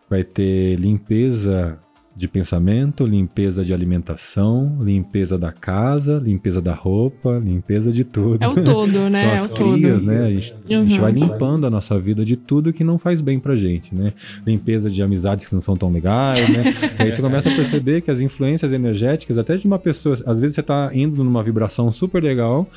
vai 0.09 0.23
ter 0.23 0.75
limpeza 0.79 1.79
de 2.17 2.27
pensamento, 2.27 3.05
limpeza 3.05 3.63
de 3.63 3.71
alimentação, 3.71 4.75
limpeza 4.81 5.37
da 5.37 5.51
casa, 5.51 6.17
limpeza 6.17 6.59
da 6.59 6.73
roupa, 6.73 7.37
limpeza 7.37 7.91
de 7.91 8.03
tudo. 8.03 8.43
É 8.43 8.47
o 8.47 8.55
todo, 8.63 9.07
né? 9.07 9.21
São 9.21 9.29
É 9.29 9.35
as 9.35 9.51
o 9.51 9.53
todo. 9.53 9.73
crias, 9.73 10.01
né? 10.01 10.25
A 10.25 10.29
gente, 10.31 10.55
a 10.67 10.71
gente 10.73 10.93
Uhum. 10.95 11.01
vai 11.01 11.11
limpando 11.11 11.67
a 11.67 11.69
nossa 11.69 11.99
vida 11.99 12.25
de 12.25 12.35
tudo 12.35 12.73
que 12.73 12.83
não 12.83 12.97
faz 12.97 13.21
bem 13.21 13.39
pra 13.39 13.55
gente, 13.55 13.93
né? 13.93 14.13
Limpeza 14.45 14.89
de 14.89 14.99
amizades 15.03 15.45
que 15.45 15.53
não 15.53 15.61
são 15.61 15.77
tão 15.77 15.91
legais, 15.91 16.49
né? 16.49 16.63
e 16.99 17.03
aí 17.03 17.11
você 17.11 17.21
começa 17.21 17.49
a 17.51 17.55
perceber 17.55 18.01
que 18.01 18.09
as 18.09 18.19
influências 18.19 18.73
energéticas, 18.73 19.37
até 19.37 19.55
de 19.55 19.67
uma 19.67 19.77
pessoa, 19.77 20.15
às 20.25 20.41
vezes 20.41 20.55
você 20.55 20.63
tá 20.63 20.89
indo 20.93 21.23
numa 21.23 21.43
vibração 21.43 21.91
super 21.91 22.23
legal, 22.23 22.67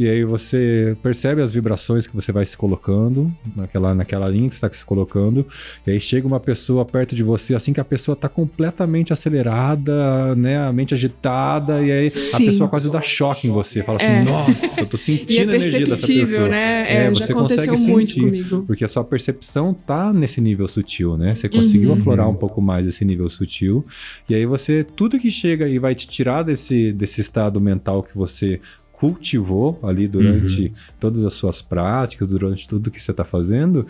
e 0.00 0.08
aí 0.08 0.24
você 0.24 0.96
percebe 1.02 1.42
as 1.42 1.52
vibrações 1.52 2.06
que 2.06 2.14
você 2.14 2.32
vai 2.32 2.46
se 2.46 2.56
colocando, 2.56 3.30
naquela, 3.54 3.94
naquela 3.94 4.26
linha 4.28 4.48
que 4.48 4.54
você 4.54 4.64
está 4.66 4.72
se 4.76 4.84
colocando, 4.84 5.46
e 5.86 5.90
aí 5.90 6.00
chega 6.00 6.26
uma 6.26 6.40
pessoa 6.40 6.84
perto 6.86 7.14
de 7.14 7.22
você, 7.22 7.54
assim 7.54 7.72
que 7.74 7.80
a 7.80 7.84
pessoa 7.84 8.16
tá 8.16 8.28
completamente 8.28 9.12
acelerada, 9.12 10.34
né? 10.34 10.58
A 10.58 10.72
mente 10.72 10.94
agitada, 10.94 11.82
e 11.82 11.92
aí 11.92 12.06
a 12.06 12.10
Sim. 12.10 12.46
pessoa 12.46 12.68
quase 12.68 12.90
dá 12.90 13.02
choque 13.02 13.46
em 13.46 13.50
você. 13.50 13.82
Fala 13.82 13.98
assim, 13.98 14.06
É. 14.12 14.22
nossa, 14.24 14.80
eu 14.80 14.86
tô 14.86 14.96
E 15.00 15.00
é 15.00 15.02
sentindo 15.02 15.52
a 15.52 15.56
energia 15.56 15.86
dessa 15.86 16.06
pessoa. 16.06 16.48
né? 16.48 16.84
É, 16.88 16.94
É, 17.06 17.14
já 17.14 17.26
você 17.26 17.32
aconteceu 17.32 17.66
consegue 17.74 17.90
muito 17.92 18.08
sentir. 18.12 18.20
comigo. 18.24 18.64
Porque 18.66 18.84
a 18.84 18.88
sua 18.88 19.04
percepção 19.04 19.74
tá 19.74 20.12
nesse 20.12 20.40
nível 20.40 20.66
sutil, 20.66 21.16
né? 21.16 21.34
Você 21.34 21.48
conseguiu 21.48 21.90
Uhum. 21.90 21.94
aflorar 22.00 22.28
um 22.28 22.34
pouco 22.34 22.60
mais 22.62 22.86
esse 22.86 23.04
nível 23.04 23.28
sutil. 23.28 23.84
E 24.28 24.34
aí 24.34 24.46
você, 24.46 24.84
tudo 24.84 25.18
que 25.18 25.30
chega 25.30 25.68
e 25.68 25.78
vai 25.78 25.94
te 25.94 26.08
tirar 26.08 26.42
desse, 26.42 26.92
desse 26.92 27.20
estado 27.20 27.60
mental 27.60 28.02
que 28.02 28.16
você 28.16 28.60
cultivou 29.00 29.78
ali 29.82 30.06
durante 30.06 30.70
todas 31.00 31.24
as 31.24 31.32
suas 31.32 31.62
práticas, 31.62 32.28
durante 32.28 32.68
tudo 32.68 32.90
que 32.90 33.02
você 33.02 33.12
está 33.12 33.24
fazendo, 33.24 33.86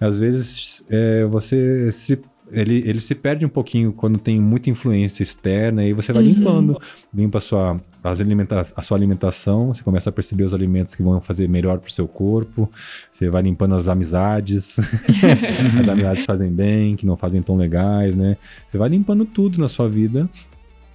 às 0.00 0.18
vezes 0.18 0.82
é, 0.88 1.26
você 1.26 1.92
se 1.92 2.18
ele, 2.50 2.82
ele 2.86 3.00
se 3.00 3.14
perde 3.14 3.44
um 3.44 3.48
pouquinho 3.48 3.92
quando 3.92 4.18
tem 4.18 4.38
muita 4.40 4.68
influência 4.70 5.22
externa 5.22 5.84
e 5.84 5.92
você 5.92 6.12
vai 6.12 6.22
Uhum. 6.22 6.28
limpando, 6.28 6.80
limpa 7.12 7.38
a 7.38 7.40
sua, 7.40 7.80
as 8.02 8.20
alimenta 8.20 8.66
a 8.76 8.82
sua 8.82 8.96
alimentação, 8.96 9.68
você 9.68 9.82
começa 9.82 10.10
a 10.10 10.12
perceber 10.12 10.44
os 10.44 10.54
alimentos 10.54 10.94
que 10.94 11.02
vão 11.02 11.20
fazer 11.20 11.48
melhor 11.48 11.78
pro 11.78 11.90
seu 11.92 12.06
corpo, 12.06 12.70
você 13.12 13.28
vai 13.30 13.42
limpando 13.42 13.74
as 13.74 13.88
amizades, 13.88 14.76
as 15.78 15.88
amizades 15.88 16.24
fazem 16.24 16.50
bem, 16.50 16.96
que 16.96 17.06
não 17.06 17.16
fazem 17.16 17.40
tão 17.42 17.56
legais, 17.56 18.14
né? 18.14 18.36
Você 18.70 18.78
vai 18.78 18.88
limpando 18.90 19.24
tudo 19.24 19.58
na 19.58 19.68
sua 19.68 19.88
vida 19.88 20.28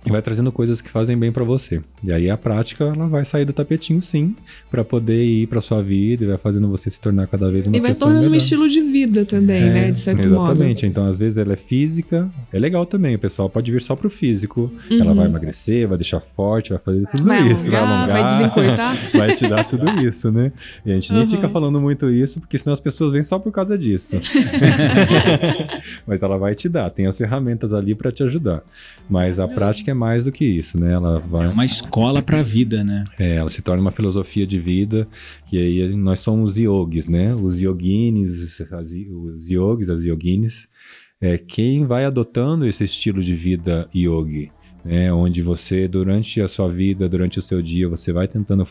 e 0.09 0.11
vai 0.11 0.21
trazendo 0.21 0.51
coisas 0.51 0.81
que 0.81 0.89
fazem 0.89 1.17
bem 1.17 1.31
pra 1.31 1.43
você. 1.43 1.81
E 2.03 2.11
aí 2.11 2.29
a 2.29 2.35
prática 2.37 2.83
ela 2.85 3.07
vai 3.07 3.23
sair 3.23 3.45
do 3.45 3.53
tapetinho 3.53 4.01
sim, 4.01 4.35
pra 4.71 4.83
poder 4.83 5.23
ir 5.23 5.47
pra 5.47 5.61
sua 5.61 5.81
vida 5.81 6.23
e 6.23 6.27
vai 6.27 6.37
fazendo 6.37 6.67
você 6.67 6.89
se 6.89 6.99
tornar 6.99 7.27
cada 7.27 7.49
vez 7.51 7.67
uma 7.67 7.77
E 7.77 7.79
vai 7.79 7.93
tornando 7.93 8.21
um 8.21 8.23
melhor. 8.23 8.37
estilo 8.37 8.67
de 8.67 8.81
vida 8.81 9.23
também, 9.25 9.63
É, 9.63 9.69
né? 9.69 9.91
De 9.91 9.99
certo 9.99 10.27
modo. 10.27 10.51
Exatamente. 10.51 10.85
Então, 10.85 11.07
às 11.07 11.17
vezes 11.17 11.37
ela 11.37 11.53
é 11.53 11.55
física, 11.55 12.29
é 12.51 12.59
legal 12.59 12.85
também. 12.85 13.15
O 13.15 13.19
pessoal 13.19 13.49
pode 13.49 13.71
vir 13.71 13.81
só 13.81 13.95
pro 13.95 14.09
físico. 14.09 14.71
Ela 14.89 15.05
Uhum. 15.11 15.15
vai 15.15 15.25
emagrecer, 15.27 15.87
vai 15.87 15.97
deixar 15.97 16.19
forte, 16.19 16.71
vai 16.71 16.79
fazer 16.79 17.05
tudo 17.07 17.23
Vai 17.23 17.51
isso, 17.51 17.69
vai 17.69 17.79
alongar, 17.79 18.07
vai 18.07 18.21
alongar, 18.21 18.31
desencurtar. 18.31 18.97
vai 19.13 19.35
te 19.35 19.47
dar 19.47 19.63
tudo 19.65 19.87
isso, 20.01 20.31
né? 20.31 20.51
E 20.85 20.91
a 20.91 20.93
gente 20.95 21.13
nem 21.13 21.23
Uhum. 21.23 21.29
fica 21.29 21.47
falando 21.49 21.79
muito 21.79 22.09
isso, 22.09 22.39
porque 22.39 22.57
senão 22.57 22.73
as 22.73 22.79
pessoas 22.79 23.11
vêm 23.13 23.23
só 23.23 23.37
por 23.37 23.51
causa 23.51 23.77
disso. 23.77 24.15
Mas 26.05 26.21
ela 26.21 26.37
vai 26.37 26.55
te 26.55 26.67
dar, 26.69 26.89
tem 26.89 27.05
as 27.07 27.17
ferramentas 27.17 27.73
ali 27.73 27.95
pra 27.95 28.11
te 28.11 28.23
ajudar. 28.23 28.61
Mas 29.09 29.39
a 29.39 29.47
prática 29.47 29.91
é 29.91 29.93
mais 29.99 30.25
do 30.25 30.31
que 30.31 30.45
isso, 30.45 30.79
né? 30.79 30.93
Ela 30.93 31.19
vai 31.19 31.45
É 31.45 31.49
uma 31.49 31.65
escola 31.65 32.21
pra 32.21 32.41
vida, 32.41 32.83
né? 32.83 33.03
é, 33.19 33.35
ela 33.35 33.49
se 33.49 33.61
torna 33.61 33.81
uma 33.81 33.91
filosofia 33.91 34.47
de 34.47 34.57
vida, 34.57 35.07
e 35.51 35.57
aí 35.57 35.95
nós 35.95 36.21
somos 36.21 36.57
yogis, 36.57 37.05
né? 37.07 37.35
Os 37.35 37.61
yoginis, 37.61 38.61
as, 38.71 38.91
os 39.11 39.49
yogis, 39.49 39.89
as 39.89 40.03
yoginis, 40.05 40.67
é 41.21 41.37
quem 41.37 41.85
vai 41.85 42.05
adotando 42.05 42.65
esse 42.65 42.85
estilo 42.85 43.21
de 43.21 43.35
vida 43.35 43.89
yogi, 43.93 44.51
né? 44.83 45.11
Onde 45.13 45.41
você, 45.41 45.87
durante 45.87 46.41
a 46.41 46.47
sua 46.47 46.69
vida, 46.71 47.07
durante 47.09 47.39
o 47.39 47.41
seu 47.41 47.61
dia, 47.61 47.87
você 47.87 48.11
vai 48.11 48.27
tentando 48.27 48.67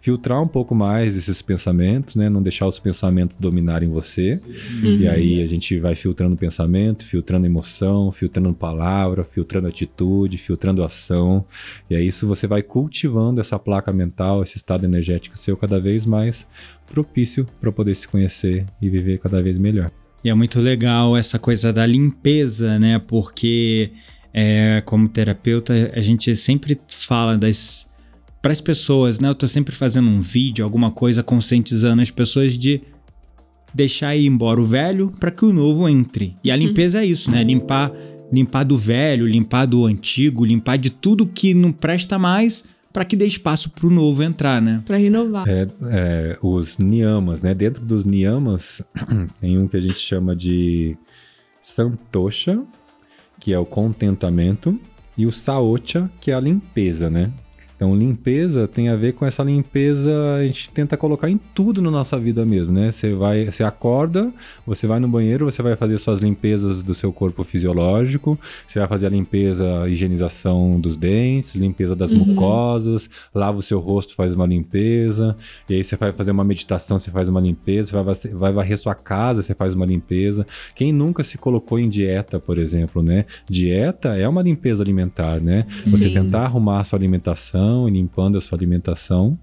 filtrar 0.00 0.42
um 0.42 0.48
pouco 0.48 0.74
mais 0.74 1.16
esses 1.16 1.40
pensamentos, 1.42 2.16
né? 2.16 2.28
Não 2.28 2.42
deixar 2.42 2.66
os 2.66 2.78
pensamentos 2.78 3.36
dominarem 3.36 3.88
você. 3.88 4.40
E 4.82 5.04
Uhum. 5.04 5.10
aí 5.10 5.42
a 5.42 5.46
gente 5.46 5.78
vai 5.78 5.94
filtrando 5.94 6.36
pensamento, 6.36 7.04
filtrando 7.04 7.46
emoção, 7.46 8.10
filtrando 8.12 8.52
palavra, 8.54 9.24
filtrando 9.24 9.68
atitude, 9.68 10.36
filtrando 10.38 10.82
ação. 10.84 11.44
E 11.88 11.94
aí 11.96 12.06
isso 12.06 12.26
você 12.26 12.46
vai 12.46 12.62
cultivando 12.62 13.40
essa 13.40 13.58
placa 13.58 13.92
mental, 13.92 14.42
esse 14.42 14.56
estado 14.56 14.84
energético 14.84 15.36
seu 15.38 15.56
cada 15.56 15.80
vez 15.80 16.06
mais 16.06 16.46
propício 16.86 17.46
para 17.60 17.70
poder 17.72 17.94
se 17.94 18.06
conhecer 18.08 18.64
e 18.80 18.88
viver 18.88 19.18
cada 19.18 19.42
vez 19.42 19.58
melhor. 19.58 19.90
E 20.24 20.28
é 20.28 20.34
muito 20.34 20.58
legal 20.60 21.16
essa 21.16 21.38
coisa 21.38 21.72
da 21.72 21.86
limpeza, 21.86 22.78
né? 22.78 22.98
Porque, 22.98 23.92
é, 24.40 24.80
como 24.82 25.08
terapeuta, 25.08 25.92
a 25.96 26.00
gente 26.00 26.36
sempre 26.36 26.78
fala 26.86 27.36
das. 27.36 27.88
Para 28.40 28.52
as 28.52 28.60
pessoas, 28.60 29.18
né? 29.18 29.28
Eu 29.28 29.34
tô 29.34 29.48
sempre 29.48 29.74
fazendo 29.74 30.08
um 30.08 30.20
vídeo, 30.20 30.64
alguma 30.64 30.92
coisa, 30.92 31.24
conscientizando 31.24 32.00
as 32.00 32.12
pessoas 32.12 32.56
de 32.56 32.80
deixar 33.74 34.14
ir 34.14 34.26
embora 34.26 34.60
o 34.60 34.64
velho 34.64 35.12
para 35.18 35.32
que 35.32 35.44
o 35.44 35.52
novo 35.52 35.88
entre. 35.88 36.36
E 36.44 36.52
a 36.52 36.56
limpeza 36.56 37.02
é 37.02 37.04
isso, 37.04 37.32
né? 37.32 37.42
Limpar, 37.42 37.90
limpar 38.32 38.62
do 38.62 38.78
velho, 38.78 39.26
limpar 39.26 39.66
do 39.66 39.84
antigo, 39.84 40.44
limpar 40.44 40.78
de 40.78 40.90
tudo 40.90 41.26
que 41.26 41.52
não 41.52 41.72
presta 41.72 42.16
mais 42.16 42.62
para 42.92 43.04
que 43.04 43.16
dê 43.16 43.26
espaço 43.26 43.68
pro 43.70 43.90
novo 43.90 44.22
entrar, 44.22 44.62
né? 44.62 44.82
Pra 44.86 44.98
renovar. 44.98 45.48
É, 45.48 45.66
é, 45.90 46.38
os 46.40 46.78
niyamas, 46.78 47.42
né? 47.42 47.52
Dentro 47.54 47.84
dos 47.84 48.04
niyamas 48.04 48.82
tem 49.40 49.58
um 49.58 49.66
que 49.66 49.76
a 49.76 49.80
gente 49.80 49.98
chama 49.98 50.36
de 50.36 50.96
santosha, 51.60 52.62
que 53.38 53.52
é 53.52 53.58
o 53.58 53.66
contentamento, 53.66 54.78
e 55.16 55.26
o 55.26 55.32
saocha, 55.32 56.08
que 56.20 56.30
é 56.30 56.34
a 56.34 56.40
limpeza, 56.40 57.10
né? 57.10 57.30
Então, 57.78 57.94
limpeza 57.96 58.66
tem 58.66 58.88
a 58.88 58.96
ver 58.96 59.12
com 59.12 59.24
essa 59.24 59.40
limpeza, 59.44 60.10
a 60.34 60.44
gente 60.44 60.68
tenta 60.70 60.96
colocar 60.96 61.30
em 61.30 61.38
tudo 61.54 61.80
na 61.80 61.92
nossa 61.92 62.18
vida 62.18 62.44
mesmo, 62.44 62.72
né? 62.72 62.90
Você 62.90 63.12
vai, 63.14 63.44
você 63.46 63.62
acorda, 63.62 64.32
você 64.66 64.84
vai 64.84 64.98
no 64.98 65.06
banheiro, 65.06 65.44
você 65.44 65.62
vai 65.62 65.76
fazer 65.76 65.96
suas 65.98 66.20
limpezas 66.20 66.82
do 66.82 66.92
seu 66.92 67.12
corpo 67.12 67.44
fisiológico, 67.44 68.36
você 68.66 68.80
vai 68.80 68.88
fazer 68.88 69.06
a 69.06 69.10
limpeza, 69.10 69.82
a 69.84 69.88
higienização 69.88 70.80
dos 70.80 70.96
dentes, 70.96 71.54
limpeza 71.54 71.94
das 71.94 72.10
Uhum. 72.12 72.24
mucosas, 72.26 73.08
lava 73.32 73.58
o 73.58 73.62
seu 73.62 73.78
rosto, 73.78 74.16
faz 74.16 74.34
uma 74.34 74.44
limpeza, 74.44 75.36
e 75.68 75.74
aí 75.74 75.84
você 75.84 75.94
vai 75.94 76.10
fazer 76.12 76.32
uma 76.32 76.42
meditação, 76.42 76.98
você 76.98 77.12
faz 77.12 77.28
uma 77.28 77.40
limpeza, 77.40 77.90
você 77.90 77.94
vai, 77.94 78.04
varrer- 78.04 78.36
vai 78.36 78.52
varrer 78.52 78.76
sua 78.78 78.94
casa, 78.96 79.40
você 79.40 79.54
faz 79.54 79.76
uma 79.76 79.86
limpeza. 79.86 80.44
Quem 80.74 80.92
nunca 80.92 81.22
se 81.22 81.38
colocou 81.38 81.78
em 81.78 81.88
dieta, 81.88 82.40
por 82.40 82.58
exemplo, 82.58 83.04
né? 83.04 83.24
Dieta 83.48 84.16
é 84.16 84.26
uma 84.28 84.42
limpeza 84.42 84.82
alimentar, 84.82 85.40
né? 85.40 85.64
Você 85.84 86.08
Sim. 86.08 86.14
tentar 86.14 86.40
arrumar 86.42 86.80
a 86.80 86.84
sua 86.84 86.98
alimentação 86.98 87.67
e 87.88 87.90
limpando 87.90 88.38
a 88.38 88.40
sua 88.40 88.56
alimentação. 88.56 89.38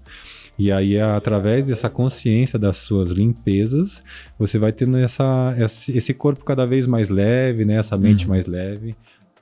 E 0.58 0.72
aí, 0.72 0.98
através 0.98 1.66
dessa 1.66 1.90
consciência 1.90 2.58
das 2.58 2.78
suas 2.78 3.10
limpezas, 3.12 4.02
você 4.38 4.58
vai 4.58 4.72
tendo 4.72 4.96
essa, 4.96 5.54
esse 5.58 5.94
esse 5.96 6.14
corpo 6.14 6.44
cada 6.44 6.64
vez 6.66 6.86
mais 6.86 7.10
leve, 7.10 7.64
né? 7.66 7.74
Essa 7.76 7.96
mente 7.98 8.24
Uhum. 8.24 8.30
mais 8.30 8.46
leve. 8.46 8.96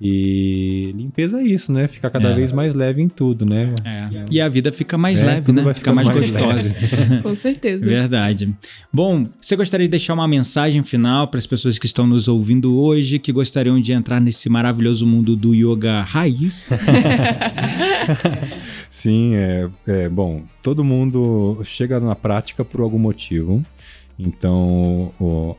E 0.07 0.92
limpeza 0.94 1.40
é 1.40 1.44
isso, 1.44 1.72
né? 1.72 1.88
Ficar 1.88 2.11
cada 2.11 2.28
É. 2.28 2.34
vez 2.34 2.52
mais 2.52 2.74
leve 2.74 3.00
em 3.00 3.09
tudo, 3.09 3.46
né? 3.46 3.72
É. 3.86 4.24
E 4.30 4.38
a 4.38 4.46
vida 4.50 4.70
fica 4.70 4.98
mais 4.98 5.22
É, 5.22 5.24
leve, 5.24 5.50
né? 5.50 5.62
vai 5.62 5.72
Fica 5.72 5.90
ficando 5.92 5.94
mais, 5.94 6.09
mais 6.09 6.30
gostosa. 6.30 6.76
Com 7.22 7.34
certeza. 7.34 7.88
Verdade. 7.88 8.55
Bom, 8.92 9.26
você 9.40 9.57
gostaria 9.57 9.86
de 9.86 9.90
deixar 9.90 10.12
uma 10.12 10.28
mensagem 10.28 10.82
final 10.82 11.28
para 11.28 11.38
as 11.38 11.46
pessoas 11.46 11.78
que 11.78 11.86
estão 11.86 12.07
nos 12.07 12.28
ouvindo 12.28 12.78
hoje, 12.78 13.18
que 13.18 13.32
gostariam 13.32 13.80
de 13.80 13.94
entrar 13.94 14.20
nesse 14.20 14.50
maravilhoso 14.50 15.07
mundo 15.07 15.34
do 15.34 15.55
yoga 15.55 16.02
raiz? 16.02 16.68
Sim, 18.90 19.34
é, 19.34 19.68
é 19.86 20.09
bom. 20.09 20.42
Todo 20.62 20.84
mundo 20.84 21.61
chega 21.64 21.98
na 21.98 22.14
prática 22.14 22.64
por 22.64 22.80
algum 22.80 22.98
motivo. 22.98 23.62
Então, 24.19 25.12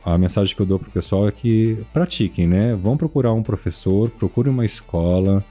a 0.04 0.18
mensagem 0.18 0.56
que 0.56 0.62
eu 0.62 0.66
dou 0.66 0.80
pro 0.80 0.90
pessoal 0.90 1.28
é 1.28 1.32
que 1.32 1.78
pratiquem, 1.92 2.48
né? 2.48 2.74
Vão 2.76 2.96
procurar 2.96 3.34
um 3.34 3.44
professor, 3.44 4.10
procure 4.10 4.50
uma 4.50 4.64
escola, 4.64 5.44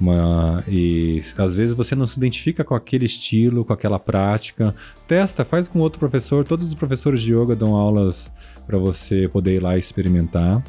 uma, 0.00 0.62
e 0.68 1.20
às 1.38 1.56
vezes 1.56 1.74
você 1.74 1.94
não 1.94 2.06
se 2.06 2.18
identifica 2.18 2.62
com 2.62 2.74
aquele 2.74 3.04
estilo, 3.04 3.64
com 3.64 3.72
aquela 3.72 3.98
prática. 3.98 4.74
Testa, 5.06 5.44
faz 5.44 5.68
com 5.68 5.78
outro 5.80 5.98
professor. 5.98 6.44
Todos 6.44 6.66
os 6.66 6.74
professores 6.74 7.20
de 7.20 7.34
yoga 7.34 7.56
dão 7.56 7.74
aulas 7.74 8.32
para 8.66 8.78
você 8.78 9.28
poder 9.28 9.56
ir 9.56 9.62
lá 9.62 9.76
experimentar. 9.76 10.62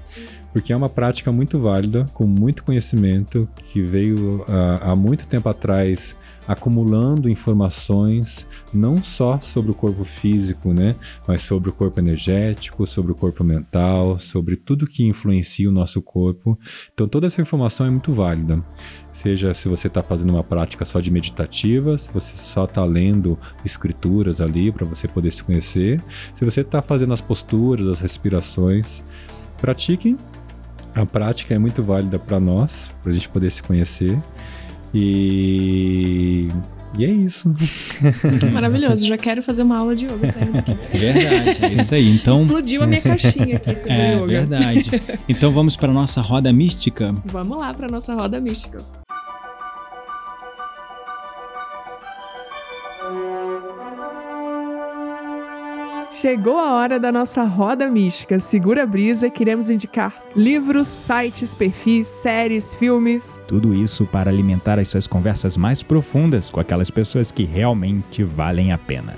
Porque 0.53 0.71
é 0.71 0.75
uma 0.75 0.89
prática 0.89 1.31
muito 1.31 1.59
válida, 1.59 2.05
com 2.13 2.25
muito 2.25 2.63
conhecimento, 2.63 3.47
que 3.67 3.81
veio 3.81 4.43
ah, 4.47 4.91
há 4.91 4.95
muito 4.95 5.27
tempo 5.27 5.47
atrás 5.49 6.15
acumulando 6.47 7.29
informações 7.29 8.47
não 8.73 9.03
só 9.03 9.39
sobre 9.41 9.71
o 9.71 9.73
corpo 9.73 10.03
físico, 10.03 10.73
né, 10.73 10.95
mas 11.27 11.41
sobre 11.41 11.69
o 11.69 11.73
corpo 11.73 11.99
energético, 11.99 12.87
sobre 12.87 13.11
o 13.11 13.15
corpo 13.15 13.43
mental, 13.43 14.17
sobre 14.17 14.55
tudo 14.55 14.87
que 14.87 15.03
influencia 15.03 15.69
o 15.69 15.71
nosso 15.71 16.01
corpo. 16.01 16.57
Então 16.93 17.07
toda 17.07 17.27
essa 17.27 17.41
informação 17.41 17.85
é 17.85 17.89
muito 17.89 18.13
válida. 18.13 18.63
Seja 19.11 19.53
se 19.53 19.67
você 19.67 19.87
está 19.87 20.03
fazendo 20.03 20.29
uma 20.29 20.43
prática 20.43 20.85
só 20.85 20.99
de 20.99 21.09
meditativa, 21.09 21.97
se 21.97 22.09
você 22.11 22.37
só 22.37 22.65
está 22.65 22.85
lendo 22.85 23.37
escrituras 23.65 24.39
ali 24.39 24.71
para 24.71 24.85
você 24.85 25.07
poder 25.07 25.31
se 25.31 25.43
conhecer, 25.43 26.01
se 26.33 26.45
você 26.45 26.61
está 26.61 26.81
fazendo 26.81 27.13
as 27.13 27.21
posturas, 27.21 27.87
as 27.87 27.99
respirações, 27.99 29.03
pratiquem. 29.59 30.17
A 30.95 31.05
prática 31.05 31.53
é 31.53 31.59
muito 31.59 31.83
válida 31.83 32.17
para 32.17 32.39
nós, 32.39 32.95
para 33.03 33.11
a 33.11 33.13
gente 33.13 33.29
poder 33.29 33.51
se 33.51 33.61
conhecer. 33.61 34.17
E, 34.93 36.47
e 36.97 37.05
é 37.05 37.09
isso. 37.09 37.53
Maravilhoso. 38.51 39.05
Já 39.05 39.17
quero 39.17 39.41
fazer 39.43 39.63
uma 39.63 39.77
aula 39.77 39.95
de 39.95 40.05
yoga 40.05 40.31
saindo 40.31 40.53
daqui. 40.53 40.75
Verdade, 40.97 41.65
é 41.65 41.73
isso 41.73 41.93
aí. 41.95 42.15
Então, 42.15 42.41
Explodiu 42.41 42.83
a 42.83 42.87
minha 42.87 43.01
caixinha 43.01 43.57
aqui 43.57 43.75
sobre 43.75 43.91
é 43.93 44.15
yoga. 44.15 44.27
verdade. 44.27 44.91
Então 45.29 45.51
vamos 45.51 45.75
para 45.75 45.91
nossa 45.91 46.21
roda 46.21 46.51
mística. 46.51 47.13
Vamos 47.25 47.57
lá 47.59 47.73
para 47.73 47.87
nossa 47.87 48.13
roda 48.15 48.39
mística. 48.39 48.79
Chegou 56.21 56.57
a 56.57 56.73
hora 56.73 56.99
da 56.99 57.11
nossa 57.11 57.43
roda 57.43 57.87
mística. 57.91 58.39
Segura 58.39 58.81
a 58.81 58.85
brisa, 58.87 59.29
queremos 59.29 59.69
indicar 59.69 60.19
livros, 60.35 60.87
sites, 60.87 61.53
perfis, 61.53 62.07
séries, 62.07 62.73
filmes. 62.73 63.39
Tudo 63.47 63.71
isso 63.75 64.03
para 64.03 64.31
alimentar 64.31 64.79
as 64.79 64.87
suas 64.87 65.05
conversas 65.05 65.55
mais 65.55 65.83
profundas 65.83 66.49
com 66.49 66.59
aquelas 66.59 66.89
pessoas 66.89 67.31
que 67.31 67.43
realmente 67.43 68.23
valem 68.23 68.71
a 68.71 68.79
pena. 68.79 69.15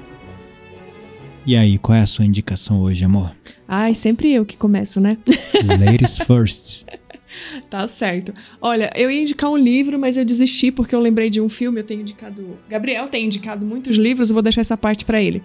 E 1.46 1.56
aí, 1.56 1.78
qual 1.78 1.98
é 1.98 2.02
a 2.02 2.06
sua 2.06 2.26
indicação 2.26 2.82
hoje, 2.82 3.06
amor? 3.06 3.34
Ai, 3.66 3.96
sempre 3.96 4.34
eu 4.34 4.46
que 4.46 4.58
começo, 4.58 5.00
né? 5.00 5.18
Ladies 5.80 6.18
first. 6.18 6.86
Tá 7.70 7.86
certo. 7.88 8.34
Olha, 8.60 8.92
eu 8.96 9.10
ia 9.10 9.22
indicar 9.22 9.50
um 9.50 9.58
livro, 9.58 9.98
mas 10.00 10.18
eu 10.18 10.26
desisti 10.26 10.72
porque 10.72 10.94
eu 10.94 11.00
lembrei 11.00 11.30
de 11.30 11.40
um 11.40 11.48
filme. 11.48 11.80
Eu 11.80 11.84
tenho 11.84 12.02
indicado. 12.02 12.58
Gabriel 12.68 13.08
tem 13.08 13.26
indicado 13.26 13.66
muitos 13.66 13.96
livros, 13.96 14.30
eu 14.30 14.34
vou 14.34 14.42
deixar 14.42 14.62
essa 14.62 14.76
parte 14.76 15.06
pra 15.06 15.22
ele. 15.22 15.42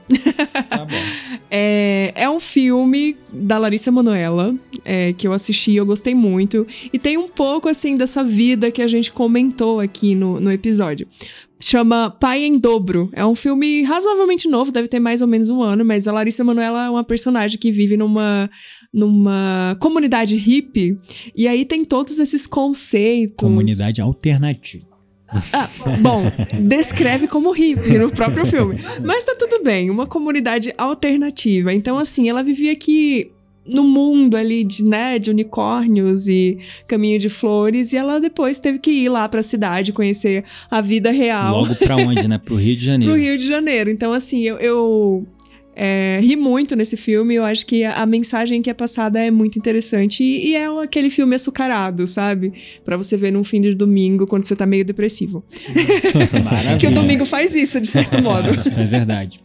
Tá 0.68 0.84
bom. 0.84 0.94
É, 1.56 2.12
é 2.16 2.28
um 2.28 2.40
filme 2.40 3.16
da 3.32 3.56
Larissa 3.58 3.92
Manoela, 3.92 4.56
é, 4.84 5.12
que 5.12 5.24
eu 5.24 5.32
assisti 5.32 5.70
e 5.70 5.76
eu 5.76 5.86
gostei 5.86 6.12
muito. 6.12 6.66
E 6.92 6.98
tem 6.98 7.16
um 7.16 7.28
pouco, 7.28 7.68
assim, 7.68 7.96
dessa 7.96 8.24
vida 8.24 8.72
que 8.72 8.82
a 8.82 8.88
gente 8.88 9.12
comentou 9.12 9.78
aqui 9.78 10.16
no, 10.16 10.40
no 10.40 10.50
episódio. 10.50 11.06
Chama 11.60 12.10
Pai 12.10 12.42
em 12.42 12.58
Dobro. 12.58 13.08
É 13.12 13.24
um 13.24 13.36
filme 13.36 13.84
razoavelmente 13.84 14.48
novo, 14.48 14.72
deve 14.72 14.88
ter 14.88 14.98
mais 14.98 15.22
ou 15.22 15.28
menos 15.28 15.48
um 15.48 15.62
ano, 15.62 15.84
mas 15.84 16.08
a 16.08 16.12
Larissa 16.12 16.42
Manoela 16.42 16.86
é 16.86 16.90
uma 16.90 17.04
personagem 17.04 17.56
que 17.56 17.70
vive 17.70 17.96
numa, 17.96 18.50
numa 18.92 19.76
comunidade 19.78 20.34
hippie. 20.34 20.98
E 21.36 21.46
aí 21.46 21.64
tem 21.64 21.84
todos 21.84 22.18
esses 22.18 22.48
conceitos. 22.48 23.36
Comunidade 23.38 24.00
alternativa. 24.00 24.93
Ah, 25.52 25.68
bom, 26.00 26.24
descreve 26.60 27.26
como 27.26 27.50
hippie 27.52 27.98
no 27.98 28.10
próprio 28.10 28.46
filme. 28.46 28.78
Mas 29.02 29.24
tá 29.24 29.34
tudo 29.38 29.62
bem, 29.62 29.90
uma 29.90 30.06
comunidade 30.06 30.72
alternativa. 30.78 31.72
Então, 31.72 31.98
assim, 31.98 32.28
ela 32.28 32.42
vivia 32.42 32.72
aqui 32.72 33.30
no 33.66 33.82
mundo 33.82 34.36
ali 34.36 34.62
de, 34.62 34.84
né, 34.84 35.18
de 35.18 35.30
unicórnios 35.30 36.28
e 36.28 36.58
caminho 36.86 37.18
de 37.18 37.28
flores, 37.30 37.92
e 37.92 37.96
ela 37.96 38.20
depois 38.20 38.58
teve 38.58 38.78
que 38.78 38.90
ir 38.90 39.08
lá 39.08 39.26
pra 39.28 39.42
cidade 39.42 39.90
conhecer 39.92 40.44
a 40.70 40.82
vida 40.82 41.10
real 41.10 41.60
Logo 41.62 41.74
pra 41.76 41.96
onde, 41.96 42.28
né? 42.28 42.36
Pro 42.38 42.56
Rio 42.56 42.76
de 42.76 42.84
Janeiro. 42.84 43.12
pro 43.14 43.22
Rio 43.22 43.38
de 43.38 43.46
Janeiro. 43.46 43.90
Então, 43.90 44.12
assim, 44.12 44.42
eu, 44.42 44.56
eu 44.58 45.26
é, 45.76 46.18
ri 46.22 46.36
muito 46.36 46.76
nesse 46.76 46.96
filme. 46.96 47.34
Eu 47.34 47.44
acho 47.44 47.66
que 47.66 47.84
a, 47.84 48.02
a 48.02 48.06
mensagem 48.06 48.62
que 48.62 48.70
é 48.70 48.74
passada 48.74 49.18
é 49.18 49.30
muito 49.30 49.58
interessante. 49.58 50.22
E, 50.22 50.50
e 50.50 50.54
é 50.54 50.66
aquele 50.82 51.10
filme 51.10 51.34
açucarado, 51.34 52.06
sabe? 52.06 52.52
Pra 52.84 52.96
você 52.96 53.16
ver 53.16 53.32
num 53.32 53.44
fim 53.44 53.60
de 53.60 53.74
domingo, 53.74 54.26
quando 54.26 54.44
você 54.44 54.54
tá 54.54 54.66
meio 54.66 54.84
depressivo. 54.84 55.44
Que 56.78 56.86
o 56.86 56.90
domingo 56.90 57.24
faz 57.24 57.54
isso, 57.54 57.80
de 57.80 57.86
certo 57.86 58.20
modo. 58.22 58.54
Isso 58.54 58.68
é 58.68 58.84
verdade. 58.84 59.40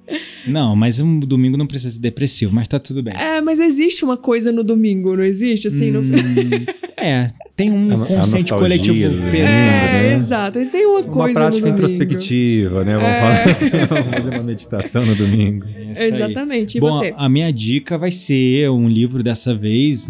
Não, 0.48 0.76
mas 0.76 1.00
um 1.00 1.20
domingo 1.20 1.58
não 1.58 1.68
precisa 1.68 1.92
ser 1.92 2.00
depressivo, 2.00 2.54
mas 2.54 2.68
tá 2.68 2.80
tudo 2.80 3.04
bem. 3.04 3.14
É, 3.16 3.42
mas 3.42 3.60
existe 3.60 4.04
uma 4.04 4.18
coisa 4.18 4.52
no 4.52 4.64
domingo, 4.64 5.16
não 5.16 5.24
existe? 5.24 5.68
Assim, 5.68 5.92
no... 5.92 6.00
Hum, 6.02 6.66
é, 6.98 7.32
tem 7.60 7.72
um 7.72 7.92
A 7.94 7.98
no- 7.98 8.04
a 8.04 8.08
consciente 8.08 8.54
coletivo 8.54 8.98
pesado. 8.98 9.28
É, 9.36 9.42
né? 9.42 10.14
exato. 10.14 10.66
Tem 10.68 10.86
uma 10.86 11.00
Uma 11.02 11.04
coisa 11.10 11.34
prática 11.34 11.68
no 11.68 11.76
domingo. 11.76 11.94
introspectiva, 11.98 12.84
né? 12.86 12.94
Vamos, 12.98 13.10
É. 13.10 13.20
falar- 13.20 13.46
Vamos 13.90 14.16
fazer 14.16 14.30
uma 14.36 14.44
meditação 14.44 15.06
no 15.06 15.16
domingo. 15.16 15.66
É. 15.96 16.08
Exatamente. 16.08 16.78
E 16.78 16.82
Bom, 16.82 16.92
você? 16.92 17.14
a 17.18 17.28
minha 17.28 17.52
dica 17.52 17.98
vai 17.98 18.12
ser 18.12 18.70
um 18.70 18.88
livro 18.88 19.22
dessa 19.22 19.54
vez, 19.54 20.10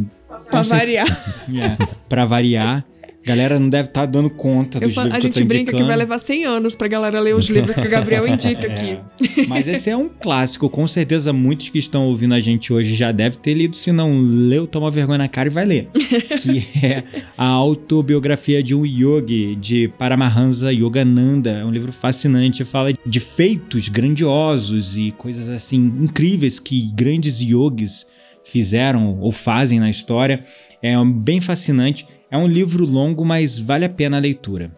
cer- 0.64 0.78
variar. 0.78 1.08
é, 1.50 1.88
pra 2.08 2.26
variar. 2.26 2.86
Galera 3.26 3.60
não 3.60 3.70
deve 3.70 3.90
estar 3.90 4.06
dando 4.06 4.30
conta 4.30 4.78
Eu 4.78 4.88
dos 4.88 4.96
fa- 4.96 5.04
livros 5.04 5.18
a 5.18 5.20
que 5.22 5.28
eu 5.28 5.30
gente 5.32 5.42
tô 5.42 5.48
brinca 5.48 5.66
que 5.66 5.72
indicando. 5.72 5.88
vai 5.88 5.98
levar 5.98 6.18
100 6.20 6.46
anos 6.46 6.74
pra 6.76 6.88
galera 6.88 7.20
ler 7.20 7.36
os 7.36 7.46
livros 7.48 7.76
que 7.76 7.86
o 7.86 7.90
Gabriel 7.90 8.26
indica 8.28 8.66
aqui. 8.66 8.98
É. 9.42 9.46
Mas 9.46 9.68
esse 9.68 9.90
é 9.90 9.96
um 9.98 10.10
clássico. 10.10 10.70
Com 10.70 10.88
certeza, 10.88 11.32
muitos 11.34 11.70
que 11.70 11.78
estão 11.78 12.08
ouvindo 12.08 12.34
a 12.34 12.40
gente 12.40 12.72
hoje 12.74 12.96
já 12.96 13.12
devem 13.12 13.38
ter 13.38 13.54
lido. 13.54 13.76
Se 13.76 13.92
não 13.92 14.20
leu, 14.20 14.66
toma 14.66 14.90
vergonha 14.90 15.18
na 15.20 15.28
cara 15.28 15.48
e 15.50 15.52
vai 15.52 15.66
ler. 15.66 15.90
que 16.42 16.86
é 16.86 17.04
a 17.38 17.46
autobiografia 17.46 18.64
de 18.64 18.74
um 18.74 18.86
yogi, 18.86 19.56
de 19.56 19.90
Paramahansa 19.98 20.72
Yogananda. 20.74 21.52
É 21.52 21.66
um 21.66 21.72
livro 21.72 21.92
fascinante. 21.92 22.64
Fala 22.64 22.92
de 23.06 23.20
feitos 23.20 23.90
grandiosos 23.90 24.98
e 24.98 25.12
coisas 25.12 25.50
assim 25.50 25.78
incríveis 26.02 26.58
que 26.60 26.82
grandes 26.96 27.40
yogis 27.42 28.08
fizeram 28.44 29.20
ou 29.20 29.32
fazem 29.32 29.80
na 29.80 29.90
história. 29.90 30.42
É 30.82 30.94
bem 31.06 31.40
fascinante. 31.42 32.08
É 32.32 32.38
um 32.38 32.48
livro 32.48 32.86
longo, 32.86 33.26
mas 33.26 33.60
vale 33.60 33.86
a 33.86 33.90
pena 33.90 34.18
a 34.18 34.20
leitura. 34.20 34.72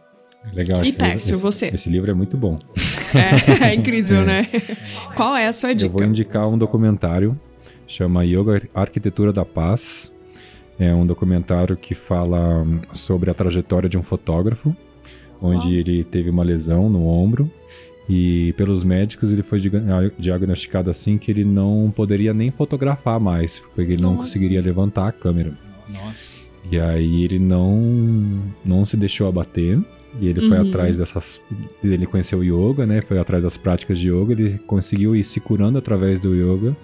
Legal. 0.54 0.84
E 0.84 0.90
esse- 0.90 0.98
Pércio, 0.98 1.34
esse- 1.34 1.42
você? 1.42 1.68
Esse 1.68 1.90
livro 1.90 2.10
é 2.10 2.14
muito 2.14 2.36
bom. 2.38 2.58
É, 3.14 3.66
é 3.72 3.76
incrível, 3.76 4.24
né? 4.24 4.48
Qual 5.16 5.36
é 5.36 5.48
a 5.48 5.54
sua 5.54 5.72
Eu 5.72 5.78
vou 5.90 5.90
dica? 6.00 6.06
indicar 6.06 6.48
um 6.48 6.58
documentário, 6.58 7.40
chama 7.88 8.24
Yoga 8.26 8.62
Arquitetura 8.74 9.32
da 9.34 9.46
Paz. 9.46 10.12
É 10.80 10.94
um 10.96 11.06
documentário 11.06 11.78
que 11.78 11.94
fala 11.94 12.64
hum, 12.64 12.80
sobre 12.92 13.30
a 13.30 13.34
trajetória 13.36 13.88
de 13.88 13.98
um 13.98 14.02
fotógrafo, 14.04 14.76
onde 15.40 15.68
Uau. 15.68 15.74
ele 15.74 16.04
teve 16.06 16.30
uma 16.30 16.44
lesão 16.44 16.90
no 16.90 17.06
ombro 17.06 17.52
E 18.10 18.52
pelos 18.58 18.84
médicos 18.84 19.32
ele 19.32 19.44
foi 19.44 19.60
diga- 19.60 20.12
diagnosticado 20.18 20.90
assim 20.90 21.18
que 21.20 21.30
ele 21.30 21.46
não 21.46 21.94
poderia 21.96 22.34
nem 22.34 22.50
fotografar 22.50 23.20
mais, 23.20 23.62
porque 23.76 23.94
ele 23.94 24.02
não 24.02 24.16
Nossa. 24.16 24.24
conseguiria 24.24 24.60
levantar 24.62 25.08
a 25.08 25.12
câmera. 25.12 25.54
Nossa. 25.88 26.41
E 26.70 26.80
aí 26.80 27.24
ele 27.24 27.40
não 27.40 28.40
não 28.64 28.86
se 28.86 28.96
deixou 28.98 29.28
abater. 29.28 29.80
E 30.20 30.28
ele 30.28 30.48
foi 30.50 30.60
Uhum. 30.60 30.68
atrás 30.68 30.98
dessas. 30.98 31.42
Ele 31.82 32.06
conheceu 32.06 32.40
o 32.40 32.44
yoga, 32.44 32.86
né? 32.86 33.02
Foi 33.02 33.18
atrás 33.18 33.44
das 33.44 33.58
práticas 33.58 33.98
de 33.98 34.10
yoga. 34.10 34.34
Ele 34.34 34.58
conseguiu 34.68 35.16
ir 35.16 35.24
se 35.24 35.40
curando 35.40 35.78
através 35.78 36.20
do 36.20 36.36
yoga. 36.36 36.76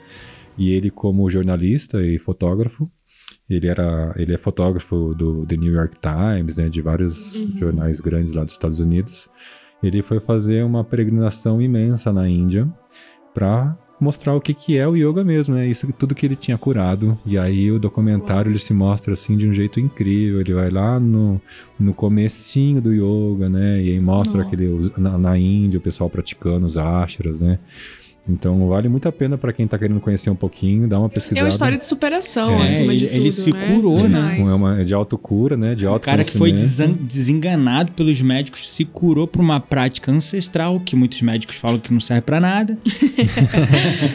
E 0.58 0.72
ele, 0.72 0.90
como 0.90 1.30
jornalista 1.30 2.02
e 2.02 2.18
fotógrafo, 2.18 2.90
ele 3.50 3.68
era. 3.68 4.14
Ele 4.18 4.34
é 4.34 4.38
fotógrafo 4.38 5.14
do 5.14 5.46
The 5.46 5.58
New 5.58 5.74
York 5.74 5.98
Times, 6.00 6.56
né? 6.58 6.70
De 6.70 6.82
vários 6.82 7.36
Uhum. 7.36 7.58
jornais 7.60 8.00
grandes 8.00 8.34
lá 8.34 8.44
dos 8.46 8.54
Estados 8.54 8.80
Unidos. 8.80 9.30
Ele 9.84 10.02
foi 10.02 10.20
fazer 10.22 10.64
uma 10.64 10.84
peregrinação 10.84 11.62
imensa 11.62 12.12
na 12.14 12.28
Índia 12.30 12.68
para 13.34 13.78
mostrar 14.00 14.36
o 14.36 14.42
que, 14.42 14.54
que 14.54 14.78
é 14.78 14.88
o 14.88 14.96
yoga 14.96 15.24
mesmo, 15.24 15.56
né? 15.56 15.68
Isso 15.68 15.92
tudo 15.94 16.14
que 16.14 16.26
ele 16.26 16.36
tinha 16.36 16.58
curado. 16.58 17.18
E 17.26 17.38
aí 17.38 17.72
o 17.72 17.80
documentário 17.80 18.52
ele 18.52 18.60
se 18.60 18.74
mostra 18.74 19.14
assim 19.14 19.36
de 19.36 19.48
um 19.48 19.54
jeito 19.54 19.80
incrível. 19.80 20.40
Ele 20.40 20.54
vai 20.54 20.70
lá 20.70 21.00
no, 21.00 21.42
no 21.80 21.94
comecinho 21.94 22.82
do 22.82 22.94
yoga, 22.94 23.50
né? 23.50 23.82
E 23.82 23.92
aí 23.92 24.00
mostra 24.00 24.44
Nossa. 24.44 24.48
aquele 24.48 24.92
na, 24.98 25.18
na 25.18 25.38
Índia 25.38 25.80
o 25.80 25.82
pessoal 25.82 26.10
praticando 26.10 26.66
os 26.66 26.78
ashras, 26.78 27.42
né? 27.42 27.60
Então 28.30 28.68
vale 28.68 28.90
muito 28.90 29.08
a 29.08 29.12
pena 29.12 29.38
para 29.38 29.54
quem 29.54 29.66
tá 29.68 29.78
querendo 29.78 30.00
conhecer 30.02 30.30
um 30.30 30.36
pouquinho, 30.36 30.88
dar 30.88 31.00
uma 31.00 31.08
pesquisada. 31.10 31.40
É 31.40 31.44
uma 31.44 31.50
história 31.50 31.78
de 31.78 31.86
superação, 31.86 32.50
É, 32.62 32.66
acima 32.66 32.96
de 32.96 33.06
ele- 33.06 33.14
tudo, 33.14 33.22
ele 33.22 33.32
se 33.32 33.54
né? 33.54 33.68
curou, 33.74 34.10
né? 34.10 34.38
É 34.40 34.44
uma 34.54 34.82
é 34.82 34.84
de 34.84 34.94
autocura, 34.94 35.56
né? 35.56 35.76
De 35.76 35.88
O 35.88 36.00
cara 36.00 36.24
que 36.24 36.38
foi 36.38 36.52
desenganado 36.52 37.92
pelos 37.94 38.22
médicos 38.22 38.70
se 38.70 38.84
curou 38.86 39.28
por 39.28 39.40
uma 39.42 39.60
prática 39.60 40.12
ancestral 40.12 40.80
que 40.80 40.96
muitos 40.96 41.22
médicos 41.22 41.56
falam 41.56 41.80
que 41.80 41.94
não 41.94 42.00
serve 42.00 42.22
pra 42.22 42.40
nada. 42.40 42.78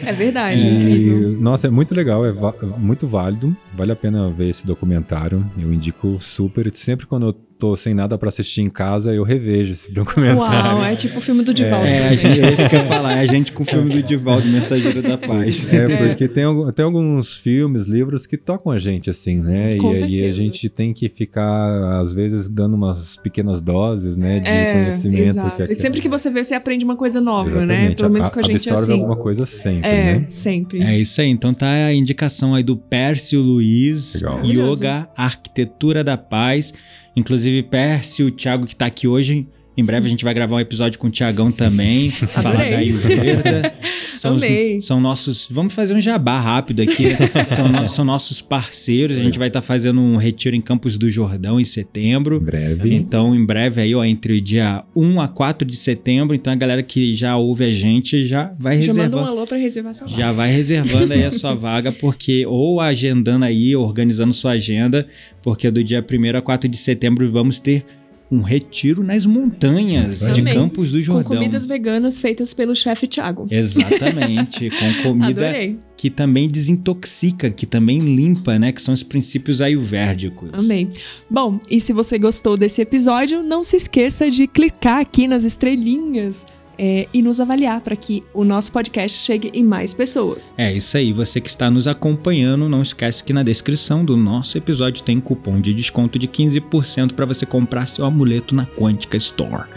É 0.05 0.11
verdade, 0.11 0.65
incrível. 0.67 1.33
E, 1.33 1.35
nossa, 1.35 1.67
é 1.67 1.69
muito 1.69 1.93
legal, 1.95 2.25
é 2.25 2.31
va- 2.31 2.53
muito 2.77 3.07
válido. 3.07 3.55
Vale 3.75 3.91
a 3.91 3.95
pena 3.95 4.29
ver 4.29 4.49
esse 4.49 4.65
documentário. 4.65 5.45
Eu 5.57 5.73
indico 5.73 6.17
super. 6.19 6.69
Sempre 6.75 7.05
quando 7.05 7.27
eu 7.27 7.35
tô 7.63 7.77
sem 7.77 7.93
nada 7.93 8.17
pra 8.17 8.27
assistir 8.27 8.59
em 8.61 8.69
casa, 8.69 9.13
eu 9.13 9.23
revejo 9.23 9.71
esse 9.71 9.89
documentário. 9.93 10.77
Uau, 10.79 10.83
é 10.83 10.97
tipo 10.97 11.19
o 11.19 11.21
filme 11.21 11.43
do 11.43 11.53
Divaldo. 11.53 11.87
É, 11.87 11.97
a 11.97 12.01
também. 12.03 12.17
gente, 12.17 12.41
é 12.41 12.51
isso 12.51 12.67
que 12.67 12.75
eu 12.75 12.79
ia 12.79 12.85
falar. 12.87 13.13
É 13.15 13.19
a 13.21 13.25
gente 13.25 13.51
com 13.53 13.63
o 13.63 13.65
filme 13.65 13.93
do 13.93 14.03
Divaldo, 14.03 14.45
Mensageiro 14.49 15.01
da 15.01 15.17
Paz. 15.17 15.65
É, 15.73 15.87
porque 16.09 16.27
tem, 16.27 16.43
tem 16.75 16.83
alguns 16.83 17.37
filmes, 17.37 17.87
livros 17.87 18.27
que 18.27 18.35
tocam 18.35 18.69
a 18.73 18.79
gente, 18.79 19.09
assim, 19.09 19.39
né? 19.41 19.77
Com 19.77 19.93
e 19.93 20.03
aí 20.03 20.29
a 20.29 20.33
gente 20.33 20.67
tem 20.67 20.93
que 20.93 21.07
ficar, 21.07 22.01
às 22.01 22.13
vezes, 22.13 22.49
dando 22.49 22.73
umas 22.75 23.15
pequenas 23.15 23.61
doses, 23.61 24.17
né? 24.17 24.39
De 24.41 24.49
É, 24.49 24.73
conhecimento. 24.73 25.23
exato. 25.29 25.63
que 25.63 25.71
E 25.71 25.75
sempre 25.75 26.01
que 26.01 26.09
você 26.09 26.29
vê, 26.29 26.43
você 26.43 26.55
aprende 26.55 26.83
uma 26.83 26.97
coisa 26.97 27.21
nova, 27.21 27.65
né? 27.65 27.75
Exatamente. 27.75 27.95
Pelo 27.95 28.09
menos 28.09 28.29
com 28.29 28.39
a 28.39 28.43
gente 28.43 28.67
é 28.67 28.71
absorve 28.73 28.91
assim. 28.91 29.01
alguma 29.01 29.15
coisa 29.15 29.45
sempre, 29.45 29.89
É, 29.89 30.03
né? 30.19 30.25
sempre. 30.27 30.81
É 30.81 30.99
isso 30.99 31.21
aí. 31.21 31.29
Então 31.29 31.53
tá 31.53 31.67
a 31.67 31.93
indicação 31.93 32.53
aí 32.55 32.63
do 32.63 32.75
Pércio 32.75 33.41
Luiz, 33.41 34.15
Legal. 34.15 34.43
Yoga, 34.43 35.07
Arquitetura 35.15 36.03
da 36.03 36.17
Paz. 36.17 36.73
Inclusive, 37.15 37.63
Pércio, 37.63 38.27
o 38.27 38.31
Thiago 38.31 38.65
que 38.65 38.75
tá 38.75 38.85
aqui 38.85 39.07
hoje. 39.07 39.47
Em 39.75 39.83
breve 39.83 40.05
a 40.05 40.09
gente 40.09 40.23
vai 40.23 40.33
gravar 40.35 40.55
um 40.55 40.59
episódio 40.59 40.99
com 40.99 41.07
o 41.07 41.09
Tiagão 41.09 41.51
também. 41.51 42.11
falar 42.11 42.57
da. 42.57 42.77
Ayurveda. 42.77 43.73
São, 44.13 44.35
os- 44.35 44.85
são 44.85 45.01
nossos. 45.01 45.47
Vamos 45.49 45.73
fazer 45.73 45.95
um 45.95 45.99
jabá 45.99 46.39
rápido 46.39 46.83
aqui. 46.83 47.05
são, 47.47 47.67
no- 47.67 47.87
são 47.87 48.05
nossos 48.05 48.41
parceiros. 48.43 49.17
A 49.17 49.21
gente 49.23 49.39
vai 49.39 49.47
estar 49.47 49.61
fazendo 49.63 49.99
um 49.99 50.17
retiro 50.17 50.55
em 50.55 50.61
Campos 50.61 50.99
do 50.99 51.09
Jordão 51.09 51.59
em 51.59 51.65
setembro. 51.65 52.35
Em 52.37 52.39
breve. 52.45 52.93
Então, 52.93 53.35
em 53.35 53.43
breve 53.43 53.81
aí, 53.81 53.95
ó, 53.95 54.03
entre 54.05 54.33
o 54.33 54.39
dia 54.41 54.83
1 54.95 55.19
a 55.19 55.27
4 55.27 55.67
de 55.67 55.75
setembro. 55.75 56.35
Então, 56.35 56.53
a 56.53 56.55
galera 56.55 56.83
que 56.83 57.15
já 57.15 57.35
ouve 57.35 57.65
a 57.65 57.71
gente 57.71 58.23
já 58.23 58.53
vai 58.59 58.79
Já 58.83 58.93
manda 58.93 59.17
um 59.17 59.25
alô 59.25 59.45
pra 59.47 59.57
reservar 59.57 59.95
sua 59.95 60.05
vaga. 60.07 60.19
Já 60.21 60.31
vai 60.31 60.51
reservando 60.51 61.11
aí 61.11 61.23
a 61.25 61.31
sua 61.31 61.55
vaga, 61.55 61.91
porque 61.91 62.45
ou 62.45 62.79
agendando 62.79 63.43
aí, 63.45 63.75
organizando 63.75 64.31
sua 64.31 64.51
agenda, 64.51 65.07
porque 65.41 65.71
do 65.71 65.83
dia 65.83 66.05
1 66.07 66.37
a 66.37 66.41
4 66.41 66.69
de 66.69 66.77
setembro 66.77 67.29
vamos 67.31 67.57
ter 67.57 67.83
um 68.31 68.41
retiro 68.41 69.03
nas 69.03 69.25
montanhas 69.25 70.19
de. 70.19 70.41
Campos 70.43 70.91
do 70.91 70.97
Com 70.97 71.03
Jordão. 71.03 71.23
comidas 71.35 71.65
veganas 71.65 72.19
feitas 72.19 72.53
pelo 72.53 72.75
chefe 72.75 73.07
Thiago. 73.07 73.47
Exatamente, 73.49 74.69
com 74.69 74.93
comida 75.03 75.43
Adorei. 75.45 75.79
que 75.97 76.09
também 76.09 76.47
desintoxica, 76.49 77.49
que 77.49 77.65
também 77.65 77.99
limpa, 77.99 78.57
né? 78.59 78.71
Que 78.71 78.81
são 78.81 78.93
os 78.93 79.03
princípios 79.03 79.61
ayurvédicos. 79.61 80.49
Amei. 80.53 80.89
Bom, 81.29 81.59
e 81.69 81.79
se 81.79 81.93
você 81.93 82.17
gostou 82.17 82.57
desse 82.57 82.81
episódio, 82.81 83.41
não 83.43 83.63
se 83.63 83.77
esqueça 83.77 84.29
de 84.29 84.47
clicar 84.47 84.99
aqui 84.99 85.27
nas 85.27 85.43
estrelinhas 85.43 86.45
é, 86.77 87.07
e 87.13 87.21
nos 87.21 87.39
avaliar 87.39 87.81
para 87.81 87.95
que 87.95 88.23
o 88.33 88.43
nosso 88.43 88.71
podcast 88.71 89.17
chegue 89.17 89.51
em 89.53 89.63
mais 89.63 89.93
pessoas. 89.93 90.53
É 90.57 90.71
isso 90.71 90.97
aí, 90.97 91.13
você 91.13 91.39
que 91.39 91.49
está 91.49 91.69
nos 91.69 91.87
acompanhando, 91.87 92.69
não 92.69 92.81
esquece 92.81 93.23
que 93.23 93.33
na 93.33 93.43
descrição 93.43 94.03
do 94.03 94.17
nosso 94.17 94.57
episódio 94.57 95.03
tem 95.03 95.19
cupom 95.19 95.59
de 95.59 95.73
desconto 95.73 96.17
de 96.17 96.27
15% 96.27 97.13
para 97.13 97.25
você 97.25 97.45
comprar 97.45 97.87
seu 97.87 98.05
amuleto 98.05 98.55
na 98.55 98.65
Quântica 98.65 99.17
Store. 99.17 99.67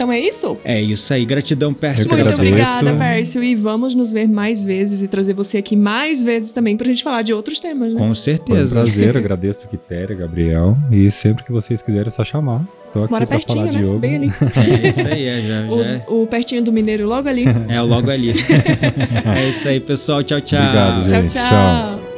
Então 0.00 0.10
é 0.10 0.18
isso? 0.18 0.56
É 0.64 0.80
isso 0.80 1.12
aí, 1.12 1.26
gratidão, 1.26 1.74
Pércio. 1.74 2.08
Muito 2.08 2.32
obrigada, 2.32 2.90
Pércio. 2.94 3.44
E 3.44 3.54
vamos 3.54 3.94
nos 3.94 4.10
ver 4.10 4.26
mais 4.26 4.64
vezes 4.64 5.02
e 5.02 5.08
trazer 5.08 5.34
você 5.34 5.58
aqui 5.58 5.76
mais 5.76 6.22
vezes 6.22 6.52
também 6.52 6.74
pra 6.74 6.86
gente 6.86 7.02
falar 7.02 7.20
de 7.20 7.34
outros 7.34 7.60
temas, 7.60 7.88
né? 7.88 7.92
Com 7.92 7.98
Foi 7.98 8.08
um 8.08 8.14
certeza. 8.14 8.80
prazer, 8.80 9.14
agradeço 9.18 9.68
Quitéria, 9.68 10.16
Gabriel. 10.16 10.74
E 10.90 11.10
sempre 11.10 11.44
que 11.44 11.52
vocês 11.52 11.82
quiserem, 11.82 12.06
é 12.06 12.10
só 12.10 12.24
chamar. 12.24 12.62
Tô 12.94 13.04
aqui 13.04 13.12
Mora 13.12 13.26
pra 13.26 13.36
pertinho, 13.36 13.66
falar 13.66 13.70
de 13.72 13.78
né? 13.78 13.84
yoga. 13.90 13.98
Bem 13.98 14.16
ali. 14.16 14.32
É 14.82 14.88
isso 14.88 15.06
aí, 15.06 15.24
é, 15.26 15.40
já, 15.42 15.66
já 15.66 15.70
Os- 15.70 16.00
o 16.08 16.26
pertinho 16.26 16.62
do 16.62 16.72
Mineiro 16.72 17.06
logo 17.06 17.28
ali. 17.28 17.44
é 17.68 17.80
logo 17.82 18.10
ali. 18.10 18.30
é 19.36 19.48
isso 19.50 19.68
aí, 19.68 19.80
pessoal. 19.80 20.22
Tchau, 20.24 20.40
tchau. 20.40 20.60
Obrigado, 20.62 21.06
tchau, 21.08 21.20
gente. 21.20 21.34
tchau. 21.34 22.09